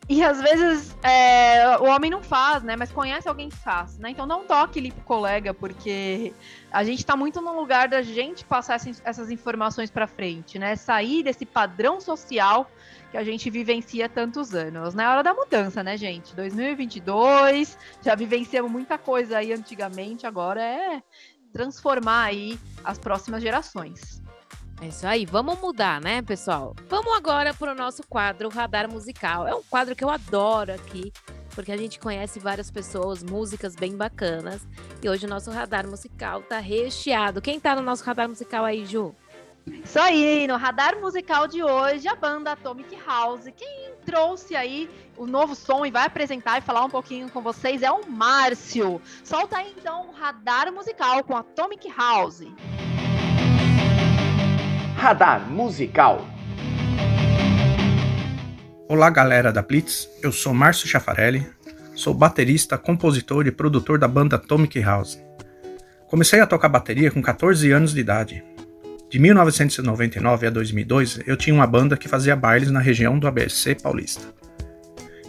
E 0.06 0.22
às 0.22 0.38
vezes 0.38 0.94
é, 1.02 1.78
o 1.78 1.84
homem 1.84 2.10
não 2.10 2.22
faz, 2.22 2.62
né? 2.62 2.76
Mas 2.76 2.92
conhece 2.92 3.26
alguém 3.26 3.48
que 3.48 3.56
faz, 3.56 3.96
né? 3.98 4.10
Então 4.10 4.26
não 4.26 4.44
toque 4.44 4.78
ali 4.78 4.90
pro 4.90 5.02
colega, 5.02 5.54
porque 5.54 6.34
a 6.70 6.84
gente 6.84 7.06
tá 7.06 7.16
muito 7.16 7.40
no 7.40 7.58
lugar 7.58 7.88
da 7.88 8.02
gente 8.02 8.44
passar 8.44 8.78
essas, 9.02 9.30
informações 9.30 9.90
pra 9.90 10.06
frente, 10.06 10.58
né? 10.58 10.76
Sair 10.76 11.22
desse 11.22 11.46
padrão 11.46 12.02
social 12.02 12.70
que 13.10 13.16
a 13.16 13.24
gente 13.24 13.48
vivencia 13.48 14.04
há 14.04 14.08
tantos 14.08 14.54
anos. 14.54 14.92
Na 14.92 15.10
hora 15.10 15.22
da 15.22 15.32
mudança, 15.32 15.82
né, 15.82 15.96
gente? 15.96 16.36
2022, 16.36 17.78
já 18.02 18.14
vivenciamos 18.14 18.70
muita 18.70 18.98
coisa 18.98 19.38
aí 19.38 19.54
antigamente, 19.54 20.26
agora 20.26 20.62
é 20.62 21.02
transformar 21.50 22.24
aí 22.24 22.58
as 22.84 22.98
próximas 22.98 23.42
gerações. 23.42 24.23
É 24.80 24.88
isso 24.88 25.06
aí, 25.06 25.24
vamos 25.24 25.58
mudar, 25.60 26.00
né, 26.00 26.20
pessoal? 26.20 26.74
Vamos 26.88 27.16
agora 27.16 27.54
para 27.54 27.72
o 27.72 27.74
nosso 27.74 28.02
quadro 28.06 28.48
Radar 28.48 28.90
Musical. 28.90 29.46
É 29.46 29.54
um 29.54 29.62
quadro 29.62 29.94
que 29.94 30.04
eu 30.04 30.10
adoro 30.10 30.74
aqui, 30.74 31.12
porque 31.54 31.72
a 31.72 31.76
gente 31.76 31.98
conhece 31.98 32.38
várias 32.38 32.70
pessoas, 32.70 33.22
músicas 33.22 33.74
bem 33.74 33.96
bacanas. 33.96 34.66
E 35.02 35.08
hoje 35.08 35.26
o 35.26 35.28
nosso 35.28 35.50
radar 35.50 35.86
musical 35.86 36.42
tá 36.42 36.58
recheado. 36.58 37.40
Quem 37.40 37.60
tá 37.60 37.74
no 37.76 37.82
nosso 37.82 38.04
radar 38.04 38.28
musical 38.28 38.64
aí, 38.64 38.84
Ju? 38.84 39.14
Isso 39.66 39.98
aí, 39.98 40.46
no 40.46 40.56
radar 40.56 41.00
musical 41.00 41.48
de 41.48 41.62
hoje, 41.62 42.06
a 42.06 42.14
banda 42.14 42.52
Atomic 42.52 42.98
House. 43.06 43.44
Quem 43.56 43.92
trouxe 44.04 44.54
aí 44.54 44.90
o 45.16 45.26
novo 45.26 45.54
som 45.54 45.86
e 45.86 45.90
vai 45.90 46.04
apresentar 46.04 46.58
e 46.58 46.60
falar 46.60 46.84
um 46.84 46.90
pouquinho 46.90 47.30
com 47.30 47.40
vocês 47.40 47.82
é 47.82 47.90
o 47.90 48.06
Márcio. 48.06 49.00
Solta 49.22 49.58
aí 49.58 49.74
então 49.78 50.08
o 50.08 50.12
radar 50.12 50.70
musical 50.70 51.24
com 51.24 51.34
Atomic 51.34 51.88
House. 51.96 52.42
Radar 55.05 55.50
musical. 55.50 56.26
Olá, 58.88 59.11
galera 59.11 59.52
da 59.52 59.61
Blitz. 59.61 60.09
Eu 60.22 60.32
sou 60.32 60.55
Márcio 60.55 60.88
Chafarelli, 60.88 61.46
sou 61.94 62.14
baterista, 62.14 62.78
compositor 62.78 63.46
e 63.46 63.50
produtor 63.50 63.98
da 63.98 64.09
banda 64.09 64.36
Atomic 64.36 64.80
House. 64.80 65.22
Comecei 66.09 66.40
a 66.40 66.46
tocar 66.46 66.70
bateria 66.70 67.11
com 67.11 67.20
14 67.20 67.70
anos 67.70 67.92
de 67.92 68.00
idade. 68.00 68.42
De 69.11 69.18
1999 69.18 70.46
a 70.46 70.50
2002, 70.50 71.20
eu 71.26 71.36
tinha 71.36 71.55
uma 71.55 71.66
banda 71.66 71.98
que 71.98 72.09
fazia 72.09 72.34
bailes 72.34 72.70
na 72.70 72.80
região 72.80 73.18
do 73.18 73.28
ABC 73.28 73.74
paulista. 73.74 74.22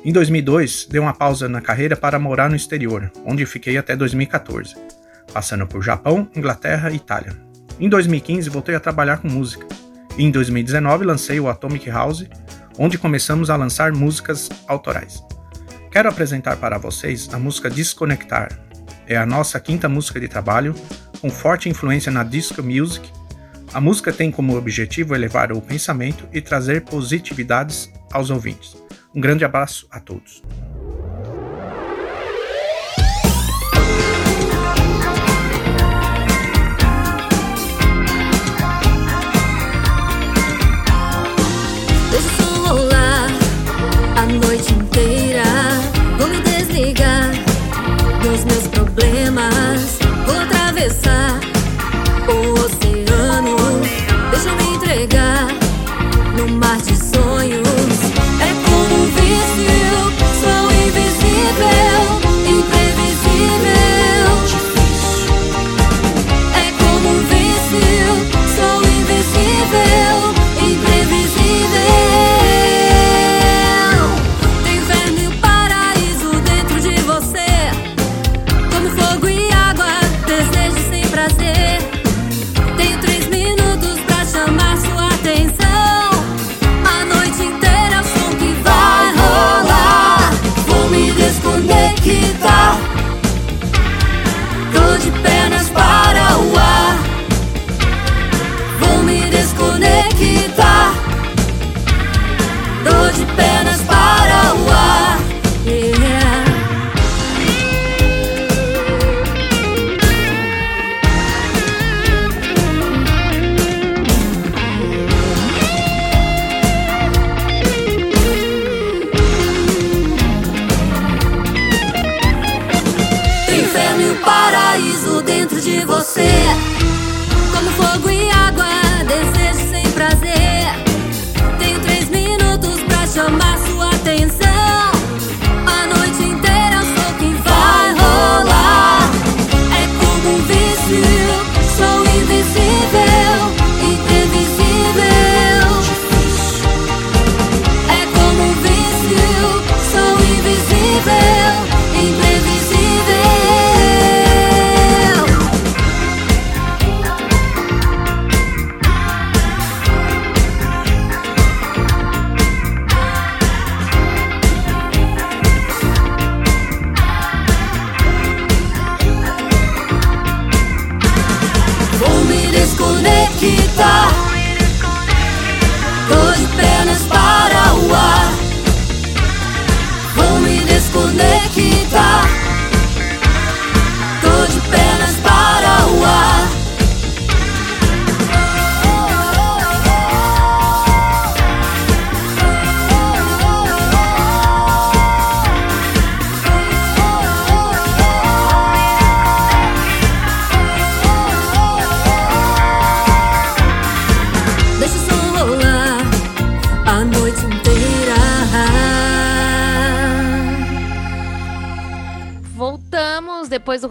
Em 0.05 0.13
2002, 0.13 0.87
dei 0.89 1.01
uma 1.01 1.13
pausa 1.13 1.49
na 1.49 1.59
carreira 1.59 1.97
para 1.97 2.17
morar 2.17 2.49
no 2.49 2.55
exterior, 2.55 3.11
onde 3.25 3.45
fiquei 3.45 3.77
até 3.77 3.93
2014, 3.93 4.73
passando 5.33 5.67
por 5.67 5.83
Japão, 5.83 6.29
Inglaterra 6.33 6.91
e 6.91 6.95
Itália. 6.95 7.43
Em 7.79 7.89
2015, 7.89 8.49
voltei 8.49 8.75
a 8.75 8.79
trabalhar 8.79 9.17
com 9.17 9.27
música. 9.27 9.67
E 10.17 10.23
em 10.23 10.31
2019, 10.31 11.05
lancei 11.05 11.39
o 11.39 11.49
Atomic 11.49 11.89
House, 11.89 12.25
onde 12.77 12.97
começamos 12.97 13.49
a 13.49 13.55
lançar 13.55 13.91
músicas 13.91 14.49
autorais. 14.67 15.21
Quero 15.91 16.09
apresentar 16.09 16.57
para 16.57 16.77
vocês 16.77 17.29
a 17.33 17.39
música 17.39 17.69
Desconectar. 17.69 18.59
É 19.07 19.17
a 19.17 19.25
nossa 19.25 19.59
quinta 19.59 19.89
música 19.89 20.19
de 20.19 20.27
trabalho, 20.27 20.73
com 21.19 21.29
forte 21.29 21.69
influência 21.69 22.11
na 22.11 22.23
disco 22.23 22.63
music. 22.63 23.09
A 23.73 23.81
música 23.81 24.13
tem 24.13 24.31
como 24.31 24.57
objetivo 24.57 25.13
elevar 25.13 25.51
o 25.51 25.61
pensamento 25.61 26.27
e 26.31 26.41
trazer 26.41 26.81
positividades 26.81 27.91
aos 28.11 28.29
ouvintes. 28.29 28.77
Um 29.13 29.19
grande 29.19 29.43
abraço 29.43 29.85
a 29.91 29.99
todos. 29.99 30.41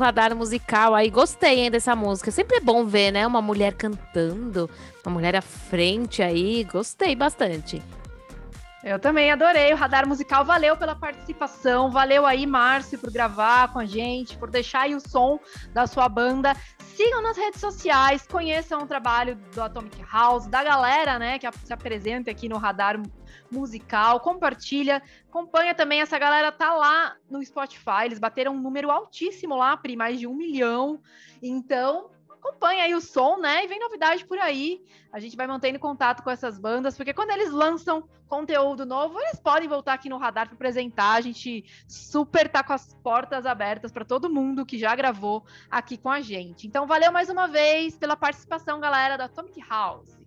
Radar 0.05 0.37
musical. 0.37 0.95
Aí 0.95 1.09
gostei 1.09 1.61
hein, 1.61 1.71
dessa 1.71 1.97
música. 1.97 2.31
Sempre 2.31 2.59
é 2.59 2.61
bom 2.61 2.85
ver, 2.85 3.11
né? 3.11 3.27
Uma 3.27 3.41
mulher 3.41 3.73
cantando, 3.73 4.69
uma 5.05 5.13
mulher 5.13 5.35
à 5.35 5.41
frente 5.41 6.23
aí. 6.23 6.65
Gostei 6.65 7.17
bastante. 7.17 7.83
Eu 8.83 8.99
também 8.99 9.33
adorei 9.33 9.73
o 9.73 9.77
radar 9.77 10.07
musical. 10.07 10.45
Valeu 10.45 10.77
pela 10.77 10.95
participação. 10.95 11.91
Valeu 11.91 12.27
aí, 12.27 12.47
Márcio, 12.47 12.99
por 12.99 13.11
gravar 13.11 13.73
com 13.73 13.79
a 13.79 13.87
gente, 13.87 14.37
por 14.37 14.51
deixar 14.51 14.83
aí 14.83 14.95
o 14.95 15.01
som 15.01 15.41
da 15.73 15.87
sua 15.87 16.07
banda. 16.07 16.55
Sigam 16.95 17.23
nas 17.23 17.37
redes 17.37 17.61
sociais, 17.61 18.27
conheçam 18.27 18.83
o 18.83 18.87
trabalho 18.87 19.37
do 19.53 19.63
Atomic 19.63 20.05
House, 20.13 20.47
da 20.47 20.63
galera, 20.63 21.19
né, 21.19 21.41
que 21.41 21.51
se 21.65 21.73
apresenta 21.73 22.31
aqui 22.31 22.49
no 22.49 22.57
radar 22.57 23.01
musical. 23.55 24.21
Compartilha, 24.21 25.03
acompanha 25.29 25.75
também. 25.75 26.01
Essa 26.01 26.19
galera 26.19 26.53
tá 26.53 26.75
lá 26.75 27.17
no 27.31 27.45
Spotify. 27.45 28.05
Eles 28.05 28.19
bateram 28.19 28.55
um 28.55 28.61
número 28.61 28.91
altíssimo 28.91 29.57
lá, 29.57 29.77
Pri, 29.77 29.97
mais 29.97 30.19
de 30.19 30.27
um 30.27 30.35
milhão. 30.35 31.01
Então, 31.43 32.11
acompanha 32.29 32.85
aí 32.85 32.95
o 32.95 33.01
som, 33.01 33.39
né? 33.39 33.65
E 33.65 33.67
vem 33.67 33.81
novidade 33.81 34.27
por 34.27 34.39
aí. 34.39 34.83
A 35.13 35.19
gente 35.19 35.37
vai 35.37 35.47
mantendo 35.47 35.79
contato 35.79 36.23
com 36.23 36.31
essas 36.31 36.59
bandas, 36.59 36.97
porque 36.97 37.15
quando 37.15 37.31
eles 37.31 37.51
lançam 37.51 38.07
conteúdo 38.29 38.85
novo, 38.85 39.21
eles 39.21 39.39
podem 39.39 39.69
voltar 39.69 39.95
aqui 39.95 40.09
no 40.09 40.19
radar 40.19 40.47
para 40.47 40.55
apresentar. 40.55 41.13
A 41.13 41.21
gente 41.21 41.65
super 41.89 42.49
tá 42.49 42.63
com 42.63 42.73
as 42.73 42.95
portas 43.03 43.47
abertas 43.47 43.93
para 43.93 44.05
todo 44.05 44.29
mundo 44.29 44.67
que 44.67 44.79
já 44.79 44.95
gravou 44.95 45.45
aqui 45.71 45.97
com 45.97 46.11
a 46.11 46.21
gente. 46.21 46.67
Então, 46.67 46.87
valeu 46.87 47.13
mais 47.13 47.31
uma 47.31 47.47
vez 47.47 47.97
pela 47.97 48.17
participação, 48.17 48.81
galera 48.81 49.17
da 49.17 49.25
Atomic 49.25 49.61
House. 49.69 50.24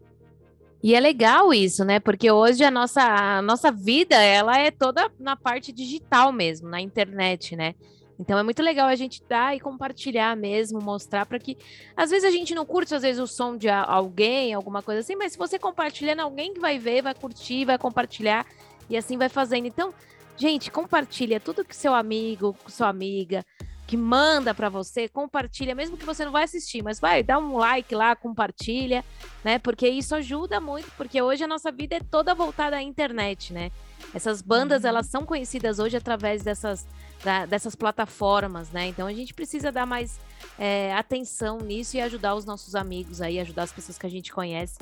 E 0.83 0.93
é 0.93 0.99
legal 0.99 1.53
isso, 1.53 1.83
né? 1.83 1.99
Porque 1.99 2.31
hoje 2.31 2.63
a 2.63 2.71
nossa, 2.71 3.01
a 3.01 3.41
nossa 3.41 3.71
vida, 3.71 4.15
ela 4.15 4.57
é 4.59 4.69
toda 4.69 5.11
na 5.19 5.35
parte 5.35 5.71
digital 5.71 6.31
mesmo, 6.31 6.69
na 6.69 6.79
internet, 6.79 7.55
né? 7.55 7.73
Então 8.19 8.37
é 8.37 8.43
muito 8.43 8.63
legal 8.63 8.87
a 8.87 8.95
gente 8.95 9.21
dar 9.27 9.55
e 9.55 9.59
compartilhar 9.59 10.35
mesmo, 10.35 10.81
mostrar 10.81 11.25
para 11.25 11.37
que 11.37 11.57
às 11.95 12.09
vezes 12.09 12.25
a 12.25 12.31
gente 12.31 12.55
não 12.55 12.65
curte 12.65 12.95
às 12.95 13.03
vezes 13.03 13.21
o 13.21 13.27
som 13.27 13.55
de 13.55 13.69
alguém, 13.69 14.53
alguma 14.53 14.81
coisa 14.81 15.01
assim, 15.01 15.15
mas 15.15 15.33
se 15.33 15.37
você 15.37 15.59
compartilhando, 15.59 16.21
alguém 16.21 16.53
que 16.53 16.59
vai 16.59 16.79
ver, 16.79 17.03
vai 17.03 17.13
curtir, 17.13 17.65
vai 17.65 17.77
compartilhar 17.77 18.45
e 18.89 18.97
assim 18.97 19.17
vai 19.17 19.29
fazendo. 19.29 19.67
Então, 19.67 19.93
gente, 20.35 20.71
compartilha 20.71 21.39
tudo 21.39 21.63
que 21.63 21.75
seu 21.75 21.93
amigo, 21.93 22.55
sua 22.67 22.87
amiga 22.87 23.45
que 23.87 23.95
manda 23.95 24.53
para 24.53 24.67
você, 24.67 25.07
compartilha, 25.07 25.73
mesmo 25.73 25.95
que 25.97 26.05
você 26.05 26.25
não 26.25 26.31
vai 26.31 26.43
assistir, 26.43 26.83
mas 26.83 26.99
vai, 26.99 27.23
dá 27.23 27.39
um 27.39 27.57
like 27.57 27.95
lá, 27.95 28.15
compartilha, 28.15 29.03
né? 29.43 29.57
Porque 29.59 29.87
isso 29.87 30.13
ajuda 30.13 30.59
muito, 30.59 30.91
porque 30.97 31.21
hoje 31.21 31.43
a 31.45 31.47
nossa 31.47 31.71
vida 31.71 31.95
é 31.95 31.99
toda 32.01 32.35
voltada 32.35 32.75
à 32.75 32.81
internet, 32.83 33.53
né? 33.53 33.71
Essas 34.13 34.41
bandas, 34.41 34.83
elas 34.85 35.07
são 35.07 35.25
conhecidas 35.25 35.79
hoje 35.79 35.95
através 35.97 36.43
dessas, 36.43 36.85
da- 37.23 37.45
dessas 37.45 37.75
plataformas, 37.75 38.69
né? 38.71 38.87
Então 38.87 39.07
a 39.07 39.13
gente 39.13 39.33
precisa 39.33 39.71
dar 39.71 39.85
mais 39.85 40.19
é, 40.59 40.93
atenção 40.93 41.57
nisso 41.59 41.97
e 41.97 42.01
ajudar 42.01 42.35
os 42.35 42.45
nossos 42.45 42.75
amigos 42.75 43.21
aí, 43.21 43.39
ajudar 43.39 43.63
as 43.63 43.71
pessoas 43.71 43.97
que 43.97 44.05
a 44.05 44.09
gente 44.09 44.31
conhece 44.31 44.77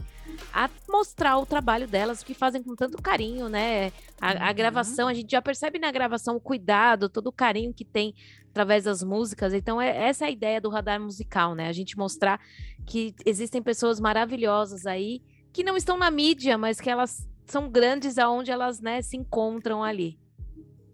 a 0.54 0.70
mostrar 0.90 1.38
o 1.38 1.46
trabalho 1.46 1.88
delas, 1.88 2.24
que 2.24 2.34
fazem 2.34 2.62
com 2.64 2.76
tanto 2.76 3.02
carinho, 3.02 3.48
né? 3.50 3.92
A, 4.20 4.50
a 4.50 4.54
gravação, 4.54 5.08
a 5.08 5.14
gente 5.14 5.32
já 5.32 5.42
percebe 5.42 5.78
na 5.80 5.92
gravação 5.92 6.36
o 6.36 6.42
cuidado, 6.42 7.08
todo 7.08 7.28
o 7.28 7.32
carinho 7.32 7.74
que 7.74 7.86
tem 7.86 8.14
através 8.56 8.86
das 8.86 9.04
músicas. 9.04 9.54
Então, 9.54 9.82
é 9.82 10.08
essa 10.08 10.24
é 10.24 10.28
a 10.30 10.32
ideia 10.32 10.62
do 10.62 10.70
radar 10.70 10.98
musical, 10.98 11.54
né? 11.54 11.68
A 11.68 11.74
gente 11.74 11.98
mostrar 11.98 12.40
que 12.86 13.14
existem 13.26 13.62
pessoas 13.62 14.00
maravilhosas 14.00 14.86
aí 14.86 15.22
que 15.52 15.62
não 15.62 15.76
estão 15.76 15.98
na 15.98 16.10
mídia, 16.10 16.58
mas 16.58 16.80
que 16.80 16.90
elas 16.90 17.28
são 17.46 17.70
grandes 17.70 18.18
aonde 18.18 18.52
elas, 18.52 18.80
né, 18.80 19.02
se 19.02 19.18
encontram 19.18 19.84
ali. 19.84 20.18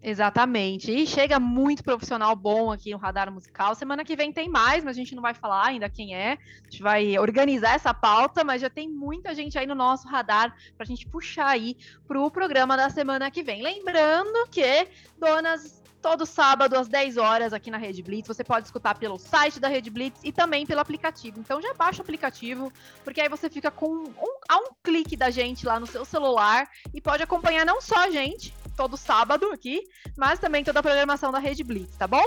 Exatamente. 0.02 0.90
E 0.90 1.06
chega 1.06 1.38
muito 1.38 1.84
profissional 1.84 2.34
bom 2.34 2.72
aqui 2.72 2.90
no 2.90 2.98
Radar 2.98 3.30
Musical. 3.30 3.76
Semana 3.76 4.04
que 4.04 4.16
vem 4.16 4.32
tem 4.32 4.48
mais, 4.48 4.82
mas 4.82 4.96
a 4.96 5.00
gente 5.00 5.14
não 5.14 5.22
vai 5.22 5.32
falar 5.32 5.68
ainda 5.68 5.88
quem 5.88 6.16
é. 6.16 6.32
A 6.32 6.70
gente 6.70 6.82
vai 6.82 7.16
organizar 7.16 7.76
essa 7.76 7.94
pauta, 7.94 8.42
mas 8.42 8.60
já 8.60 8.68
tem 8.68 8.88
muita 8.88 9.32
gente 9.36 9.56
aí 9.56 9.66
no 9.68 9.76
nosso 9.76 10.08
radar 10.08 10.52
para 10.76 10.82
a 10.82 10.86
gente 10.86 11.06
puxar 11.06 11.46
aí 11.46 11.76
para 12.08 12.20
o 12.20 12.28
programa 12.28 12.76
da 12.76 12.90
semana 12.90 13.30
que 13.30 13.44
vem. 13.44 13.62
Lembrando 13.62 14.48
que, 14.50 14.88
donas, 15.16 15.81
todo 16.02 16.26
sábado 16.26 16.76
às 16.76 16.88
10 16.88 17.16
horas 17.16 17.52
aqui 17.52 17.70
na 17.70 17.78
Rede 17.78 18.02
Blitz. 18.02 18.26
Você 18.26 18.42
pode 18.42 18.66
escutar 18.66 18.98
pelo 18.98 19.18
site 19.18 19.60
da 19.60 19.68
Rede 19.68 19.88
Blitz 19.88 20.20
e 20.24 20.32
também 20.32 20.66
pelo 20.66 20.80
aplicativo. 20.80 21.38
Então 21.38 21.62
já 21.62 21.72
baixa 21.72 22.00
o 22.00 22.02
aplicativo, 22.02 22.72
porque 23.04 23.20
aí 23.20 23.28
você 23.28 23.48
fica 23.48 23.70
com 23.70 23.86
um, 23.86 24.38
a 24.48 24.58
um 24.58 24.70
clique 24.82 25.16
da 25.16 25.30
gente 25.30 25.64
lá 25.64 25.78
no 25.78 25.86
seu 25.86 26.04
celular 26.04 26.68
e 26.92 27.00
pode 27.00 27.22
acompanhar 27.22 27.64
não 27.64 27.80
só 27.80 28.04
a 28.04 28.10
gente 28.10 28.52
todo 28.76 28.96
sábado 28.96 29.46
aqui, 29.52 29.82
mas 30.16 30.40
também 30.40 30.64
toda 30.64 30.80
a 30.80 30.82
programação 30.82 31.30
da 31.30 31.38
Rede 31.38 31.62
Blitz, 31.62 31.96
tá 31.96 32.08
bom? 32.08 32.24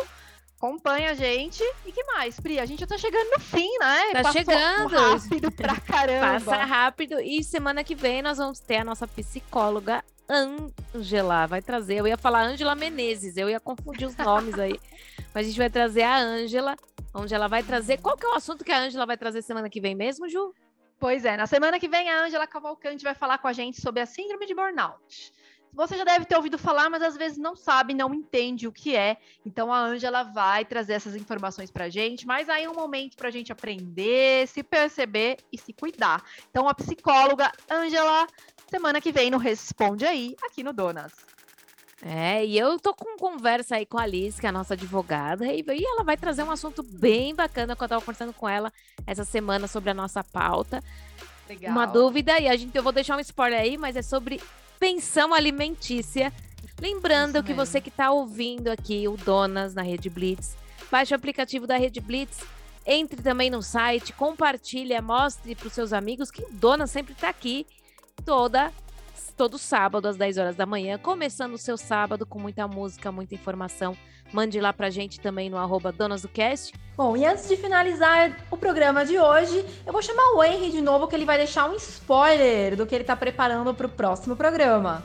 Acompanha 0.57 1.11
a 1.11 1.13
gente. 1.13 1.61
E 1.85 1.91
que 1.91 2.03
mais, 2.05 2.39
Pri? 2.39 2.59
A 2.59 2.65
gente 2.65 2.79
já 2.79 2.87
tá 2.87 2.97
chegando 2.97 3.29
no 3.31 3.39
fim, 3.39 3.69
né? 3.77 4.13
Tá 4.13 4.23
Passou 4.23 4.31
chegando. 4.41 4.95
rápido 4.95 5.51
pra 5.51 5.79
caramba. 5.81 6.39
Passa 6.39 6.63
rápido. 6.63 7.19
E 7.19 7.43
semana 7.43 7.83
que 7.83 7.93
vem 7.93 8.21
nós 8.21 8.37
vamos 8.37 8.59
ter 8.59 8.77
a 8.77 8.83
nossa 8.83 9.05
psicóloga 9.05 10.03
Ângela. 10.29 11.45
Vai 11.45 11.61
trazer. 11.61 11.95
Eu 11.95 12.07
ia 12.07 12.17
falar 12.17 12.43
Ângela 12.43 12.75
Menezes, 12.75 13.37
eu 13.37 13.49
ia 13.49 13.59
confundir 13.59 14.07
os 14.07 14.15
nomes 14.17 14.57
aí. 14.57 14.79
Mas 15.33 15.45
a 15.45 15.49
gente 15.49 15.57
vai 15.57 15.69
trazer 15.69 16.03
a 16.03 16.17
Ângela, 16.17 16.75
onde 17.13 17.33
ela 17.33 17.47
vai 17.47 17.61
trazer. 17.63 17.99
Qual 17.99 18.17
que 18.17 18.25
é 18.25 18.29
o 18.29 18.35
assunto 18.35 18.63
que 18.63 18.71
a 18.71 18.79
Ângela 18.79 19.05
vai 19.05 19.17
trazer 19.17 19.41
semana 19.41 19.69
que 19.69 19.81
vem 19.81 19.95
mesmo, 19.95 20.29
Ju? 20.29 20.53
Pois 20.97 21.25
é, 21.25 21.35
na 21.35 21.45
semana 21.45 21.79
que 21.79 21.89
vem 21.89 22.09
a 22.09 22.23
Ângela 22.23 22.47
Cavalcante 22.47 23.03
vai 23.03 23.13
falar 23.13 23.37
com 23.37 23.47
a 23.47 23.53
gente 23.53 23.81
sobre 23.81 24.01
a 24.01 24.05
síndrome 24.05 24.45
de 24.45 24.55
burnout. 24.55 25.33
Você 25.75 25.97
já 25.97 26.05
deve 26.05 26.23
ter 26.23 26.37
ouvido 26.37 26.57
falar, 26.57 26.89
mas 26.89 27.03
às 27.03 27.17
vezes 27.17 27.37
não 27.37 27.53
sabe, 27.53 27.93
não 27.93 28.13
entende 28.13 28.65
o 28.65 28.71
que 28.71 28.95
é. 28.95 29.17
Então 29.45 29.73
a 29.73 29.77
Ângela 29.77 30.23
vai 30.23 30.63
trazer 30.63 30.93
essas 30.93 31.17
informações 31.17 31.69
pra 31.69 31.89
gente, 31.89 32.25
mas 32.25 32.47
aí 32.47 32.63
é 32.63 32.69
um 32.69 32.73
momento 32.73 33.17
pra 33.17 33.29
gente 33.29 33.51
aprender, 33.51 34.47
se 34.47 34.63
perceber 34.63 35.37
e 35.51 35.57
se 35.57 35.73
cuidar. 35.73 36.23
Então 36.49 36.69
a 36.69 36.73
psicóloga 36.73 37.51
Ângela, 37.69 38.25
semana 38.69 38.99
que 39.01 39.11
vem 39.11 39.29
no 39.29 39.37
Responde 39.37 40.05
Aí, 40.05 40.35
aqui 40.43 40.63
no 40.63 40.73
Donas. 40.73 41.13
É, 42.01 42.45
e 42.45 42.57
eu 42.57 42.77
tô 42.77 42.93
com 42.93 43.17
conversa 43.17 43.77
aí 43.77 43.85
com 43.85 43.97
a 43.97 44.03
Alice, 44.03 44.39
que 44.39 44.45
é 44.45 44.49
a 44.49 44.51
nossa 44.51 44.73
advogada, 44.73 45.45
e, 45.47 45.61
e 45.61 45.85
ela 45.85 46.03
vai 46.03 46.17
trazer 46.17 46.43
um 46.43 46.51
assunto 46.51 46.83
bem 46.83 47.33
bacana 47.33 47.75
que 47.75 47.83
eu 47.83 47.87
tava 47.87 48.01
conversando 48.01 48.33
com 48.33 48.47
ela 48.47 48.71
essa 49.07 49.23
semana 49.23 49.67
sobre 49.67 49.89
a 49.89 49.93
nossa 49.93 50.23
pauta. 50.23 50.83
Legal. 51.47 51.71
Uma 51.71 51.85
dúvida, 51.85 52.39
e 52.39 52.47
a 52.47 52.55
gente, 52.55 52.75
eu 52.75 52.83
vou 52.83 52.91
deixar 52.91 53.17
um 53.17 53.19
spoiler 53.21 53.59
aí, 53.59 53.77
mas 53.77 53.95
é 53.95 54.01
sobre 54.01 54.41
pensão 54.79 55.33
alimentícia. 55.33 56.33
Lembrando 56.79 57.41
que 57.41 57.53
você 57.53 57.79
que 57.79 57.89
está 57.89 58.11
ouvindo 58.11 58.67
aqui 58.67 59.07
o 59.07 59.15
Donas 59.15 59.73
na 59.73 59.81
Rede 59.81 60.09
Blitz, 60.09 60.57
baixe 60.91 61.13
o 61.13 61.17
aplicativo 61.17 61.65
da 61.65 61.77
Rede 61.77 62.01
Blitz, 62.01 62.43
Entre 62.85 63.23
também 63.23 63.49
no 63.49 63.63
site, 63.63 64.13
compartilha, 64.13 65.01
mostre 65.01 65.55
para 65.55 65.67
os 65.67 65.73
seus 65.73 65.91
amigos 65.91 66.29
que 66.29 66.45
Dona 66.51 66.85
sempre 66.85 67.13
está 67.13 67.29
aqui 67.29 67.65
toda 68.23 68.71
todo 69.35 69.57
sábado 69.57 70.07
às 70.07 70.15
10 70.15 70.37
horas 70.37 70.55
da 70.55 70.65
manhã, 70.65 70.97
começando 70.97 71.53
o 71.53 71.57
seu 71.57 71.77
sábado 71.77 72.25
com 72.25 72.39
muita 72.39 72.67
música, 72.67 73.11
muita 73.11 73.35
informação. 73.35 73.95
Mande 74.31 74.59
lá 74.59 74.73
pra 74.73 74.89
gente 74.89 75.19
também 75.19 75.49
no 75.49 75.57
arroba 75.57 75.91
Donas 75.91 76.21
do 76.21 76.29
Cast. 76.29 76.73
Bom, 76.95 77.15
e 77.15 77.25
antes 77.25 77.47
de 77.47 77.57
finalizar 77.57 78.37
o 78.49 78.57
programa 78.57 79.05
de 79.05 79.19
hoje, 79.19 79.63
eu 79.85 79.91
vou 79.91 80.01
chamar 80.01 80.35
o 80.35 80.43
Henry 80.43 80.71
de 80.71 80.81
novo, 80.81 81.07
que 81.07 81.15
ele 81.15 81.25
vai 81.25 81.37
deixar 81.37 81.69
um 81.69 81.75
spoiler 81.75 82.75
do 82.75 82.85
que 82.85 82.95
ele 82.95 83.03
tá 83.03 83.15
preparando 83.15 83.73
pro 83.73 83.89
próximo 83.89 84.35
programa. 84.35 85.03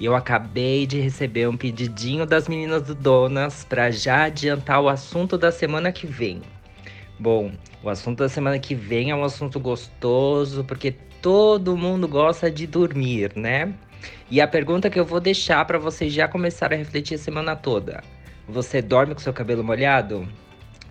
E 0.00 0.04
eu 0.04 0.14
acabei 0.14 0.86
de 0.86 1.00
receber 1.00 1.48
um 1.48 1.56
pedidinho 1.56 2.24
das 2.24 2.48
meninas 2.48 2.82
do 2.82 2.94
Donas 2.94 3.64
para 3.64 3.90
já 3.90 4.24
adiantar 4.24 4.80
o 4.80 4.88
assunto 4.88 5.36
da 5.36 5.50
semana 5.50 5.92
que 5.92 6.06
vem. 6.06 6.40
Bom, 7.18 7.50
o 7.82 7.88
assunto 7.88 8.18
da 8.18 8.28
semana 8.28 8.58
que 8.58 8.74
vem 8.74 9.10
é 9.10 9.14
um 9.14 9.24
assunto 9.24 9.58
gostoso, 9.58 10.62
porque 10.62 10.92
todo 11.20 11.76
mundo 11.76 12.06
gosta 12.06 12.48
de 12.48 12.64
dormir, 12.66 13.32
né? 13.34 13.74
E 14.30 14.40
a 14.40 14.46
pergunta 14.46 14.88
que 14.88 15.00
eu 15.00 15.04
vou 15.04 15.18
deixar 15.18 15.64
para 15.64 15.78
vocês 15.78 16.12
já 16.12 16.28
começarem 16.28 16.76
a 16.76 16.78
refletir 16.78 17.16
a 17.16 17.18
semana 17.18 17.56
toda: 17.56 18.04
você 18.48 18.80
dorme 18.80 19.14
com 19.14 19.20
seu 19.20 19.32
cabelo 19.32 19.64
molhado? 19.64 20.28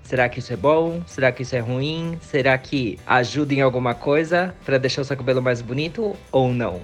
Será 0.04 0.28
que 0.28 0.40
isso 0.40 0.52
é 0.52 0.58
bom? 0.58 1.02
Será 1.06 1.32
que 1.32 1.44
isso 1.44 1.56
é 1.56 1.60
ruim? 1.60 2.18
Será 2.22 2.58
que 2.58 2.98
ajuda 3.06 3.54
em 3.54 3.62
alguma 3.62 3.94
coisa 3.94 4.54
para 4.66 4.78
deixar 4.78 5.02
o 5.02 5.06
seu 5.06 5.16
cabelo 5.16 5.42
mais 5.42 5.62
bonito 5.62 6.16
ou 6.32 6.54
não? 6.54 6.82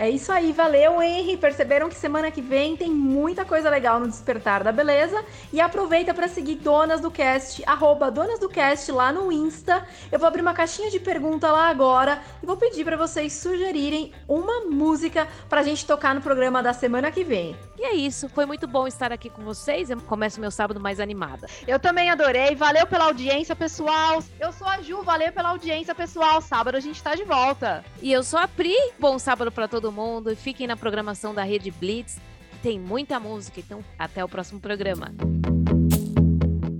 É 0.00 0.08
isso 0.08 0.32
aí, 0.32 0.50
valeu, 0.50 1.02
Henry. 1.02 1.36
Perceberam 1.36 1.86
que 1.86 1.94
semana 1.94 2.30
que 2.30 2.40
vem 2.40 2.74
tem 2.74 2.90
muita 2.90 3.44
coisa 3.44 3.68
legal 3.68 4.00
no 4.00 4.08
Despertar 4.08 4.64
da 4.64 4.72
Beleza. 4.72 5.22
E 5.52 5.60
aproveita 5.60 6.14
para 6.14 6.26
seguir 6.26 6.54
Donas 6.54 7.02
do 7.02 7.10
Cast, 7.10 7.62
arroba 7.66 8.10
Donas 8.10 8.38
do 8.38 8.48
Cast 8.48 8.90
lá 8.92 9.12
no 9.12 9.30
Insta. 9.30 9.86
Eu 10.10 10.18
vou 10.18 10.26
abrir 10.26 10.40
uma 10.40 10.54
caixinha 10.54 10.90
de 10.90 10.98
pergunta 10.98 11.52
lá 11.52 11.68
agora 11.68 12.22
e 12.42 12.46
vou 12.46 12.56
pedir 12.56 12.82
para 12.82 12.96
vocês 12.96 13.34
sugerirem 13.34 14.10
uma 14.26 14.62
música 14.62 15.28
pra 15.50 15.62
gente 15.62 15.84
tocar 15.84 16.14
no 16.14 16.22
programa 16.22 16.62
da 16.62 16.72
semana 16.72 17.12
que 17.12 17.22
vem. 17.22 17.54
E 17.80 17.82
é 17.82 17.94
isso, 17.94 18.28
foi 18.28 18.44
muito 18.44 18.66
bom 18.66 18.86
estar 18.86 19.10
aqui 19.10 19.30
com 19.30 19.40
vocês. 19.40 19.88
Eu 19.88 19.98
começo 20.02 20.38
meu 20.38 20.50
sábado 20.50 20.78
mais 20.78 21.00
animada. 21.00 21.48
Eu 21.66 21.78
também 21.78 22.10
adorei. 22.10 22.54
Valeu 22.54 22.86
pela 22.86 23.06
audiência, 23.06 23.56
pessoal. 23.56 24.22
Eu 24.38 24.52
sou 24.52 24.66
a 24.66 24.82
Ju, 24.82 25.02
valeu 25.02 25.32
pela 25.32 25.48
audiência, 25.48 25.94
pessoal. 25.94 26.42
Sábado 26.42 26.74
a 26.74 26.80
gente 26.80 27.02
tá 27.02 27.14
de 27.14 27.24
volta. 27.24 27.82
E 28.02 28.12
eu 28.12 28.22
sou 28.22 28.38
a 28.38 28.46
Pri. 28.46 28.76
Bom 28.98 29.18
sábado 29.18 29.50
para 29.50 29.66
todo 29.66 29.90
mundo. 29.90 30.36
Fiquem 30.36 30.66
na 30.66 30.76
programação 30.76 31.34
da 31.34 31.42
Rede 31.42 31.70
Blitz. 31.70 32.20
Tem 32.62 32.78
muita 32.78 33.18
música, 33.18 33.60
então 33.60 33.82
até 33.98 34.22
o 34.22 34.28
próximo 34.28 34.60
programa. 34.60 35.14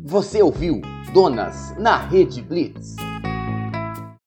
Você 0.05 0.43
ouviu 0.43 0.83
Donas 1.15 1.75
na 1.79 1.97
Rede 1.97 2.43
Blitz. 2.43 2.97